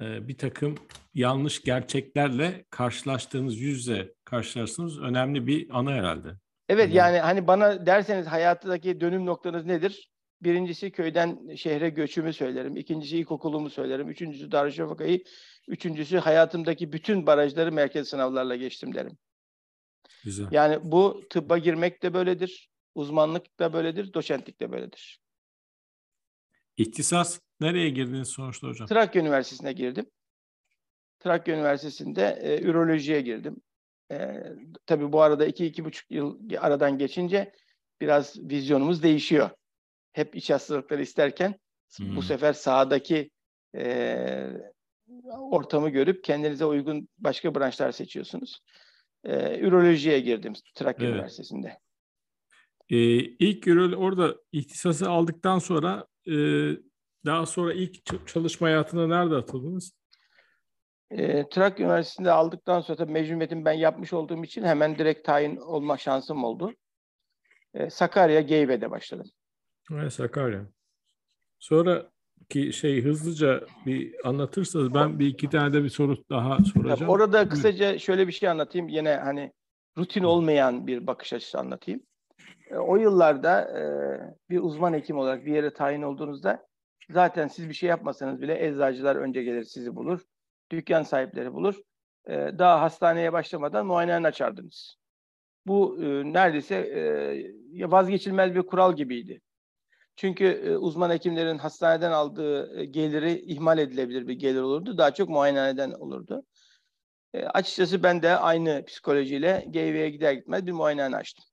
e, 0.00 0.28
bir 0.28 0.38
takım 0.38 0.74
yanlış 1.14 1.62
gerçeklerle 1.62 2.64
karşılaştığınız 2.70 3.58
yüzle 3.58 4.14
karşılaştığınız 4.24 5.00
önemli 5.00 5.46
bir 5.46 5.78
anı 5.78 5.90
herhalde. 5.90 6.28
Evet 6.68 6.94
yani, 6.94 6.96
yani 6.96 7.18
hani 7.18 7.46
bana 7.46 7.86
derseniz 7.86 8.26
hayattaki 8.26 9.00
dönüm 9.00 9.26
noktanız 9.26 9.64
nedir? 9.64 10.10
Birincisi 10.42 10.90
köyden 10.90 11.54
şehre 11.54 11.88
göçümü 11.88 12.32
söylerim. 12.32 12.76
İkincisi 12.76 13.18
ilkokulumu 13.18 13.70
söylerim. 13.70 14.08
Üçüncüsü 14.08 14.52
Darüşşafaka'yı. 14.52 15.22
Üçüncüsü 15.68 16.18
hayatımdaki 16.18 16.92
bütün 16.92 17.26
barajları 17.26 17.72
merkez 17.72 18.08
sınavlarla 18.08 18.56
geçtim 18.56 18.94
derim. 18.94 19.18
Güzel. 20.24 20.48
Yani 20.50 20.78
bu 20.82 21.22
tıbba 21.30 21.58
girmek 21.58 22.02
de 22.02 22.14
böyledir. 22.14 22.70
Uzmanlık 22.94 23.58
da 23.58 23.72
böyledir. 23.72 24.12
Doçentlik 24.14 24.60
de 24.60 24.72
böyledir. 24.72 25.20
İhtisas 26.78 27.40
nereye 27.60 27.90
girdiniz 27.90 28.28
sonuçta 28.28 28.68
hocam? 28.68 28.88
Trakya 28.88 29.22
Üniversitesi'ne 29.22 29.72
girdim. 29.72 30.06
Trakya 31.20 31.54
Üniversitesi'nde 31.54 32.38
e, 32.42 32.62
ürolojiye 32.62 33.20
girdim. 33.20 33.56
E, 34.12 34.42
tabii 34.86 35.12
bu 35.12 35.22
arada 35.22 35.46
iki, 35.46 35.66
iki 35.66 35.84
buçuk 35.84 36.10
yıl 36.10 36.38
aradan 36.58 36.98
geçince 36.98 37.52
biraz 38.00 38.38
vizyonumuz 38.40 39.02
değişiyor 39.02 39.50
hep 40.12 40.36
iç 40.36 40.50
hastalıkları 40.50 41.02
isterken 41.02 41.54
hmm. 41.96 42.16
bu 42.16 42.22
sefer 42.22 42.52
sahadaki 42.52 43.30
e, 43.76 44.50
ortamı 45.28 45.90
görüp 45.90 46.24
kendinize 46.24 46.64
uygun 46.64 47.08
başka 47.18 47.54
branşlar 47.54 47.92
seçiyorsunuz. 47.92 48.60
E, 49.24 49.58
ürolojiye 49.58 50.20
girdim 50.20 50.52
Trakya 50.74 51.06
evet. 51.06 51.14
Üniversitesi'nde. 51.14 51.78
Ee, 52.90 53.18
ilk 53.18 53.66
ürol 53.66 53.92
orada 53.92 54.36
ihtisası 54.52 55.10
aldıktan 55.10 55.58
sonra 55.58 56.06
e, 56.28 56.36
daha 57.24 57.46
sonra 57.46 57.72
ilk 57.72 58.26
çalışma 58.28 58.66
hayatına 58.66 59.06
nerede 59.06 59.34
atıldınız? 59.34 59.92
E, 61.10 61.48
Trakya 61.48 61.86
Üniversitesi'nde 61.86 62.30
aldıktan 62.32 62.80
sonra 62.80 62.96
tabii 62.96 63.12
mecburiyetim 63.12 63.64
ben 63.64 63.72
yapmış 63.72 64.12
olduğum 64.12 64.44
için 64.44 64.62
hemen 64.62 64.98
direkt 64.98 65.26
tayin 65.26 65.56
olma 65.56 65.98
şansım 65.98 66.44
oldu. 66.44 66.72
E, 67.74 67.90
Sakarya 67.90 68.40
Geyve'de 68.40 68.90
başladım. 68.90 69.30
Evet, 69.92 70.12
Sakarya. 70.12 70.66
Sonra 71.58 72.10
ki 72.48 72.72
şey 72.72 73.02
hızlıca 73.02 73.66
bir 73.86 74.14
anlatırsanız 74.28 74.94
ben 74.94 75.18
bir 75.18 75.26
iki 75.26 75.50
tane 75.50 75.72
de 75.72 75.84
bir 75.84 75.88
soru 75.88 76.16
daha 76.30 76.64
soracağım. 76.64 77.10
orada 77.10 77.48
kısaca 77.48 77.98
şöyle 77.98 78.28
bir 78.28 78.32
şey 78.32 78.48
anlatayım. 78.48 78.88
Yine 78.88 79.14
hani 79.14 79.52
rutin 79.98 80.22
olmayan 80.22 80.86
bir 80.86 81.06
bakış 81.06 81.32
açısı 81.32 81.58
anlatayım. 81.58 82.00
E, 82.70 82.76
o 82.76 82.96
yıllarda 82.96 83.60
e, 83.60 83.82
bir 84.50 84.60
uzman 84.60 84.92
hekim 84.92 85.18
olarak 85.18 85.46
bir 85.46 85.54
yere 85.54 85.72
tayin 85.72 86.02
olduğunuzda 86.02 86.66
zaten 87.10 87.48
siz 87.48 87.68
bir 87.68 87.74
şey 87.74 87.88
yapmasanız 87.88 88.40
bile 88.40 88.66
eczacılar 88.66 89.16
önce 89.16 89.42
gelir 89.42 89.64
sizi 89.64 89.96
bulur. 89.96 90.20
Dükkan 90.70 91.02
sahipleri 91.02 91.52
bulur. 91.52 91.80
E, 92.26 92.34
daha 92.58 92.80
hastaneye 92.80 93.32
başlamadan 93.32 93.86
muayenehane 93.86 94.26
açardınız. 94.26 94.96
Bu 95.66 95.96
neredeyse 96.24 96.76
vazgeçilmez 97.90 98.54
bir 98.54 98.62
kural 98.62 98.96
gibiydi. 98.96 99.40
Çünkü 100.18 100.44
e, 100.44 100.76
uzman 100.76 101.10
hekimlerin 101.10 101.58
hastaneden 101.58 102.12
aldığı 102.12 102.80
e, 102.80 102.84
geliri 102.84 103.40
ihmal 103.40 103.78
edilebilir 103.78 104.28
bir 104.28 104.34
gelir 104.34 104.60
olurdu. 104.60 104.98
Daha 104.98 105.14
çok 105.14 105.28
muayenehaneden 105.28 105.90
olurdu. 105.90 106.42
E, 107.34 107.44
açıkçası 107.44 108.02
ben 108.02 108.22
de 108.22 108.36
aynı 108.36 108.84
psikolojiyle 108.84 109.64
GV'ye 109.68 110.10
gider 110.10 110.32
gitmez 110.32 110.66
bir 110.66 110.72
muayenehane 110.72 111.16
açtım. 111.16 111.44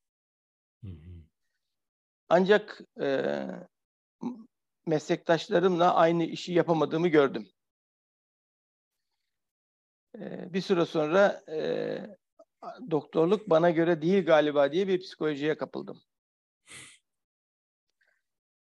Ancak 2.30 2.82
e, 3.02 3.36
meslektaşlarımla 4.86 5.96
aynı 5.96 6.24
işi 6.24 6.54
yapamadığımı 6.54 7.08
gördüm. 7.08 7.48
E, 10.20 10.54
bir 10.54 10.62
süre 10.62 10.86
sonra 10.86 11.44
e, 11.50 11.98
doktorluk 12.92 13.50
bana 13.50 13.70
göre 13.70 14.02
değil 14.02 14.26
galiba 14.26 14.72
diye 14.72 14.88
bir 14.88 15.00
psikolojiye 15.00 15.58
kapıldım. 15.58 16.02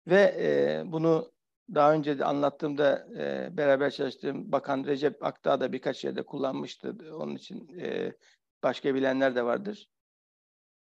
Ve 0.08 0.36
e, 0.40 0.84
bunu 0.92 1.32
daha 1.74 1.94
önce 1.94 2.20
de 2.20 2.26
anlattığımda 2.26 3.08
e, 3.18 3.58
beraber 3.58 3.92
çalıştığım 3.92 4.52
Bakan 4.52 4.84
Recep 4.84 5.24
Akdağ 5.26 5.60
da 5.60 5.74
birkaç 5.74 6.04
yerde 6.04 6.24
kullanmıştı. 6.24 6.96
Onun 7.14 7.36
için 7.36 7.80
e, 7.80 8.14
başka 8.64 8.96
bilenler 8.96 9.36
de 9.36 9.46
vardır. 9.46 9.90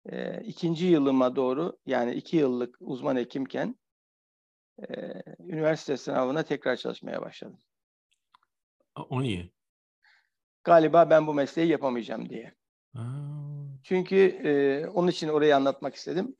E, 0.07 0.43
ikinci 0.45 0.87
yılıma 0.87 1.37
doğru 1.37 1.79
yani 1.87 2.15
iki 2.15 2.37
yıllık 2.37 2.77
uzman 2.81 3.17
hekimken 3.17 3.79
e, 4.89 5.23
üniversite 5.39 5.97
sınavına 5.97 6.43
tekrar 6.43 6.77
çalışmaya 6.77 7.23
başladım. 7.23 7.59
O 9.09 9.23
niye? 9.23 9.51
Galiba 10.65 11.11
ben 11.11 11.27
bu 11.27 11.35
mesleği 11.35 11.69
yapamayacağım 11.69 12.29
diye. 12.29 12.55
Aa. 12.95 13.31
Çünkü 13.83 14.17
e, 14.45 14.87
onun 14.87 15.09
için 15.09 15.29
orayı 15.29 15.57
anlatmak 15.57 15.95
istedim. 15.95 16.37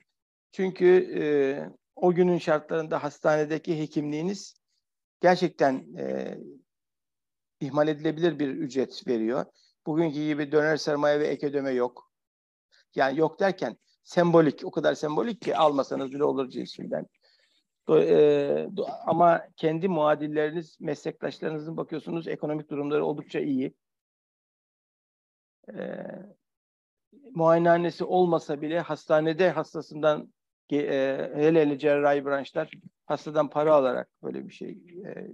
Çünkü 0.51 0.85
e, 1.15 1.23
o 1.95 2.13
günün 2.13 2.37
şartlarında 2.37 3.03
hastanedeki 3.03 3.79
hekimliğiniz 3.79 4.55
gerçekten 5.21 5.95
e, 5.97 6.37
ihmal 7.59 7.87
edilebilir 7.87 8.39
bir 8.39 8.47
ücret 8.47 9.07
veriyor. 9.07 9.45
Bugünkü 9.85 10.15
gibi 10.15 10.51
döner 10.51 10.77
sermaye 10.77 11.19
ve 11.19 11.27
ek 11.27 11.47
ödeme 11.47 11.71
yok. 11.71 12.10
Yani 12.95 13.19
yok 13.19 13.39
derken 13.39 13.77
sembolik, 14.03 14.65
o 14.65 14.71
kadar 14.71 14.93
sembolik 14.93 15.41
ki 15.41 15.57
almasanız 15.57 16.11
bile 16.11 16.23
olur 16.23 16.49
cinsinden. 16.49 17.05
E, 17.89 18.67
ama 19.05 19.47
kendi 19.57 19.87
muadilleriniz, 19.87 20.77
meslektaşlarınızın 20.81 21.77
bakıyorsunuz 21.77 22.27
ekonomik 22.27 22.69
durumları 22.69 23.05
oldukça 23.05 23.39
iyi. 23.39 23.73
E, 25.73 26.05
muayenehanesi 27.31 28.03
olmasa 28.03 28.61
bile 28.61 28.79
hastanede 28.79 29.49
hastasından 29.49 30.33
e, 30.71 30.77
hele 31.35 31.61
hele 31.61 31.79
cerrahi 31.79 32.25
branşlar 32.25 32.71
hastadan 33.05 33.49
para 33.49 33.73
alarak 33.73 34.09
böyle 34.23 34.47
bir 34.47 34.53
şey 34.53 34.69
e, 35.05 35.27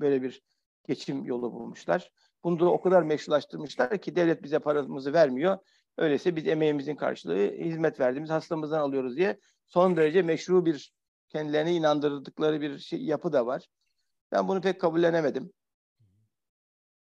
böyle 0.00 0.22
bir 0.22 0.42
geçim 0.88 1.24
yolu 1.24 1.52
bulmuşlar. 1.52 2.10
Bunu 2.44 2.60
da 2.60 2.70
o 2.70 2.80
kadar 2.80 3.02
meşrulaştırmışlar 3.02 3.98
ki 3.98 4.16
devlet 4.16 4.42
bize 4.42 4.58
paramızı 4.58 5.12
vermiyor. 5.12 5.58
Öyleyse 6.00 6.36
biz 6.36 6.46
emeğimizin 6.46 6.96
karşılığı 6.96 7.52
hizmet 7.52 8.00
verdiğimiz 8.00 8.30
hastamızdan 8.30 8.80
alıyoruz 8.80 9.16
diye 9.16 9.40
son 9.66 9.96
derece 9.96 10.22
meşru 10.22 10.66
bir 10.66 10.92
kendilerine 11.28 11.74
inandırdıkları 11.74 12.60
bir 12.60 12.78
şey, 12.78 13.02
yapı 13.02 13.32
da 13.32 13.46
var. 13.46 13.68
Ben 14.32 14.48
bunu 14.48 14.60
pek 14.60 14.80
kabullenemedim. 14.80 15.52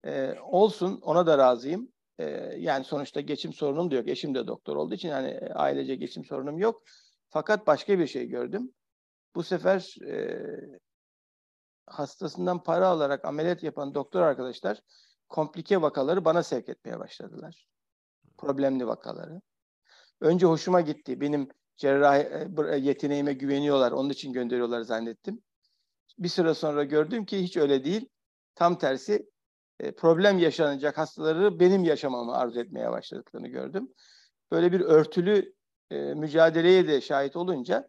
Ee, 0.04 0.34
olsun 0.42 1.00
ona 1.02 1.26
da 1.26 1.38
razıyım. 1.38 1.92
Ee, 2.18 2.24
yani 2.58 2.84
sonuçta 2.84 3.20
geçim 3.20 3.52
sorunum 3.52 3.90
da 3.90 3.94
yok. 3.94 4.08
Eşim 4.08 4.34
de 4.34 4.46
doktor 4.46 4.76
olduğu 4.76 4.94
için 4.94 5.08
yani 5.08 5.40
ailece 5.54 5.94
geçim 5.94 6.24
sorunum 6.24 6.58
yok. 6.58 6.82
Fakat 7.28 7.66
başka 7.66 7.98
bir 7.98 8.06
şey 8.06 8.26
gördüm. 8.26 8.74
Bu 9.34 9.42
sefer 9.42 9.96
e, 10.06 10.40
hastasından 11.86 12.62
para 12.62 12.88
alarak 12.88 13.24
ameliyat 13.24 13.62
yapan 13.62 13.94
doktor 13.94 14.22
arkadaşlar 14.22 14.80
komplike 15.28 15.82
vakaları 15.82 16.24
bana 16.24 16.42
sevk 16.42 16.68
etmeye 16.68 16.98
başladılar. 16.98 17.73
Problemli 18.44 18.86
vakaları. 18.86 19.40
Önce 20.20 20.46
hoşuma 20.46 20.80
gitti. 20.80 21.20
Benim 21.20 21.48
cerrahi 21.76 22.28
e, 22.70 22.76
yeteneğime 22.76 23.32
güveniyorlar. 23.32 23.92
Onun 23.92 24.10
için 24.10 24.32
gönderiyorlar 24.32 24.82
zannettim. 24.82 25.42
Bir 26.18 26.28
süre 26.28 26.54
sonra 26.54 26.84
gördüm 26.84 27.24
ki 27.24 27.42
hiç 27.42 27.56
öyle 27.56 27.84
değil. 27.84 28.08
Tam 28.54 28.78
tersi 28.78 29.30
e, 29.80 29.94
problem 29.94 30.38
yaşanacak 30.38 30.98
hastaları 30.98 31.60
benim 31.60 31.84
yaşamamı 31.84 32.36
arzu 32.36 32.60
etmeye 32.60 32.90
başladıklarını 32.90 33.48
gördüm. 33.48 33.88
Böyle 34.50 34.72
bir 34.72 34.80
örtülü 34.80 35.54
e, 35.90 36.14
mücadeleye 36.14 36.88
de 36.88 37.00
şahit 37.00 37.36
olunca 37.36 37.88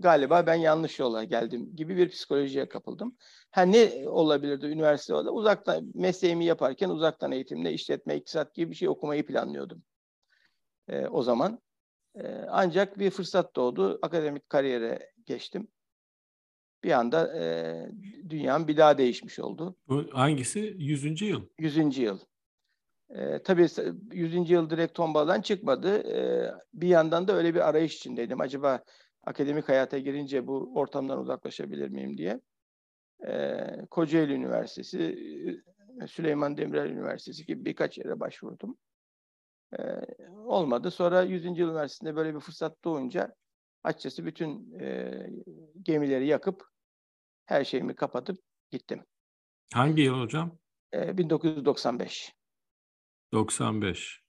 galiba 0.00 0.46
ben 0.46 0.54
yanlış 0.54 0.98
yola 0.98 1.24
geldim 1.24 1.76
gibi 1.76 1.96
bir 1.96 2.08
psikolojiye 2.08 2.68
kapıldım. 2.68 3.16
Ha 3.50 3.62
ne 3.62 4.08
olabilirdi 4.08 4.66
üniversitede? 4.66 5.30
Uzaktan 5.30 5.90
mesleğimi 5.94 6.44
yaparken 6.44 6.90
uzaktan 6.90 7.32
eğitimle 7.32 7.72
işletme, 7.72 8.16
iktisat 8.16 8.54
gibi 8.54 8.70
bir 8.70 8.76
şey 8.76 8.88
okumayı 8.88 9.26
planlıyordum. 9.26 9.82
E, 10.88 11.06
o 11.06 11.22
zaman. 11.22 11.60
E, 12.14 12.28
ancak 12.48 12.98
bir 12.98 13.10
fırsat 13.10 13.56
doğdu. 13.56 13.98
Akademik 14.02 14.48
kariyere 14.48 15.10
geçtim. 15.26 15.68
Bir 16.84 16.90
anda 16.90 17.38
e, 17.38 17.44
dünyam 18.28 18.68
bir 18.68 18.76
daha 18.76 18.98
değişmiş 18.98 19.38
oldu. 19.38 19.76
Hangisi? 20.12 20.74
Yüzüncü 20.78 21.24
yıl. 21.24 21.42
Yüzüncü 21.58 22.02
yıl. 22.02 22.18
E, 23.10 23.42
tabii 23.42 23.66
100. 24.12 24.50
yıl 24.50 24.70
direkt 24.70 24.94
tombadan 24.94 25.40
çıkmadı. 25.40 26.12
E, 26.12 26.50
bir 26.74 26.88
yandan 26.88 27.28
da 27.28 27.36
öyle 27.36 27.54
bir 27.54 27.68
arayış 27.68 27.96
içindeydim. 27.96 28.40
Acaba 28.40 28.84
akademik 29.26 29.68
hayata 29.68 29.98
girince 29.98 30.46
bu 30.46 30.72
ortamdan 30.74 31.18
uzaklaşabilir 31.18 31.88
miyim 31.88 32.18
diye. 32.18 32.40
E, 33.26 33.66
Kocaeli 33.90 34.32
Üniversitesi, 34.32 35.18
Süleyman 36.06 36.56
Demirel 36.56 36.90
Üniversitesi 36.90 37.46
gibi 37.46 37.64
birkaç 37.64 37.98
yere 37.98 38.20
başvurdum. 38.20 38.76
E, 39.78 39.82
olmadı. 40.34 40.90
Sonra 40.90 41.22
100. 41.22 41.44
Yıl 41.44 41.68
Üniversitesi'nde 41.68 42.16
böyle 42.16 42.34
bir 42.34 42.40
fırsat 42.40 42.84
doğunca 42.84 43.34
açıkçası 43.84 44.26
bütün 44.26 44.80
e, 44.80 45.12
gemileri 45.82 46.26
yakıp 46.26 46.68
her 47.46 47.64
şeyimi 47.64 47.94
kapatıp 47.94 48.38
gittim. 48.70 49.04
Hangi 49.74 50.02
yıl 50.02 50.20
hocam? 50.20 50.58
E, 50.94 51.18
1995. 51.18 52.32
95. 53.32 54.25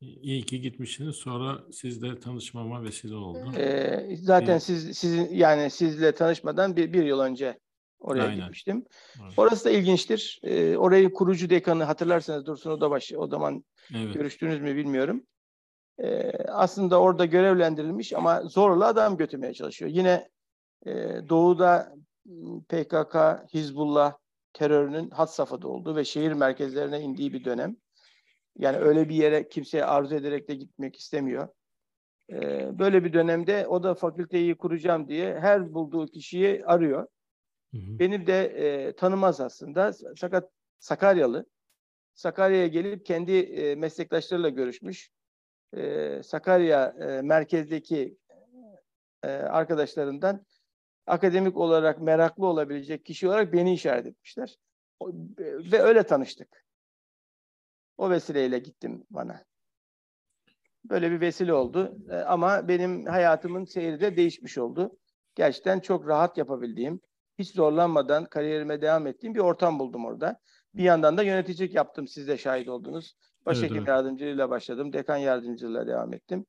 İyi 0.00 0.42
ki 0.42 0.60
gitmişsiniz. 0.60 1.16
Sonra 1.16 1.58
sizle 1.72 2.20
tanışmama 2.20 2.84
vesile 2.84 3.14
oldu. 3.14 3.52
Ee, 3.56 4.16
zaten 4.16 4.54
bir... 4.54 4.60
siz 4.60 4.98
sizin 4.98 5.34
yani 5.34 5.70
sizle 5.70 6.12
tanışmadan 6.12 6.76
bir, 6.76 6.92
bir 6.92 7.04
yıl 7.04 7.20
önce 7.20 7.58
oraya 7.98 8.22
Aynen. 8.22 8.36
gitmiştim. 8.36 8.84
Evet. 9.22 9.32
Orası 9.36 9.64
da 9.64 9.70
ilginçtir. 9.70 10.40
Ee, 10.42 10.76
orayı 10.76 11.12
kurucu 11.12 11.50
dekanı 11.50 11.84
hatırlarsanız 11.84 12.46
Dursun 12.46 12.70
Odabaş 12.70 13.12
o 13.16 13.26
zaman 13.26 13.64
evet. 13.94 14.14
görüştünüz 14.14 14.60
mü 14.60 14.76
bilmiyorum. 14.76 15.22
Ee, 15.98 16.32
aslında 16.48 17.00
orada 17.00 17.24
görevlendirilmiş 17.24 18.12
ama 18.12 18.42
zorla 18.42 18.86
adam 18.86 19.16
götürmeye 19.16 19.54
çalışıyor. 19.54 19.90
Yine 19.90 20.28
e, 20.86 20.92
doğuda 21.28 21.94
PKK, 22.68 23.16
Hizbullah 23.54 24.14
terörünün 24.52 25.10
had 25.10 25.26
safhada 25.26 25.68
olduğu 25.68 25.96
ve 25.96 26.04
şehir 26.04 26.32
merkezlerine 26.32 27.00
indiği 27.00 27.32
bir 27.32 27.44
dönem. 27.44 27.76
Yani 28.58 28.76
öyle 28.76 29.08
bir 29.08 29.14
yere 29.14 29.48
kimseye 29.48 29.84
arzu 29.84 30.14
ederek 30.14 30.48
de 30.48 30.54
gitmek 30.54 30.96
istemiyor. 30.96 31.48
Ee, 32.32 32.78
böyle 32.78 33.04
bir 33.04 33.12
dönemde 33.12 33.66
o 33.66 33.82
da 33.82 33.94
fakülteyi 33.94 34.56
kuracağım 34.56 35.08
diye 35.08 35.40
her 35.40 35.74
bulduğu 35.74 36.06
kişiyi 36.06 36.66
arıyor. 36.66 37.06
Hı 37.72 37.78
hı. 37.78 37.98
Benim 37.98 38.26
de 38.26 38.44
e, 38.44 38.92
tanımaz 38.96 39.40
aslında. 39.40 39.92
Fakat 40.16 40.50
Sakaryalı. 40.78 41.46
Sakarya'ya 42.14 42.66
gelip 42.66 43.06
kendi 43.06 43.32
e, 43.32 43.74
meslektaşlarıyla 43.74 44.48
görüşmüş. 44.48 45.10
E, 45.76 46.22
Sakarya 46.22 46.96
e, 47.00 47.22
merkezdeki 47.22 48.16
e, 49.22 49.28
arkadaşlarından 49.28 50.46
akademik 51.06 51.56
olarak 51.56 52.00
meraklı 52.00 52.46
olabilecek 52.46 53.04
kişi 53.04 53.28
olarak 53.28 53.52
beni 53.52 53.74
işaret 53.74 54.06
etmişler. 54.06 54.58
O, 55.00 55.12
ve 55.38 55.82
öyle 55.82 56.02
tanıştık. 56.02 56.65
O 57.98 58.10
vesileyle 58.10 58.58
gittim 58.58 59.04
bana. 59.10 59.44
Böyle 60.84 61.10
bir 61.10 61.20
vesile 61.20 61.54
oldu. 61.54 61.98
E, 62.10 62.16
ama 62.16 62.68
benim 62.68 63.06
hayatımın 63.06 63.64
seyri 63.64 64.00
de 64.00 64.16
değişmiş 64.16 64.58
oldu. 64.58 64.98
Gerçekten 65.34 65.80
çok 65.80 66.08
rahat 66.08 66.38
yapabildiğim, 66.38 67.00
hiç 67.38 67.50
zorlanmadan 67.50 68.24
kariyerime 68.24 68.82
devam 68.82 69.06
ettiğim 69.06 69.34
bir 69.34 69.40
ortam 69.40 69.78
buldum 69.78 70.04
orada. 70.04 70.40
Bir 70.74 70.82
yandan 70.82 71.16
da 71.16 71.22
yöneticilik 71.22 71.74
yaptım. 71.74 72.08
Siz 72.08 72.28
de 72.28 72.38
şahit 72.38 72.68
oldunuz. 72.68 73.16
Başhekim 73.46 73.76
evet, 73.76 73.78
evet. 73.78 73.88
yardımcılığıyla 73.88 74.50
başladım. 74.50 74.92
Dekan 74.92 75.16
yardımcılığıyla 75.16 75.86
devam 75.86 76.14
ettim. 76.14 76.46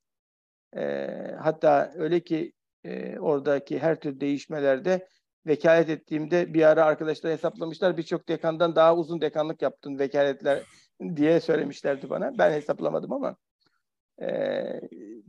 E, 0.76 1.08
hatta 1.40 1.92
öyle 1.96 2.20
ki 2.20 2.54
e, 2.84 3.20
oradaki 3.20 3.80
her 3.80 4.00
tür 4.00 4.20
değişmelerde 4.20 5.08
vekalet 5.48 5.90
ettiğimde 5.90 6.54
bir 6.54 6.64
ara 6.64 6.86
arkadaşlar 6.86 7.32
hesaplamışlar. 7.34 7.98
Birçok 7.98 8.28
dekandan 8.28 8.76
daha 8.76 8.96
uzun 8.96 9.22
dekanlık 9.22 9.62
yaptın 9.62 10.00
vekaletler 10.00 10.64
diye 11.16 11.40
söylemişlerdi 11.40 12.10
bana. 12.10 12.38
Ben 12.38 12.52
hesaplamadım 12.52 13.14
ama. 13.14 13.36
E, 14.22 14.28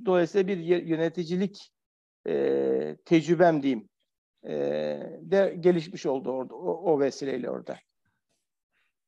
dolayısıyla 0.04 0.48
bir 0.48 0.58
yöneticilik 0.66 1.72
e, 2.28 2.96
tecrübem 3.04 3.62
diyeyim 3.62 3.88
e, 4.44 4.54
de 5.20 5.56
gelişmiş 5.60 6.06
oldu 6.06 6.30
orada 6.30 6.54
o, 6.54 6.92
o 6.92 7.00
vesileyle 7.00 7.50
orada. 7.50 7.78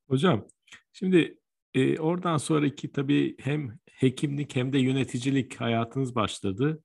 Hocam 0.07 0.47
şimdi 0.93 1.37
e, 1.73 1.99
oradan 1.99 2.37
sonraki 2.37 2.91
tabii 2.91 3.35
hem 3.39 3.79
hekimlik 3.91 4.55
hem 4.55 4.73
de 4.73 4.79
yöneticilik 4.79 5.55
hayatınız 5.55 6.15
başladı. 6.15 6.83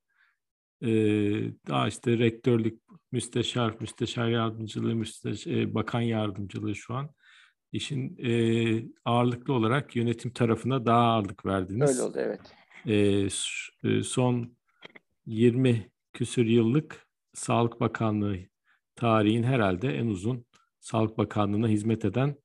E, 0.83 0.89
daha 1.68 1.89
işte 1.89 2.18
rektörlük, 2.18 2.81
müsteşar, 3.12 3.77
müsteşar 3.81 4.29
yardımcılığı, 4.29 4.95
müsteşar, 4.95 5.53
e, 5.53 5.74
bakan 5.74 6.01
yardımcılığı 6.01 6.74
şu 6.74 6.95
an 6.95 7.11
işin 7.77 8.16
e, 8.18 8.31
ağırlıklı 9.05 9.53
olarak 9.53 9.97
yönetim 9.97 10.31
tarafına 10.31 10.87
daha 10.87 11.01
ağırlık 11.01 11.47
verdiniz. 11.47 11.91
Öyle 11.91 12.03
oldu 12.03 12.18
evet. 12.20 12.41
E, 13.85 14.03
son 14.03 14.57
20 15.27 15.91
küsür 16.12 16.47
yıllık 16.47 17.07
Sağlık 17.35 17.81
Bakanlığı 17.81 18.37
tarihin 18.97 19.43
herhalde 19.43 19.89
en 19.89 20.07
uzun 20.07 20.47
Sağlık 20.81 21.18
Bakanlığı'na 21.18 21.68
hizmet 21.68 22.05
eden 22.05 22.37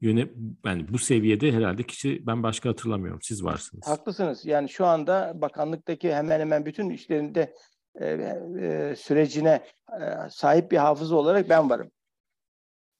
yöne 0.00 0.28
yani 0.64 0.86
bu 0.88 0.98
seviyede 0.98 1.52
herhalde 1.52 1.82
kişi 1.82 2.26
ben 2.26 2.42
başka 2.42 2.68
hatırlamıyorum. 2.68 3.22
Siz 3.22 3.44
varsınız. 3.44 3.88
Haklısınız. 3.88 4.46
Yani 4.46 4.68
şu 4.68 4.86
anda 4.86 5.32
bakanlıktaki 5.34 6.14
hemen 6.14 6.40
hemen 6.40 6.66
bütün 6.66 6.90
işlerinde 6.90 7.54
e, 7.94 8.06
e, 8.06 8.94
sürecine 8.96 9.64
e, 10.00 10.30
sahip 10.30 10.70
bir 10.70 10.76
hafıza 10.76 11.16
olarak 11.16 11.48
ben 11.48 11.70
varım. 11.70 11.90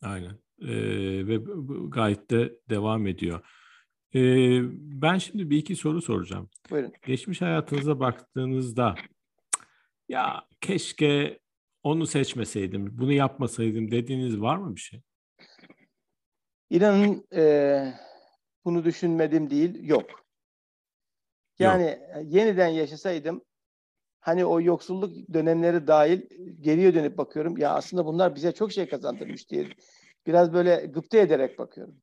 Aynen 0.03 0.39
e, 0.61 0.73
ve 1.27 1.39
gayet 1.89 2.31
de 2.31 2.53
devam 2.71 3.07
ediyor. 3.07 3.41
E, 4.15 4.21
ben 5.03 5.19
şimdi 5.19 5.51
bir 5.51 5.57
iki 5.59 5.77
soru 5.77 6.03
soracağım. 6.03 6.51
Buyurun. 6.71 6.93
Geçmiş 7.07 7.41
hayatınıza 7.41 8.01
baktığınızda 8.01 8.95
ya 10.09 10.47
keşke 10.61 11.39
onu 11.83 12.07
seçmeseydim, 12.07 12.99
bunu 12.99 13.13
yapmasaydım 13.13 13.91
dediğiniz 13.91 14.41
var 14.41 14.57
mı 14.57 14.77
bir 14.77 14.81
şey? 14.81 15.03
İnanın 16.71 17.27
e, 17.35 17.95
bunu 18.65 18.85
düşünmedim 18.85 19.51
değil, 19.51 19.89
yok. 19.89 20.21
Yani 21.59 21.99
Yok. 22.17 22.25
yeniden 22.25 22.69
yaşasaydım 22.69 23.45
hani 24.21 24.45
o 24.45 24.61
yoksulluk 24.61 25.35
dönemleri 25.35 25.87
dahil 25.87 26.23
geriye 26.61 26.95
dönüp 26.95 27.19
bakıyorum. 27.19 27.57
Ya 27.57 27.75
aslında 27.75 28.07
bunlar 28.07 28.35
bize 28.35 28.53
çok 28.53 28.73
şey 28.73 28.89
kazandırmış 28.89 29.51
diye 29.51 29.67
biraz 30.27 30.53
böyle 30.53 30.87
gıpta 30.87 31.19
ederek 31.19 31.59
bakıyorum. 31.59 31.97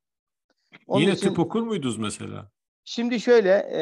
Onun 0.88 1.01
Yine 1.01 1.13
için, 1.13 1.28
tıp 1.28 1.39
okur 1.39 1.61
muydunuz 1.61 1.97
mesela? 1.97 2.51
Şimdi 2.84 3.20
şöyle 3.20 3.49
e, 3.49 3.82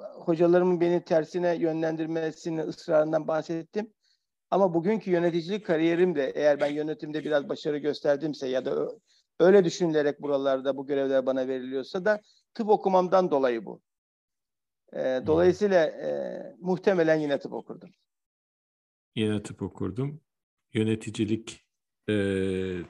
hocalarımın 0.00 0.80
beni 0.80 1.04
tersine 1.04 1.56
yönlendirmesini 1.56 2.60
ısrarından 2.60 3.28
bahsettim. 3.28 3.92
Ama 4.50 4.74
bugünkü 4.74 5.10
yöneticilik 5.10 5.66
kariyerim 5.66 6.14
de 6.14 6.32
eğer 6.34 6.60
ben 6.60 6.72
yönetimde 6.72 7.24
biraz 7.24 7.48
başarı 7.48 7.78
gösterdimse 7.78 8.48
ya 8.48 8.64
da 8.64 8.88
öyle 9.40 9.64
düşünülerek 9.64 10.22
buralarda 10.22 10.76
bu 10.76 10.86
görevler 10.86 11.26
bana 11.26 11.48
veriliyorsa 11.48 12.04
da 12.04 12.20
tıp 12.54 12.68
okumamdan 12.68 13.30
dolayı 13.30 13.64
bu. 13.64 13.80
E, 14.92 15.22
dolayısıyla 15.26 15.84
e, 15.86 16.40
muhtemelen 16.60 17.16
yine 17.16 17.38
tıp 17.38 17.52
okurdum. 17.52 17.90
Yine 19.14 19.42
tıp 19.42 19.62
okurdum. 19.62 20.20
Yöneticilik 20.72 21.63
e, 22.08 22.14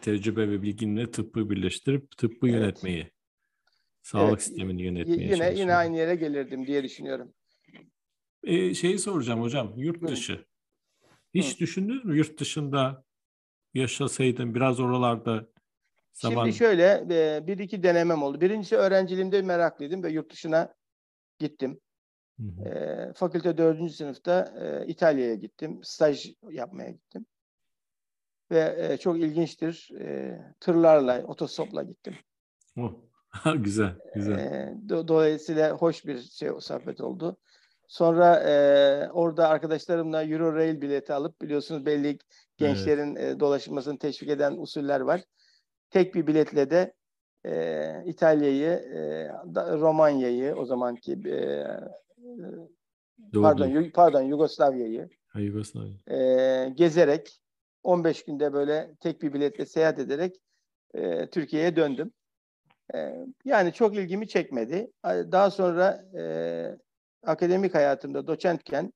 tecrübe 0.00 0.48
ve 0.48 0.62
bilginle 0.62 1.10
tıbbı 1.10 1.50
birleştirip 1.50 2.16
tıbbı 2.16 2.48
evet. 2.48 2.54
yönetmeyi, 2.54 3.10
sağlık 4.02 4.30
evet. 4.30 4.42
sistemini 4.42 4.82
yönetmeyi 4.82 5.30
Yine 5.30 5.54
yine 5.54 5.74
aynı 5.74 5.96
yere 5.96 6.14
gelirdim 6.14 6.66
diye 6.66 6.84
düşünüyorum. 6.84 7.34
E, 8.44 8.74
şeyi 8.74 8.98
soracağım 8.98 9.40
hocam, 9.40 9.72
yurt 9.76 10.08
dışı. 10.08 10.44
Hiç 11.34 11.54
Hı. 11.54 11.58
düşündünüz 11.58 12.04
mü 12.04 12.16
yurt 12.16 12.40
dışında 12.40 13.04
yaşasaydın 13.74 14.54
biraz 14.54 14.80
oralarda 14.80 15.48
zaman... 16.12 16.44
Şimdi 16.44 16.56
şöyle 16.56 17.08
bir 17.46 17.58
iki 17.58 17.82
denemem 17.82 18.22
oldu. 18.22 18.40
Birincisi 18.40 18.76
öğrenciliğimde 18.76 19.42
meraklıydım 19.42 20.02
ve 20.02 20.10
yurt 20.10 20.32
dışına 20.32 20.74
gittim. 21.38 21.80
Hı 22.40 22.46
hı. 22.46 22.68
E, 22.68 23.12
fakülte 23.12 23.58
dördüncü 23.58 23.94
sınıfta 23.94 24.54
e, 24.60 24.86
İtalya'ya 24.86 25.34
gittim. 25.34 25.80
Staj 25.82 26.34
yapmaya 26.50 26.90
gittim. 26.90 27.26
Ve 28.50 28.76
e, 28.78 28.96
çok 28.96 29.18
ilginçtir. 29.18 29.90
E, 30.00 30.38
tırlarla, 30.60 31.22
otostopla 31.26 31.82
gittim. 31.82 32.14
Oh. 32.78 32.92
güzel, 33.54 33.94
güzel. 34.14 34.38
E, 34.38 34.74
do, 34.88 35.08
dolayısıyla 35.08 35.70
hoş 35.70 36.06
bir 36.06 36.18
şey 36.18 36.50
sohbet 36.60 37.00
oldu. 37.00 37.36
Sonra 37.86 38.36
e, 38.36 38.54
orada 39.10 39.48
arkadaşlarımla 39.48 40.24
Euro 40.24 40.56
bileti 40.56 41.12
alıp 41.12 41.42
biliyorsunuz 41.42 41.86
belli 41.86 42.18
gençlerin 42.56 43.16
evet. 43.16 43.36
e, 43.36 43.40
dolaşmasını 43.40 43.98
teşvik 43.98 44.30
eden 44.30 44.56
usuller 44.56 45.00
var. 45.00 45.20
Tek 45.90 46.14
bir 46.14 46.26
biletle 46.26 46.70
de 46.70 46.94
e, 47.44 48.02
İtalya'yı, 48.06 48.70
e, 48.70 49.28
Romanya'yı 49.78 50.54
o 50.54 50.64
zamanki 50.64 51.12
e, 51.12 51.66
pardon 53.32 53.90
pardon 53.94 54.22
Yugoslavya'yı 54.22 55.08
Yugoslavya. 55.34 55.94
e, 56.10 56.68
gezerek 56.68 57.43
15 57.84 58.24
günde 58.24 58.52
böyle 58.52 58.94
tek 59.00 59.22
bir 59.22 59.32
biletle 59.32 59.66
seyahat 59.66 59.98
ederek 59.98 60.36
e, 60.94 61.30
Türkiye'ye 61.30 61.76
döndüm. 61.76 62.12
E, 62.94 63.26
yani 63.44 63.72
çok 63.72 63.96
ilgimi 63.96 64.28
çekmedi. 64.28 64.92
Daha 65.04 65.50
sonra 65.50 66.04
e, 66.18 66.22
akademik 67.22 67.74
hayatımda 67.74 68.26
doçentken 68.26 68.92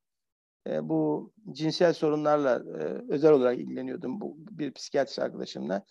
e, 0.67 0.89
bu 0.89 1.33
cinsel 1.53 1.93
sorunlarla 1.93 2.63
e, 2.81 2.83
özel 3.13 3.33
olarak 3.33 3.59
ilgileniyordum 3.59 4.21
bu 4.21 4.37
bir 4.39 4.73
psikiyatrist 4.73 5.19
arkadaşımla. 5.19 5.85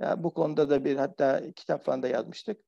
Ya 0.00 0.22
bu 0.22 0.34
konuda 0.34 0.70
da 0.70 0.84
bir 0.84 0.96
hatta 0.96 1.42
kitap 1.56 1.84
falan 1.84 2.02
da 2.02 2.08
yazmıştık. 2.08 2.60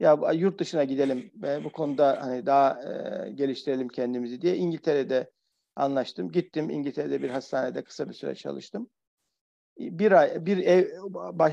Ya 0.00 0.18
yurt 0.34 0.60
dışına 0.60 0.84
gidelim 0.84 1.30
ve 1.34 1.64
bu 1.64 1.72
konuda 1.72 2.18
hani 2.22 2.46
daha 2.46 2.82
e, 2.82 3.30
geliştirelim 3.30 3.88
kendimizi 3.88 4.40
diye 4.40 4.56
İngiltere'de 4.56 5.30
anlaştım. 5.76 6.32
Gittim 6.32 6.70
İngiltere'de 6.70 7.22
bir 7.22 7.30
hastanede 7.30 7.84
kısa 7.84 8.08
bir 8.08 8.14
süre 8.14 8.34
çalıştım. 8.34 8.90
Bir 9.78 10.12
ay 10.12 10.46
bir 10.46 10.58
ev 10.58 10.88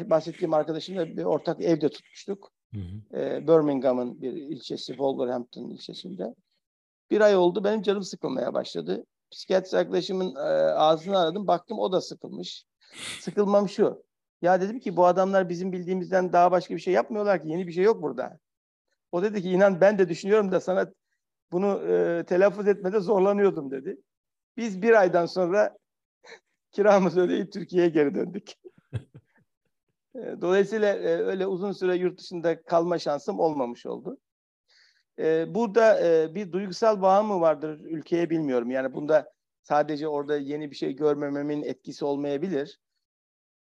bahsettiğim 0.10 0.54
arkadaşımla 0.54 1.08
bir 1.08 1.24
ortak 1.24 1.62
evde 1.62 1.90
tutmuştuk. 1.90 2.52
Hı 2.74 2.80
hı. 2.80 3.20
E, 3.20 3.48
Birmingham'ın 3.48 4.22
bir 4.22 4.34
ilçesi, 4.34 4.88
Wolverhampton 4.88 5.70
ilçesinde. 5.70 6.36
Bir 7.12 7.22
ay 7.22 7.36
oldu 7.36 7.64
benim 7.64 7.82
canım 7.82 8.04
sıkılmaya 8.04 8.54
başladı. 8.54 9.06
Psikiyatrist 9.32 9.74
arkadaşımın 9.74 10.36
e, 10.36 10.40
ağzını 10.74 11.20
aradım. 11.20 11.48
Baktım 11.48 11.80
o 11.80 11.92
da 11.92 12.02
sıkılmış. 12.02 12.66
Sıkılmam 13.20 13.70
şu. 13.70 14.04
Ya 14.42 14.62
dedim 14.62 14.80
ki 14.80 14.98
bu 14.98 15.06
adamlar 15.06 15.50
bizim 15.50 15.72
bildiğimizden 15.72 16.34
daha 16.34 16.52
başka 16.52 16.76
bir 16.76 16.80
şey 16.80 16.94
yapmıyorlar 16.94 17.44
ki. 17.44 17.50
Yeni 17.50 17.68
bir 17.68 17.72
şey 17.72 17.84
yok 17.84 18.02
burada. 18.02 18.40
O 19.12 19.24
dedi 19.24 19.42
ki 19.42 19.50
inan 19.50 19.82
ben 19.82 19.98
de 19.98 20.10
düşünüyorum 20.10 20.52
da 20.52 20.60
sana 20.60 20.92
bunu 21.52 21.82
e, 21.88 22.24
telaffuz 22.26 22.68
etmede 22.68 23.00
zorlanıyordum 23.00 23.72
dedi. 23.72 23.98
Biz 24.58 24.82
bir 24.82 25.00
aydan 25.00 25.26
sonra 25.26 25.78
kiramızı 26.74 27.22
ödeyip 27.22 27.52
Türkiye'ye 27.52 27.90
geri 27.90 28.16
döndük. 28.16 28.52
E, 30.16 30.42
dolayısıyla 30.42 30.94
e, 30.94 31.08
öyle 31.08 31.48
uzun 31.48 31.72
süre 31.72 31.96
yurt 31.96 32.20
dışında 32.20 32.64
kalma 32.64 33.00
şansım 33.00 33.40
olmamış 33.40 33.86
oldu. 33.86 34.18
E, 35.20 35.56
burada 35.56 36.08
e, 36.08 36.36
bir 36.36 36.52
duygusal 36.52 37.02
bağım 37.02 37.28
mı 37.28 37.42
vardır 37.42 37.80
ülkeye 37.80 38.30
bilmiyorum. 38.30 38.72
Yani 38.72 38.94
bunda 38.94 39.32
sadece 39.62 40.08
orada 40.08 40.38
yeni 40.38 40.72
bir 40.72 40.76
şey 40.76 40.96
görmememin 40.96 41.64
etkisi 41.64 42.06
olmayabilir 42.06 42.80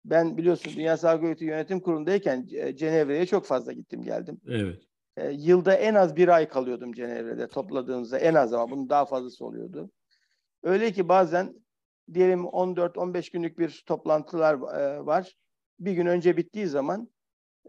ben 0.06 0.38
biliyorsun 0.38 0.74
Dünya 0.76 0.98
Sağlık 0.98 1.24
Örgütü 1.24 1.46
Yönetim 1.46 1.80
Kurulu'ndayken 1.80 2.48
e, 2.52 2.76
Cenevre'ye 2.76 3.26
çok 3.26 3.46
fazla 3.46 3.74
gittim 3.74 4.04
geldim. 4.04 4.42
Evet. 4.48 4.84
Yılda 5.32 5.74
en 5.74 5.96
az 5.96 6.16
bir 6.16 6.28
ay 6.28 6.48
kalıyordum 6.48 6.94
Cenevre'de 6.94 7.48
topladığınızda 7.48 8.18
en 8.20 8.34
az 8.34 8.54
ama 8.54 8.72
bunun 8.72 8.90
daha 8.90 9.06
fazlası 9.06 9.46
oluyordu. 9.46 9.92
Öyle 10.64 10.92
ki 10.92 11.10
bazen 11.10 11.63
diyelim 12.14 12.44
14-15 12.44 13.32
günlük 13.32 13.60
bir 13.60 13.84
toplantılar 13.86 14.54
e, 14.56 15.06
var. 15.06 15.38
Bir 15.80 15.92
gün 15.92 16.06
önce 16.06 16.38
bittiği 16.38 16.68
zaman 16.68 17.10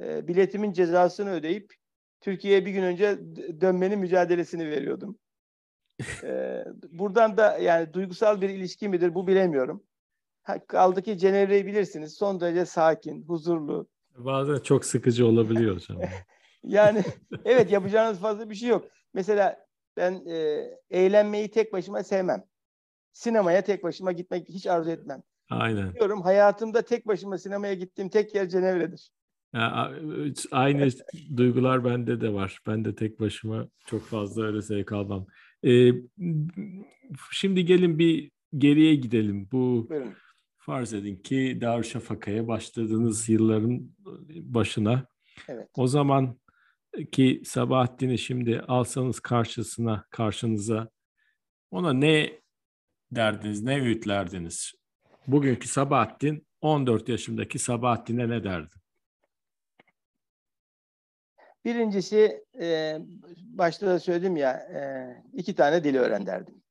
e, 0.00 0.28
biletimin 0.28 0.72
cezasını 0.72 1.30
ödeyip 1.30 1.74
Türkiye'ye 2.20 2.66
bir 2.66 2.72
gün 2.72 2.82
önce 2.82 3.18
dönmenin 3.60 3.98
mücadelesini 3.98 4.70
veriyordum. 4.70 5.18
e, 6.22 6.64
buradan 6.90 7.36
da 7.36 7.58
yani 7.58 7.92
duygusal 7.92 8.40
bir 8.40 8.48
ilişki 8.48 8.88
midir 8.88 9.14
bu 9.14 9.26
bilemiyorum. 9.26 9.82
Kaldı 10.66 11.02
ki 11.02 11.18
Cenevre'yi 11.18 11.66
bilirsiniz. 11.66 12.14
Son 12.14 12.40
derece 12.40 12.66
sakin, 12.66 13.22
huzurlu. 13.22 13.88
Bazen 14.16 14.58
çok 14.58 14.84
sıkıcı 14.84 15.26
olabiliyor 15.26 15.74
hocam. 15.74 15.98
yani 16.62 17.02
evet 17.44 17.72
yapacağınız 17.72 18.18
fazla 18.18 18.50
bir 18.50 18.54
şey 18.54 18.68
yok. 18.68 18.84
Mesela 19.14 19.66
ben 19.96 20.26
e, 20.26 20.70
eğlenmeyi 20.90 21.50
tek 21.50 21.72
başıma 21.72 22.02
sevmem. 22.02 22.44
Sinemaya 23.14 23.64
tek 23.64 23.84
başıma 23.84 24.12
gitmek 24.12 24.48
hiç 24.48 24.66
arzu 24.66 24.90
etmem. 24.90 25.22
Aynen. 25.50 25.94
Diyorum 25.94 26.22
hayatımda 26.22 26.82
tek 26.82 27.06
başıma 27.06 27.38
sinemaya 27.38 27.74
gittiğim 27.74 28.10
tek 28.10 28.34
yer 28.34 28.48
Cenevre'dir. 28.48 29.10
Ya, 29.54 29.92
aynı 30.50 30.88
duygular 31.36 31.84
bende 31.84 32.20
de 32.20 32.32
var. 32.32 32.60
Ben 32.66 32.84
de 32.84 32.94
tek 32.94 33.20
başıma 33.20 33.68
çok 33.86 34.02
fazla 34.02 34.44
öyle 34.44 34.62
zevk 34.62 34.92
almam. 34.92 35.26
Ee, 35.64 35.90
şimdi 37.30 37.64
gelin 37.64 37.98
bir 37.98 38.30
geriye 38.58 38.94
gidelim. 38.94 39.48
Bu 39.52 39.86
Buyurun. 39.90 40.14
Farz 40.56 40.94
edin 40.94 41.16
ki 41.16 41.58
Darüşşafaka'ya 41.60 42.48
başladığınız 42.48 43.28
yılların 43.28 43.90
başına. 44.28 45.06
Evet. 45.48 45.68
O 45.76 45.86
zaman 45.86 46.38
ki 47.12 47.42
Sabahattin'i 47.44 48.18
şimdi 48.18 48.60
alsanız 48.60 49.20
karşısına, 49.20 50.04
karşınıza 50.10 50.88
ona 51.70 51.92
ne 51.92 52.43
derdiniz, 53.16 53.62
ne 53.62 53.80
öğütlerdiniz? 53.80 54.72
Bugünkü 55.26 55.68
Sabahattin 55.68 56.46
14 56.60 57.08
yaşındaki 57.08 57.58
Sabahattin'e 57.58 58.28
ne 58.28 58.44
derdi? 58.44 58.74
Birincisi 61.64 62.44
e, 62.60 62.98
başta 63.38 63.86
da 63.86 64.00
söyledim 64.00 64.36
ya 64.36 64.52
e, 64.52 64.80
iki 65.32 65.54
tane 65.54 65.84
dili 65.84 65.98
öğren 65.98 66.26
derdim. 66.26 66.62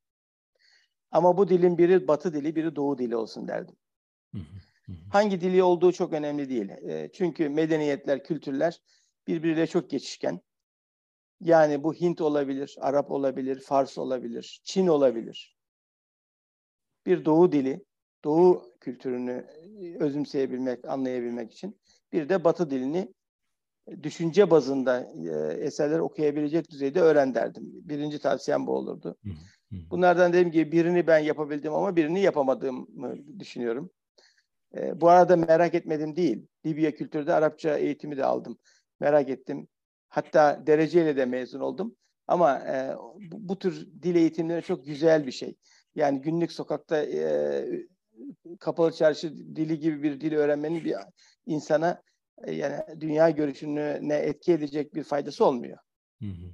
Ama 1.11 1.37
bu 1.37 1.49
dilin 1.49 1.77
biri 1.77 2.07
batı 2.07 2.33
dili, 2.33 2.55
biri 2.55 2.75
doğu 2.75 2.97
dili 2.97 3.15
olsun 3.15 3.47
derdim. 3.47 3.75
Hangi 5.11 5.41
dili 5.41 5.63
olduğu 5.63 5.91
çok 5.91 6.13
önemli 6.13 6.49
değil. 6.49 6.69
E, 6.69 7.09
çünkü 7.13 7.49
medeniyetler, 7.49 8.23
kültürler 8.23 8.81
birbiriyle 9.27 9.67
çok 9.67 9.89
geçişken. 9.89 10.41
Yani 11.41 11.83
bu 11.83 11.93
Hint 11.93 12.21
olabilir, 12.21 12.75
Arap 12.81 13.11
olabilir, 13.11 13.59
Fars 13.59 13.97
olabilir, 13.97 14.61
Çin 14.63 14.87
olabilir. 14.87 15.57
Bir 17.05 17.25
doğu 17.25 17.51
dili, 17.51 17.85
doğu 18.23 18.73
kültürünü 18.79 19.45
özümseyebilmek, 19.99 20.85
anlayabilmek 20.85 21.53
için 21.53 21.79
bir 22.13 22.29
de 22.29 22.43
batı 22.43 22.69
dilini 22.69 23.13
düşünce 24.03 24.51
bazında 24.51 25.11
e, 25.29 25.53
eserler 25.53 25.99
okuyabilecek 25.99 26.71
düzeyde 26.71 27.01
öğren 27.01 27.35
derdim. 27.35 27.63
Birinci 27.65 28.19
tavsiyem 28.19 28.67
bu 28.67 28.71
olurdu. 28.71 29.17
Bunlardan 29.91 30.33
dediğim 30.33 30.51
gibi 30.51 30.71
birini 30.71 31.07
ben 31.07 31.19
yapabildim 31.19 31.73
ama 31.73 31.95
birini 31.95 32.21
yapamadığımı 32.21 32.87
düşünüyorum. 33.39 33.89
E, 34.77 35.01
bu 35.01 35.09
arada 35.09 35.35
merak 35.35 35.73
etmedim 35.73 36.15
değil. 36.15 36.47
Libya 36.65 36.91
kültürde 36.91 37.33
Arapça 37.33 37.77
eğitimi 37.77 38.17
de 38.17 38.25
aldım. 38.25 38.57
Merak 38.99 39.29
ettim. 39.29 39.67
Hatta 40.09 40.63
dereceyle 40.67 41.17
de 41.17 41.25
mezun 41.25 41.59
oldum. 41.59 41.95
Ama 42.27 42.59
e, 42.59 42.95
bu, 43.31 43.49
bu 43.49 43.59
tür 43.59 43.87
dil 44.03 44.15
eğitimleri 44.15 44.61
çok 44.61 44.85
güzel 44.85 45.27
bir 45.27 45.31
şey. 45.31 45.55
Yani 45.95 46.21
günlük 46.21 46.51
sokakta 46.51 47.03
e, 47.03 47.65
kapalı 48.59 48.91
çarşı 48.91 49.37
dili 49.37 49.79
gibi 49.79 50.03
bir 50.03 50.21
dil 50.21 50.33
öğrenmenin 50.33 50.85
bir 50.85 50.95
insana 51.45 52.01
e, 52.43 52.51
yani 52.51 52.83
dünya 52.99 53.29
görüşüne 53.29 54.15
etki 54.15 54.53
edecek 54.53 54.95
bir 54.95 55.03
faydası 55.03 55.45
olmuyor. 55.45 55.77
Hı 56.19 56.25
hı. 56.25 56.53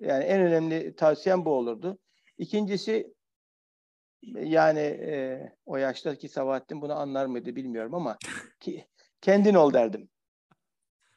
Yani 0.00 0.24
en 0.24 0.40
önemli 0.40 0.96
tavsiyem 0.96 1.44
bu 1.44 1.50
olurdu. 1.50 1.98
İkincisi 2.38 3.14
yani 4.34 4.80
e, 4.80 5.42
o 5.66 5.76
yaştaki 5.76 6.28
Sabahattin 6.28 6.82
bunu 6.82 6.92
anlar 6.92 7.26
mıydı 7.26 7.56
bilmiyorum 7.56 7.94
ama 7.94 8.18
ki, 8.60 8.86
kendin 9.20 9.54
ol 9.54 9.72
derdim. 9.72 10.08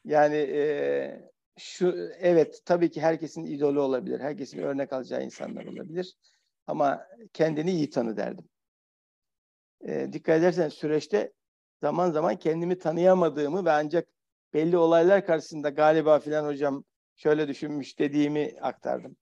Yani 0.04 0.36
e, 0.36 1.32
şu 1.58 2.10
evet 2.18 2.62
tabii 2.64 2.90
ki 2.90 3.00
herkesin 3.00 3.44
idolü 3.44 3.78
olabilir. 3.78 4.20
Herkesin 4.20 4.58
örnek 4.58 4.92
alacağı 4.92 5.24
insanlar 5.24 5.64
olabilir. 5.64 6.16
Ama 6.66 7.06
kendini 7.32 7.70
iyi 7.70 7.90
tanı 7.90 8.16
derdim. 8.16 8.48
E, 9.80 10.12
dikkat 10.12 10.38
edersen 10.38 10.68
süreçte 10.68 11.32
zaman 11.80 12.10
zaman 12.10 12.36
kendimi 12.36 12.78
tanıyamadığımı 12.78 13.64
ve 13.64 13.70
ancak 13.70 14.08
belli 14.54 14.76
olaylar 14.76 15.26
karşısında 15.26 15.70
galiba 15.70 16.18
filan 16.18 16.44
hocam 16.46 16.84
şöyle 17.16 17.48
düşünmüş 17.48 17.98
dediğimi 17.98 18.54
aktardım. 18.60 19.16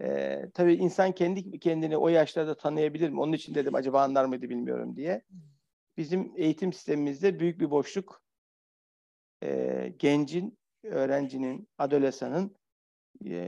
Ee, 0.00 0.50
tabii 0.54 0.74
insan 0.74 1.12
kendi 1.12 1.58
kendini 1.58 1.96
o 1.96 2.08
yaşlarda 2.08 2.56
tanıyabilir 2.56 3.10
mi? 3.10 3.20
Onun 3.20 3.32
için 3.32 3.54
dedim 3.54 3.74
acaba 3.74 4.02
anlar 4.02 4.24
mıydı 4.24 4.48
bilmiyorum 4.48 4.96
diye. 4.96 5.22
Bizim 5.96 6.32
eğitim 6.36 6.72
sistemimizde 6.72 7.40
büyük 7.40 7.60
bir 7.60 7.70
boşluk 7.70 8.22
e, 9.42 9.92
gencin, 9.98 10.58
öğrencinin, 10.82 11.68
adolesanın 11.78 12.46
e, 12.46 12.50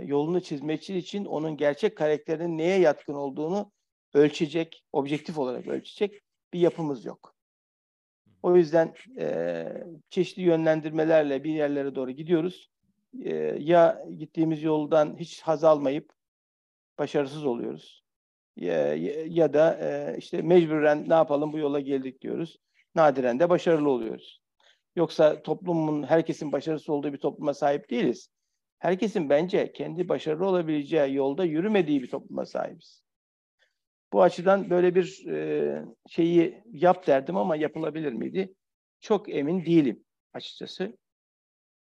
yolunu 0.07 0.41
çizmek 0.41 0.91
için 0.91 1.25
onun 1.25 1.57
gerçek 1.57 1.97
karakterinin 1.97 2.59
neye 2.59 2.79
yatkın 2.79 3.15
olduğunu 3.15 3.73
ölçecek, 4.15 4.85
objektif 4.93 5.39
olarak 5.39 5.67
ölçecek 5.67 6.21
bir 6.53 6.61
yapımız 6.61 7.05
yok. 7.05 7.35
O 8.43 8.57
yüzden 8.57 8.95
e, 9.19 9.67
çeşitli 10.11 10.43
yönlendirmelerle 10.43 11.45
bir 11.45 11.55
yerlere 11.55 11.95
doğru 11.95 12.11
gidiyoruz. 12.11 12.71
E, 13.25 13.35
ya 13.59 14.05
gittiğimiz 14.19 14.63
yoldan 14.63 15.17
hiç 15.19 15.43
haz 15.43 15.65
almayıp 15.65 16.13
başarısız 16.99 17.45
oluyoruz. 17.45 18.05
Ya, 18.57 18.95
ya, 19.25 19.53
da 19.53 19.79
e, 19.81 20.19
işte 20.19 20.43
mecburen 20.43 21.09
ne 21.09 21.15
yapalım 21.15 21.53
bu 21.53 21.59
yola 21.59 21.81
geldik 21.81 22.21
diyoruz. 22.21 22.59
Nadiren 22.95 23.41
de 23.41 23.51
başarılı 23.51 23.91
oluyoruz. 23.91 24.41
Yoksa 24.97 25.43
toplumun, 25.43 26.03
herkesin 26.03 26.53
başarısı 26.53 26.93
olduğu 26.93 27.13
bir 27.13 27.19
topluma 27.19 27.55
sahip 27.55 27.91
değiliz. 27.91 28.29
Herkesin 28.81 29.31
bence 29.31 29.73
kendi 29.73 30.09
başarılı 30.09 30.47
olabileceği 30.47 31.15
yolda 31.15 31.45
yürümediği 31.45 32.03
bir 32.03 32.11
topluma 32.11 32.47
sahibiz. 32.47 33.03
Bu 34.13 34.23
açıdan 34.23 34.71
böyle 34.71 34.95
bir 34.95 35.27
e, 35.27 35.85
şeyi 36.09 36.63
yap 36.73 37.07
derdim 37.07 37.37
ama 37.37 37.57
yapılabilir 37.57 38.13
miydi? 38.13 38.55
Çok 39.01 39.29
emin 39.29 39.65
değilim 39.65 40.05
açıkçası. 40.35 40.99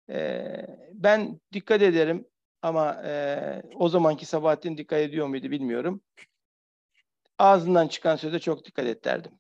E, 0.10 0.46
ben 0.94 1.40
dikkat 1.54 1.82
ederim 1.82 2.28
ama 2.62 3.02
e, 3.06 3.62
o 3.76 3.90
zamanki 3.90 4.26
Sabahattin 4.26 4.78
dikkat 4.78 5.00
ediyor 5.00 5.28
muydu 5.28 5.52
bilmiyorum. 5.52 6.02
Ağzından 7.38 7.88
çıkan 7.88 8.16
söze 8.16 8.40
çok 8.40 8.66
dikkat 8.66 8.86
et 8.86 9.06
derdim. 9.06 9.32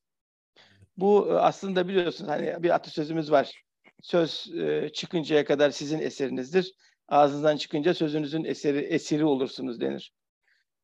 Bu 0.97 1.39
aslında 1.39 1.87
biliyorsunuz 1.87 2.31
hani 2.31 2.63
bir 2.63 2.75
atasözümüz 2.75 3.31
var. 3.31 3.63
Söz 4.01 4.51
çıkıncaya 4.93 5.45
kadar 5.45 5.69
sizin 5.69 5.99
eserinizdir. 5.99 6.73
Ağzınızdan 7.08 7.58
çıkınca 7.58 7.93
sözünüzün 7.93 8.43
eseri 8.43 8.80
esiri 8.80 9.26
olursunuz 9.26 9.82
denir. 9.82 10.14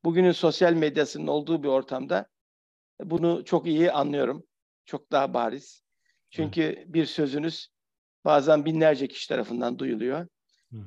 Bugünün 0.03 0.31
sosyal 0.31 0.73
medyasının 0.73 1.27
olduğu 1.27 1.63
bir 1.63 1.67
ortamda 1.67 2.27
bunu 3.03 3.45
çok 3.45 3.67
iyi 3.67 3.91
anlıyorum. 3.91 4.43
Çok 4.85 5.11
daha 5.11 5.33
bariz. 5.33 5.83
Çünkü 6.29 6.83
bir 6.87 7.05
sözünüz 7.05 7.67
bazen 8.25 8.65
binlerce 8.65 9.07
kişi 9.07 9.29
tarafından 9.29 9.79
duyuluyor. 9.79 10.27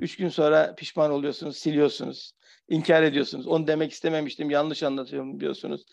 Üç 0.00 0.16
gün 0.16 0.28
sonra 0.28 0.74
pişman 0.74 1.10
oluyorsunuz, 1.10 1.56
siliyorsunuz, 1.56 2.32
inkar 2.68 3.02
ediyorsunuz. 3.02 3.46
Onu 3.46 3.66
demek 3.66 3.92
istememiştim, 3.92 4.50
yanlış 4.50 4.82
anlatıyorum 4.82 5.40
diyorsunuz. 5.40 5.84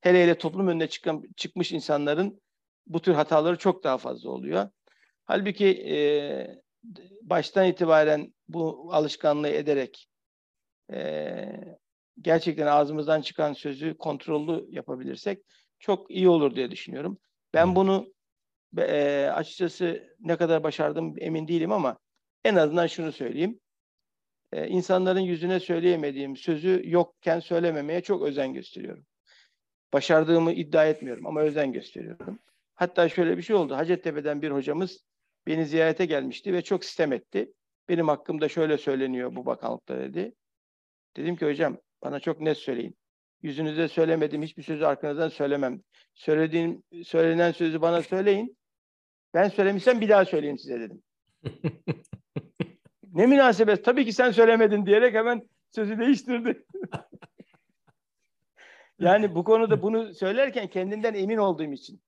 Hele 0.00 0.22
hele 0.22 0.38
toplum 0.38 0.68
önüne 0.68 0.88
çıkan, 0.88 1.22
çıkmış 1.36 1.72
insanların 1.72 2.40
bu 2.86 3.02
tür 3.02 3.12
hataları 3.12 3.58
çok 3.58 3.84
daha 3.84 3.98
fazla 3.98 4.30
oluyor. 4.30 4.68
Halbuki 5.24 5.66
e, 5.66 5.94
baştan 7.22 7.66
itibaren 7.66 8.34
bu 8.48 8.88
alışkanlığı 8.92 9.48
ederek 9.48 10.08
e, 10.92 11.46
gerçekten 12.20 12.66
ağzımızdan 12.66 13.20
çıkan 13.20 13.52
sözü 13.52 13.96
kontrollü 13.98 14.66
yapabilirsek 14.70 15.42
çok 15.78 16.10
iyi 16.10 16.28
olur 16.28 16.56
diye 16.56 16.70
düşünüyorum. 16.70 17.18
Ben 17.54 17.76
bunu 17.76 18.14
e, 18.78 19.26
açıkçası 19.34 20.16
ne 20.20 20.36
kadar 20.36 20.62
başardım 20.62 21.14
emin 21.18 21.48
değilim 21.48 21.72
ama 21.72 21.98
en 22.44 22.54
azından 22.54 22.86
şunu 22.86 23.12
söyleyeyim. 23.12 23.60
E, 24.52 24.68
insanların 24.68 25.20
yüzüne 25.20 25.60
söyleyemediğim 25.60 26.36
sözü 26.36 26.82
yokken 26.84 27.40
söylememeye 27.40 28.00
çok 28.00 28.22
özen 28.22 28.54
gösteriyorum. 28.54 29.06
Başardığımı 29.92 30.52
iddia 30.52 30.86
etmiyorum 30.86 31.26
ama 31.26 31.40
özen 31.40 31.72
gösteriyorum. 31.72 32.38
Hatta 32.74 33.08
şöyle 33.08 33.36
bir 33.36 33.42
şey 33.42 33.56
oldu. 33.56 33.76
Hacettepe'den 33.76 34.42
bir 34.42 34.50
hocamız 34.50 35.04
beni 35.46 35.66
ziyarete 35.66 36.06
gelmişti 36.06 36.52
ve 36.52 36.62
çok 36.62 36.84
sistem 36.84 37.12
etti. 37.12 37.52
Benim 37.88 38.08
hakkımda 38.08 38.48
şöyle 38.48 38.78
söyleniyor 38.78 39.36
bu 39.36 39.46
bakanlıkta 39.46 39.98
dedi. 39.98 40.34
Dedim 41.16 41.36
ki 41.36 41.46
hocam 41.46 41.78
bana 42.02 42.20
çok 42.20 42.40
net 42.40 42.56
söyleyin. 42.56 42.96
Yüzünüze 43.42 43.88
söylemedim 43.88 44.42
hiçbir 44.42 44.62
sözü 44.62 44.84
arkanızdan 44.84 45.28
söylemem. 45.28 45.80
Söylediğim, 46.14 46.82
söylenen 47.04 47.52
sözü 47.52 47.80
bana 47.80 48.02
söyleyin. 48.02 48.58
Ben 49.34 49.48
söylemişsem 49.48 50.00
bir 50.00 50.08
daha 50.08 50.24
söyleyeyim 50.24 50.58
size 50.58 50.80
dedim. 50.80 51.02
ne 53.12 53.26
münasebet 53.26 53.84
tabii 53.84 54.04
ki 54.04 54.12
sen 54.12 54.30
söylemedin 54.30 54.86
diyerek 54.86 55.14
hemen 55.14 55.48
sözü 55.70 55.98
değiştirdi. 55.98 56.64
yani 58.98 59.34
bu 59.34 59.44
konuda 59.44 59.82
bunu 59.82 60.14
söylerken 60.14 60.68
kendinden 60.68 61.14
emin 61.14 61.36
olduğum 61.36 61.72
için. 61.72 62.00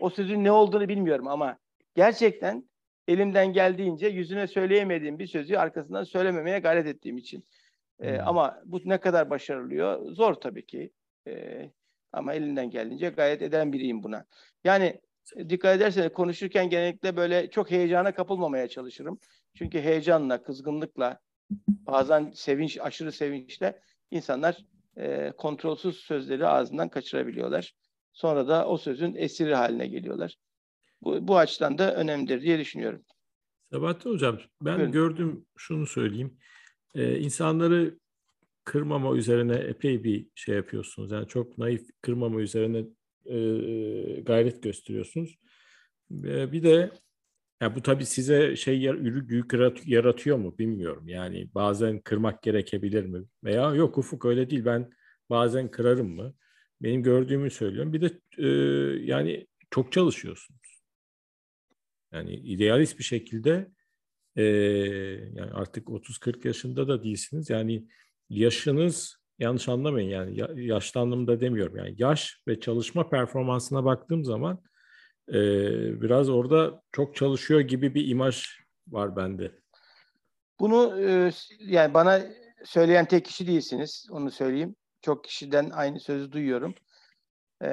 O 0.00 0.10
sözün 0.10 0.44
ne 0.44 0.52
olduğunu 0.52 0.88
bilmiyorum 0.88 1.28
ama 1.28 1.58
gerçekten 1.94 2.67
elimden 3.08 3.52
geldiğince 3.52 4.06
yüzüne 4.06 4.46
söyleyemediğim 4.46 5.18
bir 5.18 5.26
sözü 5.26 5.56
arkasından 5.56 6.04
söylememeye 6.04 6.58
gayret 6.58 6.86
ettiğim 6.86 7.18
için. 7.18 7.44
E, 8.00 8.18
ama 8.18 8.60
bu 8.64 8.80
ne 8.84 8.98
kadar 8.98 9.30
başarılıyor? 9.30 10.12
Zor 10.12 10.34
tabii 10.34 10.66
ki. 10.66 10.90
E, 11.26 11.70
ama 12.12 12.34
elinden 12.34 12.70
geldiğince 12.70 13.08
gayet 13.08 13.42
eden 13.42 13.72
biriyim 13.72 14.02
buna. 14.02 14.24
Yani 14.64 15.00
dikkat 15.48 15.76
ederseniz 15.76 16.12
konuşurken 16.12 16.70
genellikle 16.70 17.16
böyle 17.16 17.50
çok 17.50 17.70
heyecana 17.70 18.14
kapılmamaya 18.14 18.68
çalışırım. 18.68 19.18
Çünkü 19.54 19.80
heyecanla, 19.80 20.42
kızgınlıkla, 20.42 21.20
bazen 21.68 22.30
sevinç, 22.34 22.78
aşırı 22.80 23.12
sevinçle 23.12 23.80
insanlar 24.10 24.64
e, 24.96 25.32
kontrolsüz 25.36 25.96
sözleri 25.96 26.46
ağzından 26.46 26.88
kaçırabiliyorlar. 26.88 27.74
Sonra 28.12 28.48
da 28.48 28.68
o 28.68 28.76
sözün 28.78 29.14
esiri 29.14 29.54
haline 29.54 29.86
geliyorlar. 29.86 30.36
Bu, 31.02 31.28
bu 31.28 31.38
açıdan 31.38 31.78
da 31.78 31.94
önemlidir 31.94 32.42
diye 32.42 32.58
düşünüyorum. 32.58 33.04
Sabahattin 33.72 34.10
Hocam 34.10 34.38
ben 34.62 34.76
Buyurun. 34.76 34.92
gördüm 34.92 35.46
şunu 35.56 35.86
söyleyeyim. 35.86 36.38
Ee, 36.94 37.18
insanları 37.18 37.98
kırmama 38.64 39.16
üzerine 39.16 39.54
epey 39.54 40.04
bir 40.04 40.26
şey 40.34 40.54
yapıyorsunuz. 40.54 41.12
Yani 41.12 41.28
çok 41.28 41.58
naif 41.58 41.88
kırmama 42.00 42.40
üzerine 42.40 42.78
e, 43.26 43.36
gayret 44.20 44.62
gösteriyorsunuz. 44.62 45.38
E, 46.10 46.52
bir 46.52 46.62
de 46.62 46.90
ya 47.60 47.74
bu 47.76 47.82
tabii 47.82 48.06
size 48.06 48.56
şey 48.56 48.80
yük 48.80 49.52
yaratıyor 49.86 50.36
mu 50.36 50.58
bilmiyorum. 50.58 51.08
Yani 51.08 51.50
bazen 51.54 52.00
kırmak 52.00 52.42
gerekebilir 52.42 53.04
mi? 53.04 53.24
Veya 53.44 53.74
yok 53.74 53.98
Ufuk 53.98 54.24
öyle 54.24 54.50
değil 54.50 54.64
ben 54.64 54.90
bazen 55.30 55.70
kırarım 55.70 56.14
mı? 56.14 56.34
Benim 56.82 57.02
gördüğümü 57.02 57.50
söylüyorum. 57.50 57.92
Bir 57.92 58.00
de 58.00 58.20
e, 58.38 58.46
yani 59.04 59.46
çok 59.70 59.92
çalışıyorsunuz. 59.92 60.67
Yani 62.12 62.34
idealist 62.34 62.98
bir 62.98 63.04
şekilde 63.04 63.70
e, 64.36 64.42
yani 65.34 65.50
artık 65.52 65.86
30-40 65.88 66.46
yaşında 66.46 66.88
da 66.88 67.02
değilsiniz. 67.02 67.50
Yani 67.50 67.88
yaşınız 68.28 69.18
yanlış 69.38 69.68
anlamayın 69.68 70.08
yani 70.08 70.60
yaşlı 70.66 71.00
anlamda 71.00 71.40
demiyorum. 71.40 71.76
Yani 71.76 71.94
yaş 71.98 72.42
ve 72.48 72.60
çalışma 72.60 73.08
performansına 73.08 73.84
baktığım 73.84 74.24
zaman 74.24 74.62
e, 75.28 75.34
biraz 76.02 76.28
orada 76.28 76.82
çok 76.92 77.16
çalışıyor 77.16 77.60
gibi 77.60 77.94
bir 77.94 78.08
imaj 78.08 78.44
var 78.88 79.16
bende. 79.16 79.52
Bunu 80.60 81.00
e, 81.00 81.30
yani 81.58 81.94
bana 81.94 82.22
söyleyen 82.64 83.04
tek 83.04 83.24
kişi 83.24 83.46
değilsiniz. 83.46 84.06
Onu 84.10 84.30
söyleyeyim. 84.30 84.76
Çok 85.02 85.24
kişiden 85.24 85.70
aynı 85.70 86.00
sözü 86.00 86.32
duyuyorum. 86.32 86.74
E, 87.62 87.68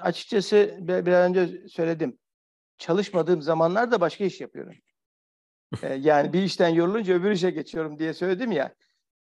açıkçası 0.00 0.76
biraz 0.80 1.30
önce 1.30 1.68
söyledim. 1.68 2.18
Çalışmadığım 2.78 3.42
zamanlarda 3.42 4.00
başka 4.00 4.24
iş 4.24 4.40
yapıyorum. 4.40 4.74
E, 5.82 5.94
yani 5.94 6.32
bir 6.32 6.42
işten 6.42 6.68
yorulunca 6.68 7.14
öbür 7.14 7.30
işe 7.30 7.50
geçiyorum 7.50 7.98
diye 7.98 8.14
söyledim 8.14 8.52
ya. 8.52 8.74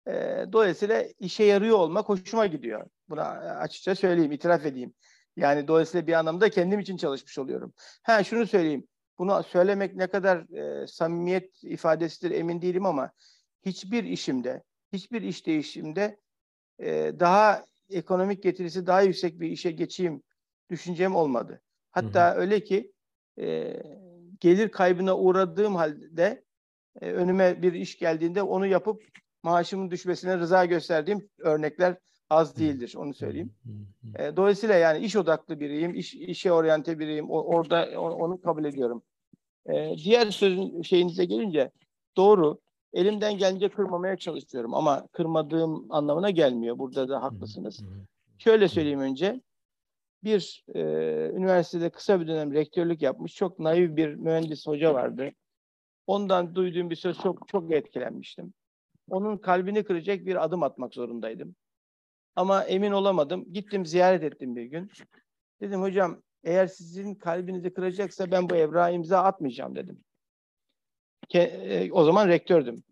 E, 0.07 0.45
dolayısıyla 0.51 1.03
işe 1.19 1.43
yarıyor 1.43 1.77
olmak 1.77 2.09
hoşuma 2.09 2.45
gidiyor. 2.45 2.85
Buna 3.09 3.23
açıkça 3.59 3.95
söyleyeyim, 3.95 4.31
itiraf 4.31 4.65
edeyim. 4.65 4.93
Yani 5.35 5.67
dolayısıyla 5.67 6.07
bir 6.07 6.13
anlamda 6.13 6.49
kendim 6.49 6.79
için 6.79 6.97
çalışmış 6.97 7.37
oluyorum. 7.37 7.73
Ha 8.03 8.23
şunu 8.23 8.47
söyleyeyim. 8.47 8.87
Bunu 9.17 9.43
söylemek 9.43 9.95
ne 9.95 10.07
kadar 10.07 10.37
e, 10.57 10.87
samimiyet 10.87 11.63
ifadesidir 11.63 12.31
emin 12.31 12.61
değilim 12.61 12.85
ama 12.85 13.11
hiçbir 13.65 14.03
işimde, 14.03 14.63
hiçbir 14.93 15.21
iş 15.21 15.45
değişimde 15.45 16.19
e, 16.79 17.13
daha 17.19 17.65
ekonomik 17.89 18.43
getirisi 18.43 18.87
daha 18.87 19.01
yüksek 19.01 19.39
bir 19.39 19.49
işe 19.49 19.71
geçeyim 19.71 20.23
düşüncem 20.69 21.15
olmadı. 21.15 21.61
Hatta 21.91 22.31
hı 22.31 22.35
hı. 22.35 22.39
öyle 22.39 22.63
ki 22.63 22.91
e, 23.39 23.83
gelir 24.39 24.69
kaybına 24.69 25.17
uğradığım 25.17 25.75
halde 25.75 26.43
e, 27.01 27.11
önüme 27.11 27.61
bir 27.61 27.73
iş 27.73 27.97
geldiğinde 27.97 28.41
onu 28.41 28.67
yapıp 28.67 29.03
maaşımın 29.43 29.91
düşmesine 29.91 30.37
rıza 30.37 30.65
gösterdiğim 30.65 31.29
örnekler 31.39 31.97
az 32.29 32.57
değildir 32.57 32.93
onu 32.97 33.13
söyleyeyim. 33.13 33.53
E, 34.19 34.35
dolayısıyla 34.35 34.75
yani 34.75 35.05
iş 35.05 35.15
odaklı 35.15 35.59
biriyim, 35.59 35.95
iş, 35.95 36.15
işe 36.15 36.51
oryante 36.51 36.99
biriyim. 36.99 37.31
O, 37.31 37.41
orada 37.41 38.01
onu 38.01 38.41
kabul 38.41 38.65
ediyorum. 38.65 39.03
E, 39.65 39.95
diğer 40.03 40.31
sözün 40.31 40.81
şeyinize 40.81 41.25
gelince 41.25 41.71
doğru. 42.17 42.59
Elimden 42.93 43.37
gelince 43.37 43.69
kırmamaya 43.69 44.17
çalışıyorum 44.17 44.73
ama 44.73 45.07
kırmadığım 45.11 45.85
anlamına 45.89 46.29
gelmiyor. 46.29 46.77
Burada 46.77 47.09
da 47.09 47.23
haklısınız. 47.23 47.83
Şöyle 48.37 48.67
söyleyeyim 48.67 48.99
önce. 48.99 49.41
Bir 50.23 50.65
e, 50.75 50.81
üniversitede 51.35 51.89
kısa 51.89 52.21
bir 52.21 52.27
dönem 52.27 52.53
rektörlük 52.53 53.01
yapmış 53.01 53.35
çok 53.35 53.59
naif 53.59 53.95
bir 53.95 54.15
mühendis 54.15 54.67
hoca 54.67 54.93
vardı. 54.93 55.31
Ondan 56.07 56.55
duyduğum 56.55 56.89
bir 56.89 56.95
söz 56.95 57.19
çok 57.19 57.47
çok 57.47 57.71
etkilenmiştim. 57.71 58.53
Onun 59.09 59.37
kalbini 59.37 59.83
kıracak 59.83 60.25
bir 60.25 60.43
adım 60.43 60.63
atmak 60.63 60.93
zorundaydım. 60.93 61.55
Ama 62.35 62.63
emin 62.63 62.91
olamadım. 62.91 63.53
Gittim 63.53 63.85
ziyaret 63.85 64.23
ettim 64.23 64.55
bir 64.55 64.63
gün. 64.63 64.91
Dedim 65.61 65.81
hocam 65.81 66.21
eğer 66.43 66.67
sizin 66.67 67.15
kalbinizi 67.15 67.73
kıracaksa 67.73 68.31
ben 68.31 68.49
bu 68.49 68.55
evrağı 68.55 68.93
imza 68.93 69.23
atmayacağım 69.23 69.75
dedim. 69.75 70.03
Ke, 71.29 71.39
e, 71.39 71.91
o 71.91 72.03
zaman 72.03 72.27
rektördüm. 72.27 72.83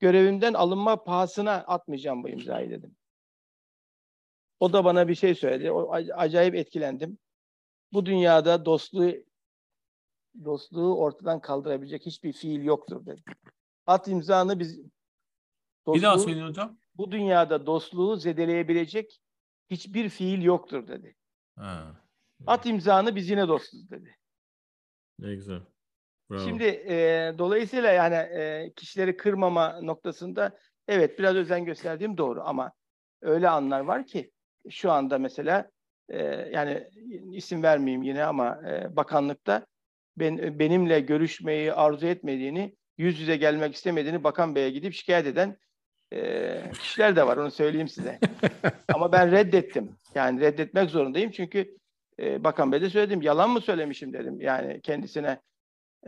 Görevimden 0.00 0.54
alınma 0.54 1.04
pahasına 1.04 1.52
atmayacağım 1.52 2.22
bu 2.22 2.28
imzayı 2.28 2.70
dedim. 2.70 2.96
O 4.62 4.72
da 4.72 4.84
bana 4.84 5.08
bir 5.08 5.14
şey 5.14 5.34
söyledi. 5.34 5.70
O, 5.70 5.92
acayip 6.14 6.54
etkilendim. 6.54 7.18
Bu 7.92 8.06
dünyada 8.06 8.64
dostluğu 8.64 9.12
dostluğu 10.44 10.96
ortadan 10.98 11.40
kaldırabilecek 11.40 12.06
hiçbir 12.06 12.32
fiil 12.32 12.64
yoktur 12.64 13.06
dedi. 13.06 13.22
At 13.86 14.08
imzanı 14.08 14.58
biz 14.58 14.78
dostluğu, 15.86 15.94
bir 15.94 16.02
daha 16.02 16.18
söyleyin 16.18 16.46
hocam. 16.46 16.78
Bu 16.94 17.12
dünyada 17.12 17.66
dostluğu 17.66 18.16
zedeleyebilecek 18.16 19.20
hiçbir 19.70 20.08
fiil 20.08 20.42
yoktur 20.42 20.88
dedi. 20.88 21.16
Ha. 21.56 22.00
At 22.46 22.66
imzanı 22.66 23.16
biz 23.16 23.30
yine 23.30 23.48
dostuz 23.48 23.90
dedi. 23.90 24.16
Ne 25.18 25.34
güzel. 25.34 25.60
Bravo. 26.30 26.48
Şimdi 26.48 26.64
e, 26.64 27.34
dolayısıyla 27.38 27.90
yani 27.90 28.14
e, 28.14 28.72
kişileri 28.76 29.16
kırmama 29.16 29.80
noktasında 29.80 30.58
evet 30.88 31.18
biraz 31.18 31.36
özen 31.36 31.64
gösterdiğim 31.64 32.16
doğru 32.16 32.42
ama 32.44 32.72
öyle 33.20 33.48
anlar 33.48 33.80
var 33.80 34.06
ki 34.06 34.32
şu 34.70 34.90
anda 34.92 35.18
mesela 35.18 35.70
e, 36.08 36.24
yani 36.52 36.88
isim 37.32 37.62
vermeyeyim 37.62 38.02
yine 38.02 38.24
ama 38.24 38.60
e, 38.68 38.96
bakanlıkta 38.96 39.66
ben, 40.16 40.58
benimle 40.58 41.00
görüşmeyi 41.00 41.72
arzu 41.72 42.06
etmediğini, 42.06 42.76
yüz 42.98 43.20
yüze 43.20 43.36
gelmek 43.36 43.74
istemediğini 43.74 44.24
bakan 44.24 44.54
beye 44.54 44.70
gidip 44.70 44.94
şikayet 44.94 45.26
eden 45.26 45.56
e, 46.12 46.62
kişiler 46.72 47.16
de 47.16 47.26
var 47.26 47.36
onu 47.36 47.50
söyleyeyim 47.50 47.88
size. 47.88 48.18
ama 48.94 49.12
ben 49.12 49.30
reddettim. 49.30 49.96
Yani 50.14 50.40
reddetmek 50.40 50.90
zorundayım 50.90 51.30
çünkü 51.30 51.76
e, 52.20 52.44
bakan 52.44 52.72
bey 52.72 52.80
de 52.80 52.90
söyledim. 52.90 53.22
Yalan 53.22 53.50
mı 53.50 53.60
söylemişim 53.60 54.12
dedim. 54.12 54.40
Yani 54.40 54.80
kendisine 54.80 55.40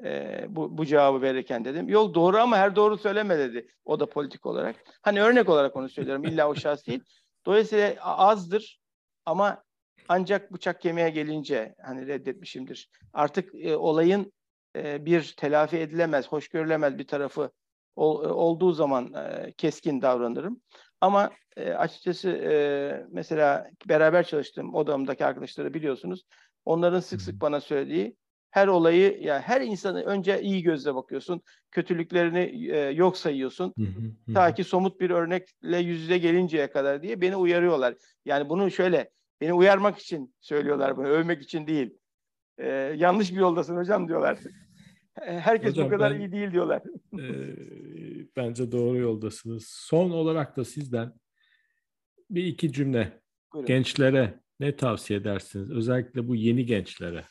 e, 0.04 0.44
bu, 0.48 0.78
bu 0.78 0.86
cevabı 0.86 1.22
verirken 1.22 1.64
dedim. 1.64 1.88
Yok 1.88 2.14
doğru 2.14 2.38
ama 2.38 2.56
her 2.56 2.76
doğru 2.76 2.98
söyleme 2.98 3.38
dedi. 3.38 3.68
O 3.84 4.00
da 4.00 4.06
politik 4.06 4.46
olarak. 4.46 4.76
Hani 5.02 5.22
örnek 5.22 5.48
olarak 5.48 5.76
onu 5.76 5.88
söylüyorum. 5.88 6.24
İlla 6.24 6.48
o 6.48 6.54
şahs 6.54 6.86
değil. 6.86 7.00
Dolayısıyla 7.46 7.96
azdır 8.02 8.80
ama 9.26 9.62
ancak 10.08 10.52
bıçak 10.52 10.80
kemiğe 10.80 11.10
gelince 11.10 11.74
hani 11.82 12.06
reddetmişimdir. 12.06 12.90
Artık 13.12 13.54
e, 13.54 13.76
olayın 13.76 14.32
e, 14.76 15.04
bir 15.06 15.34
telafi 15.36 15.78
edilemez, 15.78 16.28
hoş 16.28 16.48
görülemez 16.48 16.98
bir 16.98 17.06
tarafı 17.06 17.50
ol, 17.96 18.24
e, 18.24 18.28
olduğu 18.28 18.72
zaman 18.72 19.14
e, 19.14 19.52
keskin 19.52 20.02
davranırım. 20.02 20.60
Ama 21.00 21.30
e, 21.56 21.72
açıkçası 21.72 22.30
e, 22.30 23.06
mesela 23.10 23.70
beraber 23.88 24.26
çalıştığım 24.26 24.74
odamdaki 24.74 25.26
arkadaşları 25.26 25.74
biliyorsunuz. 25.74 26.22
Onların 26.64 27.00
sık 27.00 27.22
sık 27.22 27.40
bana 27.40 27.60
söylediği 27.60 28.16
her 28.54 28.68
olayı 28.68 29.02
ya 29.02 29.34
yani 29.34 29.42
her 29.42 29.60
insanı 29.60 30.02
önce 30.02 30.42
iyi 30.42 30.62
gözle 30.62 30.94
bakıyorsun. 30.94 31.42
Kötülüklerini 31.70 32.70
e, 32.70 32.78
yok 32.78 33.16
sayıyorsun. 33.16 33.74
Ta 34.34 34.54
ki 34.54 34.64
somut 34.64 35.00
bir 35.00 35.10
örnekle 35.10 35.78
yüz 35.78 36.00
yüze 36.00 36.18
gelinceye 36.18 36.70
kadar 36.70 37.02
diye 37.02 37.20
beni 37.20 37.36
uyarıyorlar. 37.36 37.94
Yani 38.24 38.48
bunu 38.48 38.70
şöyle 38.70 39.10
beni 39.40 39.52
uyarmak 39.52 39.98
için 39.98 40.34
söylüyorlar 40.40 40.96
bunu, 40.96 41.06
övmek 41.06 41.42
için 41.42 41.66
değil. 41.66 41.98
E, 42.58 42.68
yanlış 42.96 43.32
bir 43.32 43.36
yoldasın 43.36 43.76
hocam 43.76 44.08
diyorlar. 44.08 44.38
Herkes 45.14 45.70
hocam, 45.70 45.86
bu 45.86 45.90
kadar 45.90 46.14
ben, 46.14 46.20
iyi 46.20 46.32
değil 46.32 46.52
diyorlar. 46.52 46.82
e, 47.12 47.26
bence 48.36 48.72
doğru 48.72 48.98
yoldasınız. 48.98 49.66
Son 49.68 50.10
olarak 50.10 50.56
da 50.56 50.64
sizden 50.64 51.12
bir 52.30 52.44
iki 52.44 52.72
cümle 52.72 53.20
Buyurun. 53.52 53.66
gençlere 53.66 54.40
ne 54.60 54.76
tavsiye 54.76 55.18
edersiniz? 55.18 55.70
Özellikle 55.70 56.28
bu 56.28 56.34
yeni 56.34 56.66
gençlere 56.66 57.24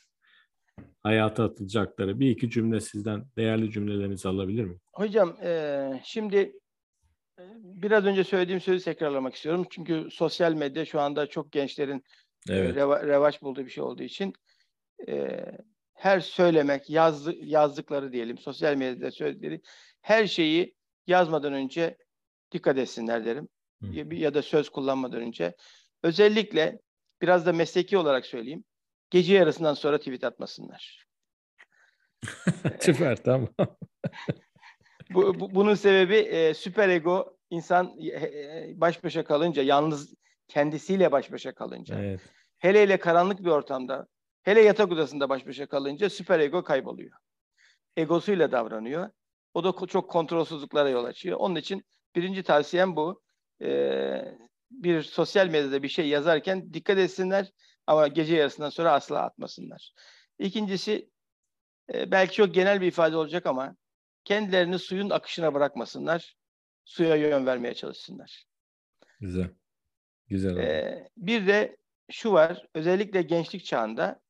hayata 1.03 1.43
atılacakları 1.43 2.19
bir 2.19 2.29
iki 2.29 2.49
cümle 2.49 2.81
sizden 2.81 3.25
değerli 3.37 3.71
cümlelerinizi 3.71 4.27
alabilir 4.27 4.63
miyim? 4.63 4.81
Hocam 4.93 5.37
e, 5.43 6.01
şimdi 6.03 6.53
biraz 7.63 8.05
önce 8.05 8.23
söylediğim 8.23 8.61
sözü 8.61 8.85
tekrarlamak 8.85 9.35
istiyorum. 9.35 9.65
Çünkü 9.69 10.07
sosyal 10.11 10.53
medya 10.53 10.85
şu 10.85 11.01
anda 11.01 11.27
çok 11.27 11.51
gençlerin 11.51 12.03
evet. 12.49 12.75
reva, 12.75 13.07
revaç 13.07 13.41
bulduğu 13.41 13.65
bir 13.65 13.69
şey 13.69 13.83
olduğu 13.83 14.03
için 14.03 14.33
e, 15.07 15.45
her 15.93 16.19
söylemek, 16.19 16.89
yazdı, 16.89 17.35
yazdıkları 17.35 18.11
diyelim, 18.11 18.37
sosyal 18.37 18.75
medyada 18.75 19.11
söyledikleri 19.11 19.61
her 20.01 20.27
şeyi 20.27 20.75
yazmadan 21.07 21.53
önce 21.53 21.97
dikkat 22.51 22.77
etsinler 22.77 23.25
derim. 23.25 23.47
Hı. 23.81 24.15
Ya 24.15 24.33
da 24.33 24.41
söz 24.41 24.69
kullanmadan 24.69 25.21
önce. 25.21 25.55
Özellikle 26.03 26.79
biraz 27.21 27.45
da 27.45 27.53
mesleki 27.53 27.97
olarak 27.97 28.25
söyleyeyim. 28.25 28.63
Gece 29.13 29.33
yarısından 29.33 29.73
sonra 29.73 29.97
tweet 29.97 30.23
atmasınlar. 30.23 31.05
Süper 32.79 33.23
tamam. 33.23 33.49
bu, 35.09 35.39
bu, 35.39 35.55
bunun 35.55 35.75
sebebi 35.75 36.15
e, 36.15 36.53
süper 36.53 36.89
ego 36.89 37.37
insan 37.49 37.97
e, 38.01 38.73
baş 38.75 39.03
başa 39.03 39.23
kalınca, 39.23 39.63
yalnız 39.63 40.13
kendisiyle 40.47 41.11
baş 41.11 41.31
başa 41.31 41.53
kalınca. 41.55 41.99
Evet. 41.99 42.21
Hele 42.57 42.81
hele 42.81 42.97
karanlık 42.97 43.39
bir 43.39 43.49
ortamda, 43.49 44.07
hele 44.43 44.61
yatak 44.61 44.91
odasında 44.91 45.29
baş 45.29 45.47
başa 45.47 45.65
kalınca 45.65 46.09
süper 46.09 46.39
ego 46.39 46.63
kayboluyor. 46.63 47.17
Egosuyla 47.97 48.51
davranıyor. 48.51 49.09
O 49.53 49.63
da 49.63 49.87
çok 49.87 50.11
kontrolsüzlüklere 50.11 50.89
yol 50.89 51.05
açıyor. 51.05 51.37
Onun 51.39 51.55
için 51.55 51.83
birinci 52.15 52.43
tavsiyem 52.43 52.95
bu. 52.95 53.21
Ee, 53.61 54.37
bir 54.71 55.01
sosyal 55.01 55.47
medyada 55.47 55.83
bir 55.83 55.89
şey 55.89 56.07
yazarken 56.07 56.73
dikkat 56.73 56.97
etsinler 56.97 57.51
ama 57.87 58.07
gece 58.07 58.35
yarısından 58.35 58.69
sonra 58.69 58.91
asla 58.91 59.21
atmasınlar. 59.21 59.93
İkincisi 60.39 61.09
e, 61.93 62.11
belki 62.11 62.35
çok 62.35 62.53
genel 62.53 62.81
bir 62.81 62.87
ifade 62.87 63.17
olacak 63.17 63.45
ama 63.45 63.75
kendilerini 64.23 64.79
suyun 64.79 65.09
akışına 65.09 65.53
bırakmasınlar. 65.53 66.35
Suya 66.85 67.15
yön 67.15 67.45
vermeye 67.45 67.73
çalışsınlar. 67.73 68.45
Güzel. 69.19 69.49
Güzel. 70.27 70.57
Ee, 70.57 71.09
bir 71.17 71.47
de 71.47 71.77
şu 72.11 72.31
var, 72.31 72.65
özellikle 72.73 73.21
gençlik 73.21 73.65
çağında 73.65 74.21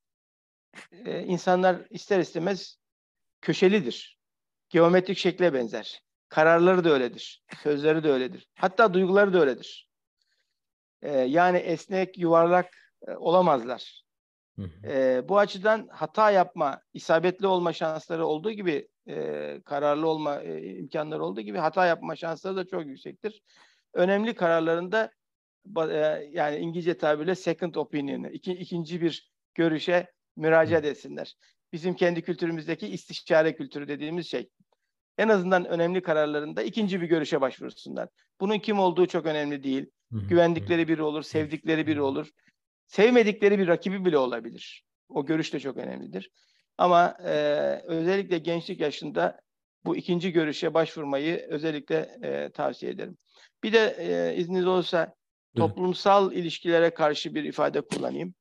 e, 0.92 1.24
insanlar 1.24 1.88
ister 1.90 2.20
istemez 2.20 2.78
köşelidir. 3.42 4.20
Geometrik 4.70 5.18
şekle 5.18 5.54
benzer. 5.54 6.04
Kararları 6.30 6.84
da 6.84 6.90
öyledir. 6.90 7.44
Sözleri 7.64 8.04
de 8.04 8.12
öyledir. 8.12 8.48
Hatta 8.56 8.94
duyguları 8.94 9.34
da 9.34 9.40
öyledir. 9.40 9.90
Ee, 11.02 11.12
yani 11.12 11.58
esnek, 11.58 12.18
yuvarlak 12.18 12.83
e, 13.08 13.12
olamazlar. 13.12 14.04
E, 14.84 15.22
bu 15.30 15.40
açıdan 15.40 15.88
hata 15.92 16.32
yapma, 16.32 16.82
isabetli 16.94 17.48
olma 17.48 17.74
şansları 17.74 18.26
olduğu 18.26 18.52
gibi, 18.52 18.88
e, 19.08 19.62
kararlı 19.66 20.08
olma 20.08 20.42
e, 20.42 20.76
imkanları 20.78 21.24
olduğu 21.24 21.42
gibi 21.42 21.58
hata 21.58 21.86
yapma 21.86 22.16
şansları 22.16 22.56
da 22.56 22.68
çok 22.68 22.86
yüksektir. 22.86 23.42
Önemli 23.94 24.36
kararlarında 24.36 25.12
e, 25.78 26.30
yani 26.32 26.58
İngilizce 26.58 26.98
tabirle 26.98 27.36
second 27.36 27.76
opinion'ı, 27.76 28.30
iki, 28.30 28.52
ikinci 28.54 29.02
bir 29.02 29.32
görüşe 29.56 30.12
müracaat 30.36 30.86
etsinler. 30.86 31.36
Bizim 31.74 31.94
kendi 31.96 32.22
kültürümüzdeki 32.22 32.88
istişare 32.88 33.56
kültürü 33.56 33.88
dediğimiz 33.88 34.28
şey. 34.28 34.50
en 35.18 35.30
azından 35.30 35.66
önemli 35.66 36.02
kararlarında 36.02 36.64
ikinci 36.64 37.02
bir 37.02 37.08
görüşe 37.08 37.42
başvursunlar. 37.42 38.10
Bunun 38.40 38.60
kim 38.60 38.80
olduğu 38.80 39.06
çok 39.06 39.26
önemli 39.26 39.64
değil. 39.64 39.86
Güvendikleri 40.12 40.88
biri 40.88 41.04
olur, 41.04 41.24
sevdikleri 41.24 41.88
biri 41.88 42.02
olur. 42.02 42.30
Sevmedikleri 42.88 43.60
bir 43.60 43.68
rakibi 43.68 44.06
bile 44.06 44.18
olabilir. 44.18 44.84
O 45.10 45.26
görüş 45.26 45.54
de 45.54 45.60
çok 45.60 45.78
önemlidir. 45.78 46.32
Ama 46.78 47.18
e, 47.26 47.34
özellikle 47.86 48.38
gençlik 48.38 48.80
yaşında 48.80 49.42
bu 49.86 49.96
ikinci 49.96 50.32
görüşe 50.32 50.74
başvurmayı 50.74 51.46
özellikle 51.50 52.18
e, 52.24 52.50
tavsiye 52.50 52.92
ederim. 52.92 53.18
Bir 53.64 53.74
de 53.74 53.96
e, 54.00 54.36
izniniz 54.36 54.68
olursa 54.68 55.14
toplumsal 55.56 56.32
ilişkilere 56.32 56.90
karşı 56.90 57.36
bir 57.36 57.44
ifade 57.44 57.82
kullanayım. 57.82 58.34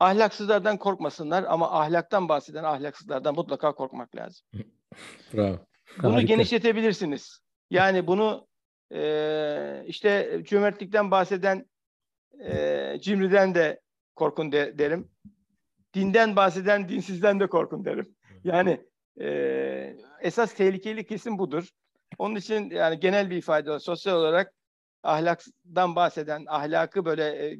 Ahlaksızlardan 0.00 0.76
korkmasınlar 0.76 1.44
ama 1.48 1.80
ahlaktan 1.80 2.28
bahseden 2.28 2.64
ahlaksızlardan 2.64 3.34
mutlaka 3.34 3.74
korkmak 3.74 4.16
lazım. 4.16 4.46
Bravo. 5.34 5.58
Bunu 6.02 6.14
Harika. 6.14 6.26
genişletebilirsiniz. 6.26 7.38
Yani 7.70 8.06
bunu 8.06 8.48
e, 8.94 9.82
işte 9.86 10.40
cömertlikten 10.44 11.10
bahseden 11.10 11.66
e, 12.44 12.98
cimriden 13.00 13.54
de 13.54 13.80
korkun 14.16 14.52
de, 14.52 14.78
derim. 14.78 15.10
Dinden 15.94 16.36
bahseden 16.36 16.88
dinsizden 16.88 17.40
de 17.40 17.46
korkun 17.46 17.84
derim. 17.84 18.14
Yani 18.44 18.80
e, 19.20 19.96
esas 20.20 20.54
tehlikeli 20.54 21.06
kesim 21.06 21.38
budur. 21.38 21.68
Onun 22.18 22.34
için 22.34 22.70
yani 22.70 23.00
genel 23.00 23.30
bir 23.30 23.36
ifade 23.36 23.70
olarak, 23.70 23.82
sosyal 23.82 24.16
olarak 24.16 24.54
ahlakdan 25.02 25.96
bahseden, 25.96 26.44
ahlakı 26.46 27.04
böyle 27.04 27.24
e, 27.24 27.58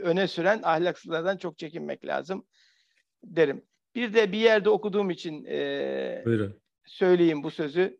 öne 0.00 0.28
süren 0.28 0.60
ahlaksızlardan 0.62 1.36
çok 1.36 1.58
çekinmek 1.58 2.06
lazım 2.06 2.46
derim. 3.24 3.64
Bir 3.94 4.14
de 4.14 4.32
bir 4.32 4.38
yerde 4.38 4.70
okuduğum 4.70 5.10
için 5.10 5.44
e, 5.44 6.24
söyleyeyim 6.86 7.42
bu 7.42 7.50
sözü. 7.50 7.98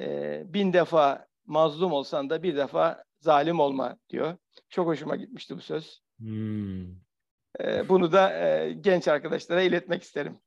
E, 0.00 0.42
bin 0.46 0.72
defa 0.72 1.26
mazlum 1.46 1.92
olsan 1.92 2.30
da 2.30 2.42
bir 2.42 2.56
defa 2.56 3.04
zalim 3.20 3.60
olma 3.60 3.98
diyor. 4.10 4.36
Çok 4.68 4.86
hoşuma 4.86 5.16
gitmişti 5.16 5.56
bu 5.56 5.60
söz. 5.60 6.02
Hmm. 6.18 6.82
E, 7.60 7.88
bunu 7.88 8.12
da 8.12 8.46
e, 8.46 8.72
genç 8.72 9.08
arkadaşlara 9.08 9.62
iletmek 9.62 10.02
isterim. 10.02 10.38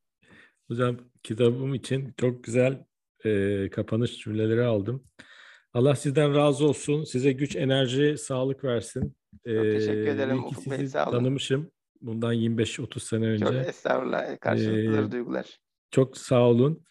Hocam 0.67 0.97
kitabım 1.24 1.74
için 1.74 2.13
çok 2.17 2.43
güzel 2.43 2.86
e, 3.26 3.69
kapanış 3.69 4.17
cümleleri 4.17 4.63
aldım. 4.63 5.03
Allah 5.74 5.95
sizden 5.95 6.36
razı 6.36 6.65
olsun. 6.67 7.03
Size 7.03 7.32
güç, 7.32 7.55
enerji, 7.55 8.17
sağlık 8.17 8.63
versin. 8.63 9.15
Çok 9.45 9.65
ee, 9.65 9.72
teşekkür 9.72 10.07
ederim. 10.07 10.41
Sizi 10.55 10.72
Bey, 10.72 10.88
sağ 10.88 11.09
olun. 11.09 11.17
tanımışım. 11.17 11.72
Bundan 12.01 12.34
25-30 12.34 12.99
sene 12.99 13.26
önce. 13.26 13.45
Çok 13.45 13.55
estağfurullah. 13.55 14.39
Karşılıklı 14.39 15.07
ee, 15.07 15.11
duygular. 15.11 15.59
Çok 15.91 16.17
sağ 16.17 16.41
olun. 16.41 16.84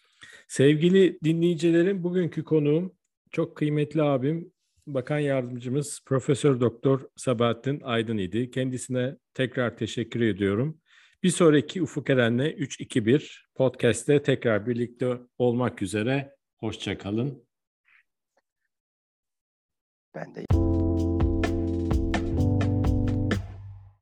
Sevgili 0.47 1.19
dinleyicilerim, 1.23 2.03
bugünkü 2.03 2.43
konuğum 2.43 2.93
çok 3.31 3.57
kıymetli 3.57 4.01
abim, 4.01 4.53
Bakan 4.93 5.19
Yardımcımız 5.19 6.01
Profesör 6.05 6.59
Doktor 6.59 7.01
Sabahattin 7.15 7.81
Aydın 7.83 8.17
idi. 8.17 8.51
Kendisine 8.51 9.17
tekrar 9.33 9.77
teşekkür 9.77 10.21
ediyorum. 10.21 10.81
Bir 11.23 11.29
sonraki 11.29 11.81
Ufuk 11.81 12.09
Eren'le 12.09 12.39
3-2-1 12.39 13.37
podcast'te 13.55 14.23
tekrar 14.23 14.67
birlikte 14.67 15.17
olmak 15.37 15.81
üzere. 15.81 16.35
Hoşçakalın. 16.57 17.47
Ben 20.15 20.35
de. 20.35 20.70